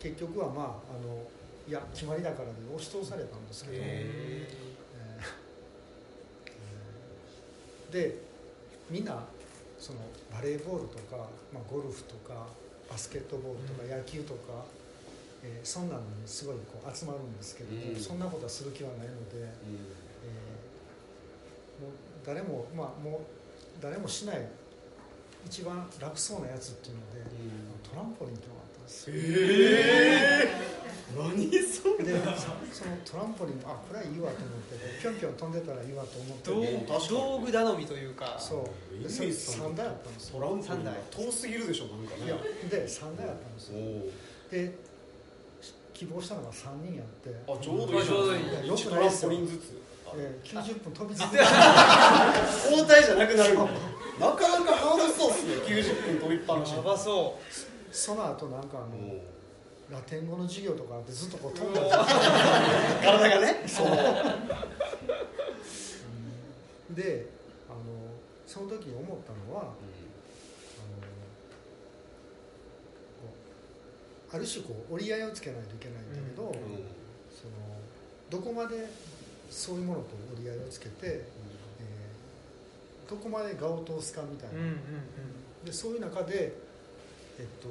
[0.00, 1.28] 結局はまああの
[1.68, 7.92] いや決まりだからで押し通されたんですけど、へえー。
[7.92, 8.18] で
[8.90, 9.24] みんな
[9.82, 9.98] その
[10.30, 12.46] バレーボールとか、まあ、ゴルフとか
[12.88, 14.62] バスケットボールとか野球とか、
[15.42, 17.96] えーそんなのにすごいこう集まるんですけども、うん。
[17.98, 19.42] そんなことはする気はないので、うん。
[19.42, 21.92] えーもう
[22.24, 24.46] 誰もまあもう誰もしない
[25.46, 27.30] 一番楽そうなやつっていうので、
[27.90, 29.16] トランポリンっていうのがあったんですよ。
[29.16, 32.04] ええ何それ？
[32.04, 36.50] でそそのトランポリンあこれはいいわと思ってぴょんぴょん飛んでたらいいわと思って。
[37.08, 38.36] 道具頼みというか。
[38.38, 38.98] そう。
[38.98, 42.26] でイそれメージさん3台あったんですトよランプが遠すぎるでしょなんかね。
[42.26, 42.36] いや
[42.70, 43.82] で3台あったんですおよ。
[44.48, 44.72] おで
[45.92, 47.34] 希望したのが3人やって。
[47.46, 49.82] あちょうどいいじゃちょうどいいない1トランポリンずつ。
[50.14, 51.44] えー90分飛び続けて。
[52.70, 53.64] 交代じゃなくなるの。
[54.20, 55.54] なかなかハードそうっすね。
[55.66, 56.74] 90分飛びっぱなし。
[56.74, 57.38] やばそ
[57.90, 59.14] その後なんかあの
[59.92, 63.62] ラテン語の授業とかあってずっとこう飛んうで体がね。
[63.66, 63.86] そう。
[66.96, 67.26] で
[67.68, 67.78] あの
[68.46, 69.76] その時に思ったのはあのこ
[74.32, 76.52] うある種こう折り合いをつけないといけないんだけど、
[77.30, 77.52] その
[78.30, 78.88] どこまで
[79.50, 81.42] そういうものと折り合いをつけて、えー
[83.10, 84.76] どこまで我を通すかみたいな、うんうん。
[85.66, 86.54] でそういう中で、
[87.38, 87.68] えっと、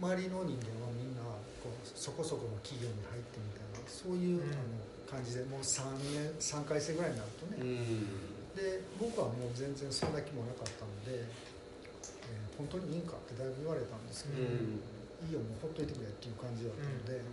[0.00, 1.20] 周りの人間はみんな
[1.60, 5.82] こうそこそこの企業に入ってみたいなそういう、うんあの感じでもう3
[6.14, 8.54] 年3回生ぐらいになるとね、うん。
[8.54, 14.78] で僕はもう全然そんな気もなかったので、えー本当にいいんかってだいぶ言われたんですけど、うん。
[15.26, 17.26] いいよもうほっといてくれっていう感じだったので、う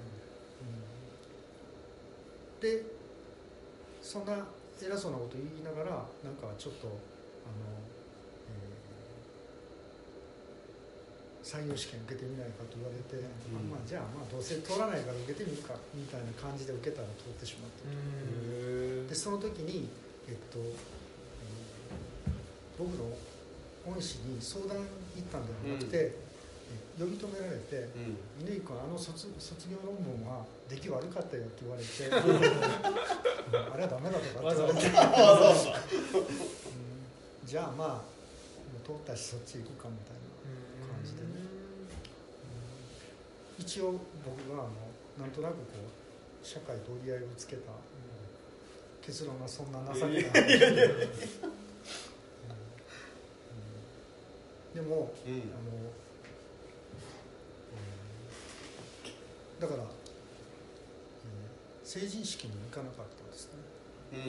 [2.65, 2.81] ん。
[2.81, 2.81] うん。
[2.81, 2.97] で
[4.01, 4.41] そんな
[4.81, 7.77] 偉そうなこと言いながらなんかちょっとあの、
[8.49, 13.23] えー採用試験受けてみないかと言われて、ん。
[13.71, 19.07] まあ、じゃあまあどうせ通らないから受けてみるかみたいな感じで受けたら通ってしまったうん。
[19.07, 19.87] でその時に、
[20.27, 20.77] えっと、えー
[22.77, 23.09] 僕の
[23.87, 24.85] 恩師に相談行っ
[25.31, 26.13] たんではなくて、え
[26.99, 34.89] 呼び止められてうん「乾君あの卒卒業論文は出来悪かったよ」って言われて「あれはダメだ」とかって言われて。
[37.47, 38.03] じゃあまあも
[38.83, 40.27] う通ったしそっち行くかみたいな
[40.91, 41.47] 感じでね
[43.59, 44.71] 一応僕があの
[45.19, 45.61] なんとなくこ
[46.43, 47.71] う社会と折り合いをつけた
[49.01, 50.23] 結論がそんな情けない。
[50.23, 50.31] 話
[54.75, 55.33] でもうん。
[55.33, 55.71] あの、
[57.73, 57.77] う
[59.57, 59.59] ん。
[59.59, 59.87] だから、えー
[61.87, 63.59] 成人式に行かなかったんですね。
[64.13, 64.19] うん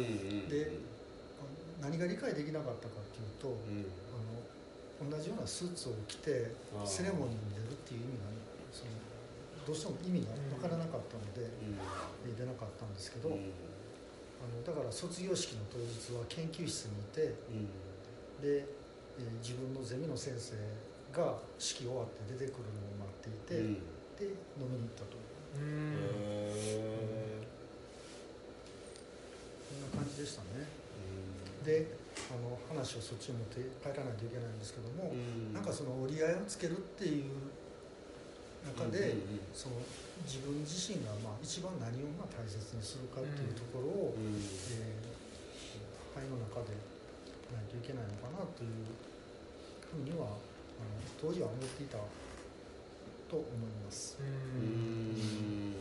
[0.41, 0.73] うんで
[1.83, 3.85] 何が理解できなかったかっていうと、うん。
[4.15, 6.51] あの同じようなスーツを着て
[6.85, 8.25] セレモニーに出るっていう意味が
[8.73, 8.91] その
[9.69, 13.53] どうしても意味が分からなかったので、えー出なかったんですけど、うん。
[14.41, 17.69] あのだから卒業式の当日は研究室にいてうん。
[18.41, 20.57] で、えー自分のゼミの先生
[21.13, 23.75] が式終わって出てくるのを待っていて、うん。
[24.17, 25.61] で飲みに行ったとう。
[25.61, 25.61] ん。
[25.61, 27.45] へ
[29.69, 30.65] こんな感じでしたね。
[31.65, 31.93] ーで
[32.33, 35.53] あの話をそっちに持って帰らないといけないんですけども、うん。
[35.53, 37.25] なんかその折り合いをつけるっていう
[38.67, 39.77] 中で、うんうんその
[40.27, 45.09] 自分自身がまあ一番何をまあ大切にするかっていうところを、うんえー
[46.19, 46.75] 肺の中で
[47.55, 48.71] ないといけないのかなという
[49.87, 50.37] ふうにはあの
[51.21, 51.99] 当時は思っていた
[53.31, 53.47] と思い
[53.87, 54.19] ます。
[54.19, 55.71] ううん。
[55.71, 55.75] ん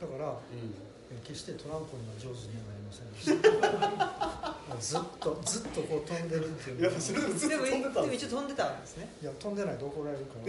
[0.00, 0.34] だから、うん。
[0.58, 0.91] えー
[1.24, 4.56] 決してトランポリンが上手にはなりませんでした。
[4.80, 6.82] ずっとずっとこう飛んでるっていう。
[6.82, 9.08] やそれでもずっでもと飛んででも一応飛んでたんですね。
[9.20, 10.48] いや飛んでないと怒られるから。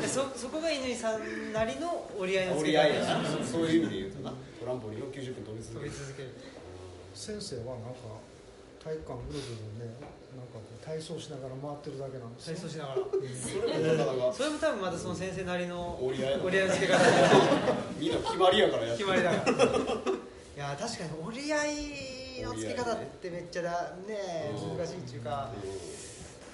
[0.00, 3.24] でそそこが乾さんなりの折り合いのつ折り合いやな。
[3.26, 4.32] そうそういう意味で言うとな。
[4.60, 5.90] トランポリンを90分飛び続飛ける。
[5.90, 6.30] び続ける。
[7.14, 8.22] 先生はなんか
[8.82, 9.94] 体育館ぐるぐるね
[10.36, 12.56] なんかこう体操しながら回ってるだけなんですよ。
[12.56, 13.02] 体操しながら。
[13.02, 14.32] それもなかなか。
[14.32, 17.10] それも多分またその先生なりの折り合い折り合いのつけ方で
[17.98, 25.50] みんな決まりやからやって決まりだからいや確かに折り合いのつけ方ってめっちゃだねうん難しいっていうか。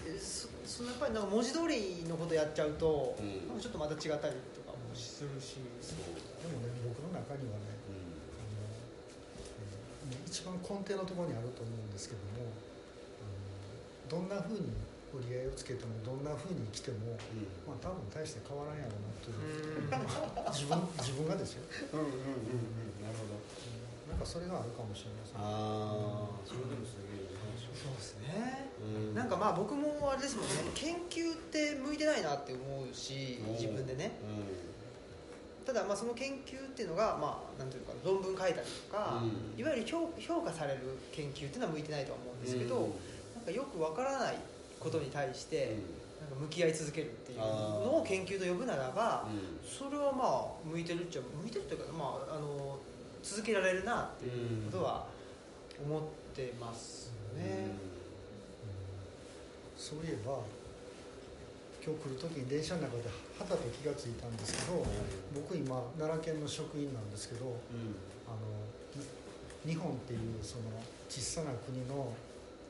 [0.07, 3.49] えそそのやっぱりなんか文字通りのことやっちゃうと、うん。
[3.49, 5.57] なんかちょっとまた違ったりとかもするし。
[5.57, 8.67] でもね僕の中にはねうあの、
[10.11, 12.51] えーね一番根底のところにあると思うんですけども
[14.09, 14.73] どんなふうに
[15.15, 17.47] 折り合いをつけてもどんなふうに生きても、んうん。
[17.67, 19.41] まあ、多分大して変わらんやろうなという、
[19.81, 20.53] うん。
[20.53, 21.65] 自分自分がですよ、
[21.95, 23.03] うんうんうんうん。
[23.03, 23.35] なるほど。
[23.35, 25.37] うんなんかそれがあるかもしれません。
[25.37, 28.71] ああそれでもすげえいい話そうですね。
[28.81, 29.15] うん。
[29.15, 30.55] なんかまあ僕もあれですもんね。
[30.75, 34.13] 研究って向いてないなって思うし自分でね。
[35.67, 39.61] ただまあその研究っていうのがまあなんていうか論文書いたりとか、うん。
[39.61, 42.89] いわゆる評評価される研究っていうのは向いてないとは思うんですけど、
[43.53, 44.37] よくわからない
[44.81, 45.77] ことに対して、
[46.21, 47.45] なんか向き合い続けるっていうの
[47.99, 49.69] を研究と呼ぶならば、うん。
[49.69, 52.79] それはまあ向いてるっちゃ向いてるっていうか、まあ、あの
[53.23, 55.07] 続けられるなっていうことは
[55.85, 56.03] 思っ
[56.35, 57.69] てますね。
[59.77, 60.39] そういえば
[61.85, 63.03] 今日来る時に電車の中で
[63.39, 64.85] はたと気がついたんですけど、
[65.35, 67.53] 僕今奈良県の職員なんですけどうん。
[68.27, 68.37] あの
[69.65, 70.63] に日本っていうその
[71.09, 72.13] 小さな国の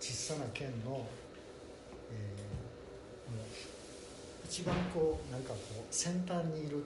[0.00, 1.06] 小さな県の、
[2.10, 2.46] えー
[3.32, 3.46] もう
[4.44, 5.58] 一番こうなんかこ
[5.90, 6.84] う先端にいる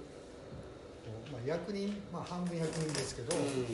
[1.33, 3.67] まあ、役人、まあ、半分役人ですけど、うん。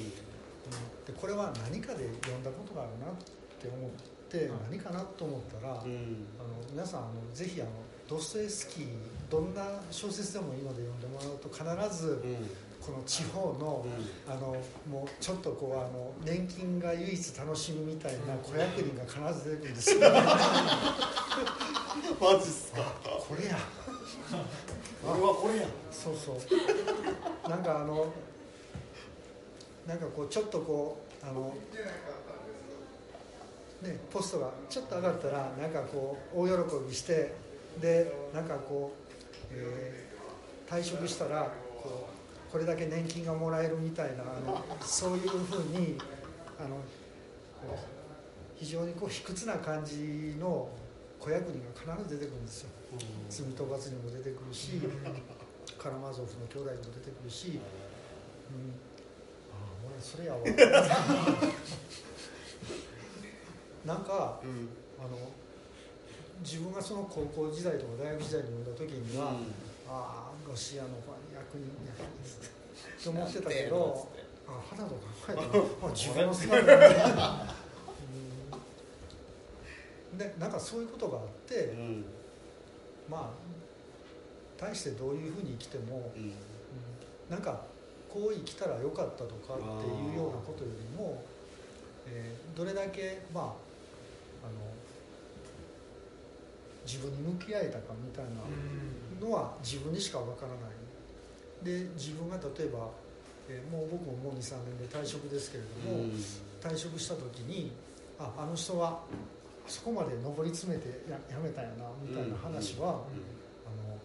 [1.07, 3.15] でこれは何かで読んだことがあるなっ
[3.61, 3.91] て思っ
[4.29, 6.27] て、何かなと思ったら、うん。
[6.39, 7.71] あの皆さんあのぜひあの
[8.09, 8.87] ドストエフスキー
[9.31, 11.65] どんな小説でもいいので読んでもらうと必
[11.97, 12.37] ずうん
[12.85, 13.85] この地方の、
[14.29, 14.57] あの
[14.89, 20.01] もうちょっとこうあの年金が唯一楽しみみたいな子役人が必ず出てくるんですよ。
[22.21, 22.83] マジっすか。
[23.03, 23.59] これや。
[25.05, 25.67] 俺はこれや。
[25.91, 27.49] そうそう。
[27.49, 28.13] なんかあの
[29.87, 31.55] なんかこうちょっとこうあの
[33.83, 37.35] ねポストがちょっと上がったらなんかこう大喜びして
[37.81, 40.07] でなんかこう、えー
[40.69, 41.49] 退職したら
[41.81, 42.16] こう
[42.57, 45.99] これだけ年金がもらえるみたいなあのそういうふうに
[46.59, 46.77] あの
[47.61, 47.77] こう
[48.55, 50.67] 非常にこう卑屈な感じの
[51.21, 52.71] 子役人が必ず出てくるんですよ。
[53.29, 54.81] 罪討伐にも出てくるし、
[55.77, 58.73] カラマーゾフの兄弟にも出てくるし、うん、
[59.53, 60.41] ああ俺それやわ。
[63.85, 64.71] なんかうん。
[64.99, 65.19] あの
[66.43, 69.33] 自分がその高校時代とか大学時代に読んだ時には、
[69.87, 70.89] ああロシアの
[71.37, 71.93] 役人や
[73.03, 74.09] と思ってたけど
[74.49, 75.49] あ肌と考えたら
[75.83, 76.95] あ自分の姿だね
[80.13, 80.19] うん。
[80.19, 82.05] でなんかそういうことがあって、うん。
[83.09, 86.23] まあ大してどういうふうに生きても、うん。
[86.23, 86.33] うん
[87.29, 87.65] なんか
[88.09, 91.23] こう生きたらよかったとかっていうようなことよりも、
[92.07, 93.53] えーどれだけまああの
[96.87, 100.59] 自分に向き合えたかみたいなのは自分にしかわからない
[101.63, 102.89] で自分が例えば、
[103.49, 106.05] えーもう僕ももう23年で退職ですけれども、
[106.61, 107.71] 退職した時に
[108.19, 109.17] ああの人はあ
[109.67, 113.99] そこまで上り詰めてややめたんやなみたいな話は、あの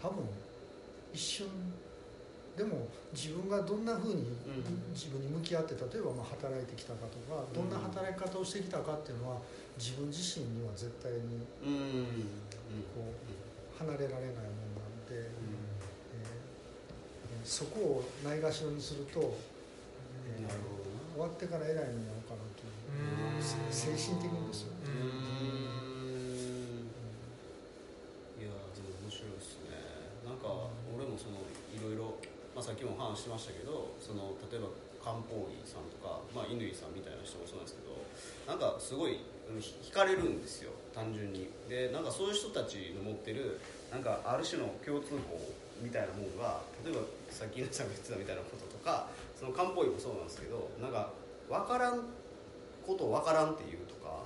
[0.00, 0.24] 多分
[1.12, 1.46] 一瞬
[2.56, 4.92] でも自分がどんなふうにうん。
[4.96, 9.36] 自分に向き合って例えばまあ働いてきたかとかどんな働き方をしてきたかっていうのは
[9.76, 11.72] 自分自身には絶対にうん。
[11.76, 12.04] うん。
[12.96, 15.35] こう離れられないものなんで、えー
[17.46, 19.36] そこをないがしろにすると、
[20.26, 20.76] えー
[21.16, 23.40] 終わってから偉い目に遭うかなという
[23.72, 24.92] 精神的にですよね。
[28.36, 29.80] いやでも面白いですね。
[30.28, 31.40] なんか俺もその
[31.72, 32.20] いろいろ、
[32.52, 34.68] まあ、さっきも話してましたけどその例えば
[35.00, 37.96] 漢方医さんとか、まあ、乾さんみたいな人もそうなんですけど
[38.44, 39.24] なんかすごい
[39.56, 40.76] 惹かれるんですよ。
[40.92, 41.48] 単純に。
[41.64, 43.56] でなんかそういう人たちの持ってる
[43.88, 45.40] なんかある種の共通項
[45.82, 47.00] みたいなものが例えば
[47.30, 49.08] さっき稲さんが言ってたみたいなこととか
[49.38, 51.10] その漢方医もそうなんですけどなんか
[51.48, 52.00] 分からん
[52.86, 54.22] ことを分からんっていうとか、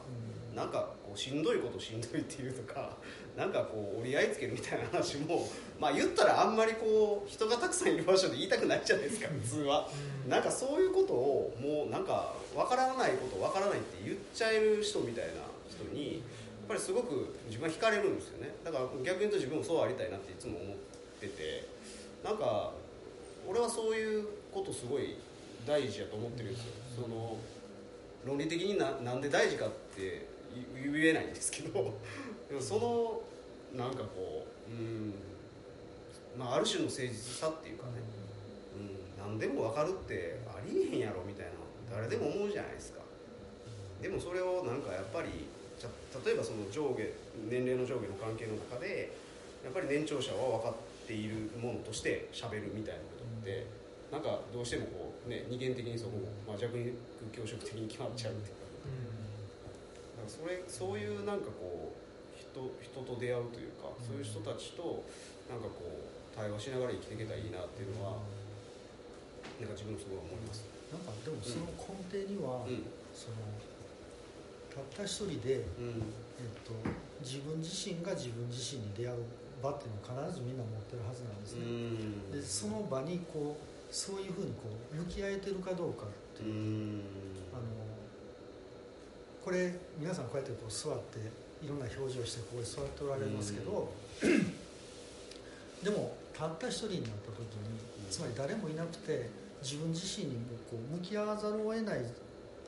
[0.53, 0.57] うん。
[0.57, 2.91] なんかこうしんどいことしんどいっていうとか
[3.37, 5.49] なんかこう折り合いつけるみたいな話も
[5.79, 9.89] まあ言ったらあんまりこう人がたくさんいる場所で言いたくないじゃないですか普通は。
[10.29, 15.33] なんかそういうことをもうなんか分からないこと分からないって言っちゃえる人みたいな
[15.69, 16.23] 人にやっ
[16.69, 18.55] ぱりすごく自分は惹かれるんですよね。
[18.65, 20.77] だから逆に言うと自分もそうありたいなっていつも思っ
[21.21, 21.67] てて
[22.25, 22.73] なんか
[23.49, 25.17] 俺はそういうことすごい
[25.67, 26.73] 大事やと思ってるんですよ。
[27.03, 27.37] その
[28.25, 30.27] 論理的にななんで大事かって
[30.83, 31.95] 言言えないんですけど。
[32.49, 33.23] でもその
[33.75, 35.15] なんかこううん
[36.37, 37.93] まあある種の誠実さっていうかね。
[38.77, 41.53] うん、何でも分かるってありえへんやろみたいな
[41.97, 43.01] 誰でも思うじゃないですか。
[44.03, 45.29] でもそれをなんかやっぱり
[46.25, 47.05] 例えばその上下
[47.49, 49.13] 年齢の上下の関係の中で
[49.63, 53.67] やっぱり年長者は分かっているものとして喋るみたいなことって、
[54.11, 56.95] なんかどうしてもこうね二元的にそこも、まあ、弱肉
[57.33, 58.61] 強食的に決まっちゃうっていうか。
[60.19, 62.51] だからそれそういうなんかこう人
[62.83, 65.05] 人と出会うというか、そういう人たちと
[65.49, 68.19] なんかこう対話しながら生きていけたらいいなっていうのは
[69.61, 70.65] なんか自分もすごい思います。
[70.91, 72.83] なんかでもその根底には、うん。
[73.15, 73.39] その
[74.71, 76.03] たった一人で、うん。
[76.41, 76.73] えっと、
[77.21, 79.23] 自分自身が自分自身に出会う
[79.63, 82.33] 場っていうのを必ずみんな持ってるはずなんですね、うん。
[82.33, 87.03] でその場にこうそういうふうにこう向き合えてるかどうかってういう、ん。
[87.53, 87.63] あの
[89.45, 91.19] これ皆さんこうやってこう座って
[91.65, 93.93] いろんな表情してここに座っておられますけど、
[95.83, 97.79] でもたった一人になった時に
[98.11, 99.29] つまり誰もいなくて
[99.63, 102.01] 自分自身にもこう向き合わざるを得ない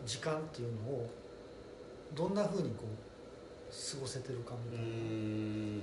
[0.05, 1.11] 時間っていうのを
[2.15, 2.87] どんなふうにこう
[3.73, 5.81] 過ごせてるかみうたいな、ん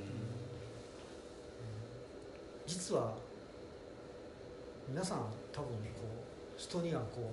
[2.70, 3.16] 実は
[4.88, 5.18] 皆さん
[5.52, 5.74] 多分こ
[6.56, 7.32] う人にはこ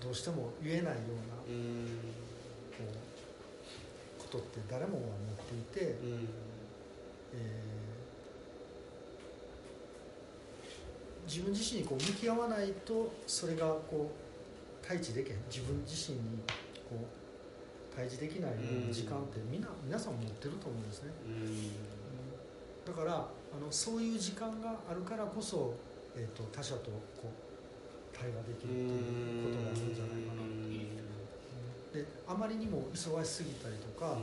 [0.00, 1.86] うどうしても言えないようなうん。
[2.76, 2.84] こ
[4.20, 6.28] うことって誰もが持っていて、うん。
[7.32, 7.76] えー
[11.26, 15.38] 自分自身にこう向き合わないとそれがこう対峙できへん。
[15.50, 16.38] 自分自身に
[16.88, 18.52] こう対峙できない
[18.92, 21.10] 時間ってみんな皆さん持ってると思うんですね。
[22.86, 23.26] だから
[23.56, 25.72] あのそういう時間があるからこそ、
[26.14, 30.76] えー、と他者とこう対話できるっていうことがあるんじゃないかなと。
[31.96, 34.18] であまりにも忙しすぎたりとか、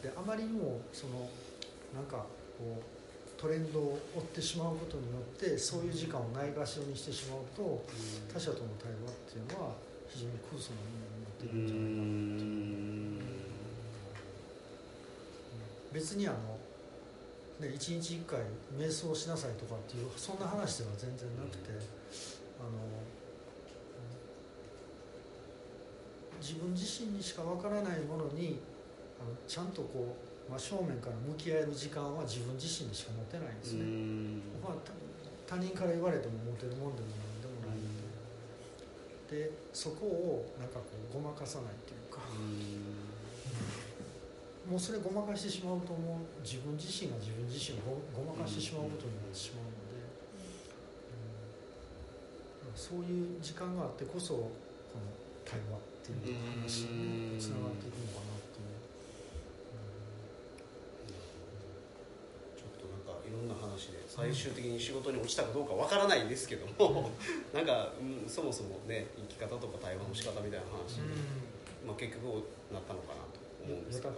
[0.00, 1.28] であまりにもその
[1.92, 2.26] なんか
[2.58, 7.84] こうトレンドを追ってしまうことによってそういう時間をないがしろにしてしまうと
[8.32, 9.74] 他者との対話っていうのは
[10.08, 13.36] 非常に空想なものになっているんじゃないかなっていう。
[15.92, 16.55] 別にあの、
[17.60, 18.40] ね、1日1回
[18.76, 21.72] 瞑想しなさいとかっていうそんな話では全然なくて
[22.60, 22.70] あの
[26.40, 28.60] 自分自身にしかわからないものに
[29.18, 30.16] あのちゃんとこ
[30.48, 33.84] う真正面から向き合える時間は自分自身にしか持てないんですね、
[34.62, 34.76] まあ、
[35.46, 38.06] 他人から言われても持てるもんでも何でもないので。
[39.26, 42.22] でそこをなんかこうごまかさないというか、
[44.66, 46.42] もうそれごまかしてしまうともう。
[46.42, 50.02] 自分自身が自分自身をごごまかしてしまうことになってしまうので、
[52.66, 52.74] うん。
[52.74, 54.50] そういう時間があってこそこ
[54.98, 55.06] の
[55.46, 58.82] 対話っていう話につながっていくのかなっていう。
[62.58, 67.14] ちょっとなんかいろんな話で最終的に仕事に落ちたかどうかわからないですけども、
[67.54, 71.06] なんか、うん、そもそもね生き方とか対話の仕方みたいな話に、
[71.86, 72.42] まあ、結局
[72.74, 73.22] なったのかな。
[73.22, 73.25] と
[73.66, 74.14] 思うんですけど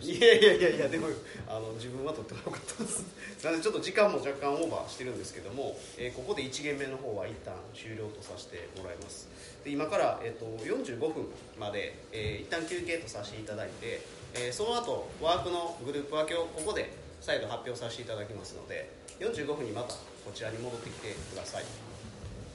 [0.00, 1.08] いやいやいやいやでも
[1.48, 2.96] あの自分はとっても良かったです。
[2.96, 3.02] す
[3.42, 9.28] いませんちょっと時間も若干オーバーしてるんですけども、えーここで1限目の方は一旦終了とさせてもらいます。
[9.64, 11.26] で今から、えー、と45分
[11.58, 14.02] まで、えー一旦休憩とさせていただいて、
[14.34, 21.64] えーその後ワークのグループ分けをここで再度発表させていただきますので45分にまたこちらに戻ってきてください、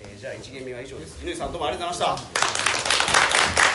[0.01, 1.19] えーじゃあ1限目は以上です。
[1.23, 2.31] 乾さんどうもありがとうございまし
[3.61, 3.66] た。